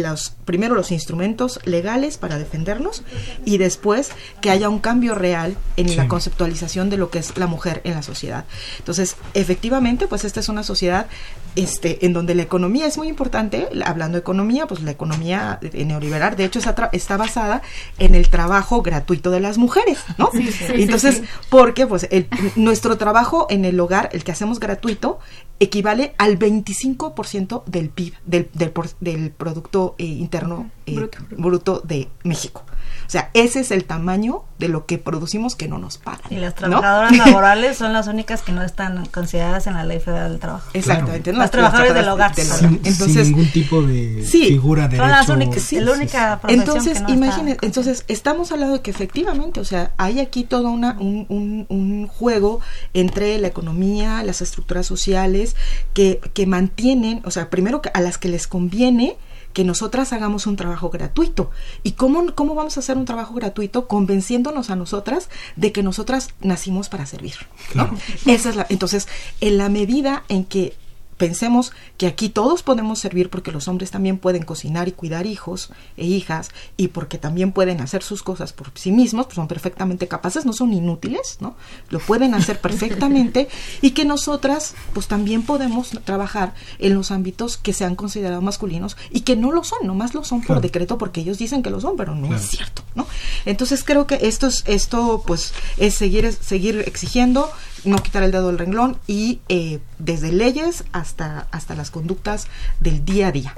los, 0.00 0.30
primero 0.46 0.74
los 0.74 0.90
instrumentos 0.90 1.60
legales 1.64 2.16
para 2.16 2.38
defendernos 2.38 3.02
y 3.44 3.58
después 3.58 4.10
que 4.40 4.50
haya 4.50 4.68
un 4.68 4.78
cambio 4.78 5.14
real 5.14 5.56
en 5.76 5.94
la 5.96 6.08
conceptualización 6.08 6.88
de 6.88 6.96
lo 6.96 7.10
que 7.10 7.18
es 7.18 7.36
la 7.36 7.46
mujer 7.46 7.82
en 7.84 7.94
la 7.94 8.02
sociedad. 8.02 8.46
Entonces, 8.78 9.16
efectivamente, 9.34 10.06
pues 10.06 10.24
esta 10.24 10.40
es 10.40 10.48
una 10.48 10.62
sociedad 10.62 11.08
este, 11.56 12.04
en 12.06 12.12
donde 12.12 12.34
la 12.34 12.42
economía 12.42 12.86
es 12.86 12.96
muy 12.96 13.08
importante, 13.08 13.68
hablando 13.84 14.16
de 14.16 14.20
economía, 14.20 14.66
pues 14.66 14.82
la 14.82 14.90
economía 14.90 15.58
neoliberal, 15.72 16.36
de 16.36 16.44
hecho, 16.44 16.58
está, 16.58 16.88
está 16.92 17.16
basada 17.16 17.62
en 17.98 18.14
el 18.14 18.28
trabajo 18.28 18.82
gratuito 18.82 19.30
de 19.30 19.40
las 19.40 19.58
mujeres, 19.58 19.98
¿no? 20.18 20.30
Entonces, 20.68 21.22
porque 21.48 21.86
pues 21.86 22.08
el, 22.10 22.28
nuestro 22.56 22.96
trabajo 22.96 23.46
en 23.50 23.64
el 23.64 23.78
hogar, 23.80 24.08
el 24.12 24.24
que 24.24 24.32
hacemos 24.32 24.60
gratuito, 24.60 25.18
equivale 25.60 26.14
al 26.18 26.38
25% 26.38 27.64
del 27.66 27.90
PIB, 27.90 28.14
del, 28.24 28.48
del, 28.52 28.72
del 29.00 29.30
Producto 29.30 29.94
eh, 29.98 30.04
Interno 30.04 30.70
eh, 30.86 31.08
bruto. 31.30 31.80
de 31.84 32.08
México. 32.24 32.64
O 33.06 33.10
sea, 33.10 33.30
ese 33.34 33.60
es 33.60 33.70
el 33.70 33.84
tamaño 33.84 34.44
de 34.58 34.68
lo 34.68 34.86
que 34.86 34.98
producimos 34.98 35.56
que 35.56 35.68
no 35.68 35.78
nos 35.78 35.98
pagan. 35.98 36.20
Y 36.30 36.36
las 36.36 36.54
trabajadoras 36.54 37.16
laborales 37.16 37.76
son 37.76 37.92
las 37.92 38.06
únicas 38.06 38.42
que 38.42 38.52
no 38.52 38.62
están 38.62 39.06
consideradas 39.06 39.66
en 39.66 39.74
la 39.74 39.84
Ley 39.84 40.00
Federal 40.00 40.30
del 40.30 40.40
Trabajo. 40.40 40.70
Exactamente. 40.72 41.32
Las, 41.32 41.50
trabajadoras 41.50 41.94
del 41.94 42.08
hogar. 42.08 42.34
Sin, 42.34 42.80
entonces, 42.84 43.28
ningún 43.28 43.50
tipo 43.50 43.82
de 43.82 44.24
figura 44.28 44.88
de 44.88 44.96
Son 44.96 45.10
las 45.10 45.28
únicas, 45.28 45.72
la 45.72 45.92
única 45.92 46.40
Entonces, 46.48 47.02
imagínense, 47.08 47.58
entonces 47.62 48.04
estamos 48.08 48.52
hablando 48.52 48.76
de 48.76 48.82
que 48.82 48.90
efectivamente, 48.90 49.60
o 49.60 49.64
sea, 49.64 49.92
hay 49.96 50.20
aquí 50.20 50.44
todo 50.44 50.70
una, 50.70 50.96
un, 50.98 51.26
un, 51.28 51.66
un 51.68 52.06
juego 52.06 52.60
entre 52.94 53.38
la 53.38 53.48
economía, 53.48 54.22
las 54.22 54.40
estructuras 54.40 54.86
sociales, 54.86 55.56
que, 55.92 56.20
que 56.34 56.46
mantienen, 56.46 57.20
o 57.24 57.30
sea, 57.30 57.50
primero 57.50 57.82
que 57.82 57.90
a 57.94 58.00
las 58.00 58.18
que 58.18 58.28
les 58.28 58.46
conviene 58.46 59.16
que 59.52 59.64
nosotras 59.64 60.12
hagamos 60.12 60.46
un 60.46 60.56
trabajo 60.56 60.90
gratuito. 60.90 61.50
¿Y 61.82 61.92
cómo, 61.92 62.34
cómo 62.34 62.54
vamos 62.54 62.76
a 62.76 62.80
hacer 62.80 62.96
un 62.96 63.04
trabajo 63.04 63.34
gratuito? 63.34 63.88
Convenciéndonos 63.88 64.70
a 64.70 64.76
nosotras 64.76 65.28
de 65.56 65.72
que 65.72 65.82
nosotras 65.82 66.30
nacimos 66.40 66.88
para 66.88 67.06
servir. 67.06 67.34
Esa 68.26 68.50
es 68.50 68.56
la, 68.56 68.66
entonces, 68.68 69.08
en 69.40 69.58
la 69.58 69.68
medida 69.68 70.24
en 70.28 70.44
que 70.44 70.74
pensemos 71.22 71.70
que 71.98 72.08
aquí 72.08 72.30
todos 72.30 72.64
podemos 72.64 72.98
servir 72.98 73.30
porque 73.30 73.52
los 73.52 73.68
hombres 73.68 73.92
también 73.92 74.18
pueden 74.18 74.42
cocinar 74.42 74.88
y 74.88 74.90
cuidar 74.90 75.24
hijos 75.24 75.70
e 75.96 76.04
hijas 76.04 76.50
y 76.76 76.88
porque 76.88 77.16
también 77.16 77.52
pueden 77.52 77.80
hacer 77.80 78.02
sus 78.02 78.24
cosas 78.24 78.52
por 78.52 78.72
sí 78.74 78.90
mismos, 78.90 79.26
pues 79.26 79.36
son 79.36 79.46
perfectamente 79.46 80.08
capaces, 80.08 80.44
no 80.44 80.52
son 80.52 80.72
inútiles, 80.72 81.36
¿no? 81.38 81.54
Lo 81.90 82.00
pueden 82.00 82.34
hacer 82.34 82.60
perfectamente 82.60 83.46
y 83.82 83.92
que 83.92 84.04
nosotras 84.04 84.74
pues 84.94 85.06
también 85.06 85.42
podemos 85.42 85.90
trabajar 86.02 86.54
en 86.80 86.94
los 86.94 87.12
ámbitos 87.12 87.56
que 87.56 87.72
se 87.72 87.84
han 87.84 87.94
considerado 87.94 88.42
masculinos 88.42 88.96
y 89.12 89.20
que 89.20 89.36
no 89.36 89.52
lo 89.52 89.62
son, 89.62 89.86
nomás 89.86 90.14
lo 90.14 90.24
son 90.24 90.42
por 90.42 90.60
decreto 90.60 90.98
porque 90.98 91.20
ellos 91.20 91.38
dicen 91.38 91.62
que 91.62 91.70
lo 91.70 91.80
son, 91.80 91.96
pero 91.96 92.16
no 92.16 92.34
es 92.34 92.48
cierto, 92.48 92.82
¿no? 92.96 93.06
Entonces 93.44 93.84
creo 93.84 94.08
que 94.08 94.18
esto 94.22 94.48
es 94.48 94.64
esto 94.66 95.22
pues 95.24 95.54
es 95.76 95.94
seguir 95.94 96.32
seguir 96.32 96.82
exigiendo 96.84 97.48
no 97.84 97.98
quitar 97.98 98.22
el 98.22 98.30
dedo 98.30 98.48
del 98.48 98.58
renglón 98.58 98.96
y 99.06 99.40
eh, 99.48 99.80
desde 99.98 100.32
leyes 100.32 100.84
hasta, 100.92 101.48
hasta 101.50 101.74
las 101.74 101.90
conductas 101.90 102.48
del 102.80 103.04
día 103.04 103.28
a 103.28 103.32
día. 103.32 103.54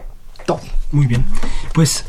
Todo. 0.46 0.60
Muy 0.92 1.06
bien. 1.06 1.24
Pues 1.72 2.04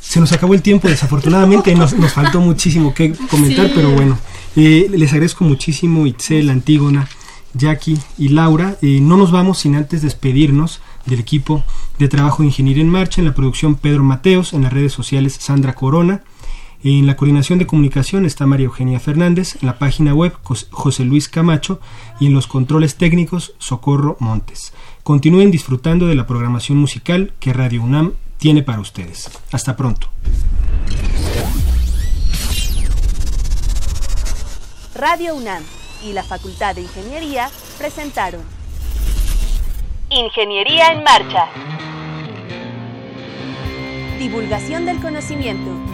se 0.00 0.20
nos 0.20 0.32
acabó 0.32 0.54
el 0.54 0.62
tiempo, 0.62 0.88
desafortunadamente, 0.88 1.74
nos, 1.74 1.94
nos 1.94 2.12
faltó 2.12 2.40
muchísimo 2.40 2.94
que 2.94 3.12
comentar, 3.30 3.70
pero 3.74 3.90
bueno, 3.90 4.18
eh, 4.54 4.86
les 4.90 5.10
agradezco 5.12 5.44
muchísimo 5.44 6.06
Itzel, 6.06 6.50
Antígona, 6.50 7.08
Jackie 7.54 7.98
y 8.18 8.28
Laura. 8.28 8.76
Eh, 8.82 9.00
no 9.00 9.16
nos 9.16 9.32
vamos 9.32 9.58
sin 9.58 9.74
antes 9.74 10.02
despedirnos 10.02 10.80
del 11.06 11.20
equipo 11.20 11.64
de 11.98 12.08
trabajo 12.08 12.42
de 12.42 12.48
Ingeniería 12.48 12.82
en 12.82 12.90
Marcha, 12.90 13.20
en 13.20 13.26
la 13.26 13.34
producción 13.34 13.76
Pedro 13.76 14.04
Mateos, 14.04 14.52
en 14.52 14.62
las 14.62 14.72
redes 14.72 14.92
sociales 14.92 15.36
Sandra 15.40 15.74
Corona, 15.74 16.22
en 16.84 17.06
la 17.06 17.16
coordinación 17.16 17.58
de 17.58 17.66
comunicación 17.66 18.26
está 18.26 18.46
María 18.46 18.66
Eugenia 18.66 19.00
Fernández, 19.00 19.56
en 19.60 19.66
la 19.66 19.78
página 19.78 20.12
web 20.12 20.34
José 20.42 21.04
Luis 21.04 21.30
Camacho 21.30 21.80
y 22.20 22.26
en 22.26 22.34
los 22.34 22.46
controles 22.46 22.96
técnicos 22.96 23.54
Socorro 23.58 24.18
Montes. 24.20 24.74
Continúen 25.02 25.50
disfrutando 25.50 26.06
de 26.06 26.14
la 26.14 26.26
programación 26.26 26.76
musical 26.76 27.32
que 27.40 27.54
Radio 27.54 27.82
UNAM 27.82 28.12
tiene 28.36 28.62
para 28.62 28.80
ustedes. 28.80 29.30
Hasta 29.50 29.76
pronto. 29.76 30.08
Radio 34.94 35.34
UNAM 35.36 35.62
y 36.04 36.12
la 36.12 36.22
Facultad 36.22 36.74
de 36.74 36.82
Ingeniería 36.82 37.48
presentaron 37.78 38.42
Ingeniería 40.10 40.92
en 40.92 41.02
Marcha. 41.02 41.48
Divulgación 44.18 44.84
del 44.84 45.00
conocimiento. 45.00 45.93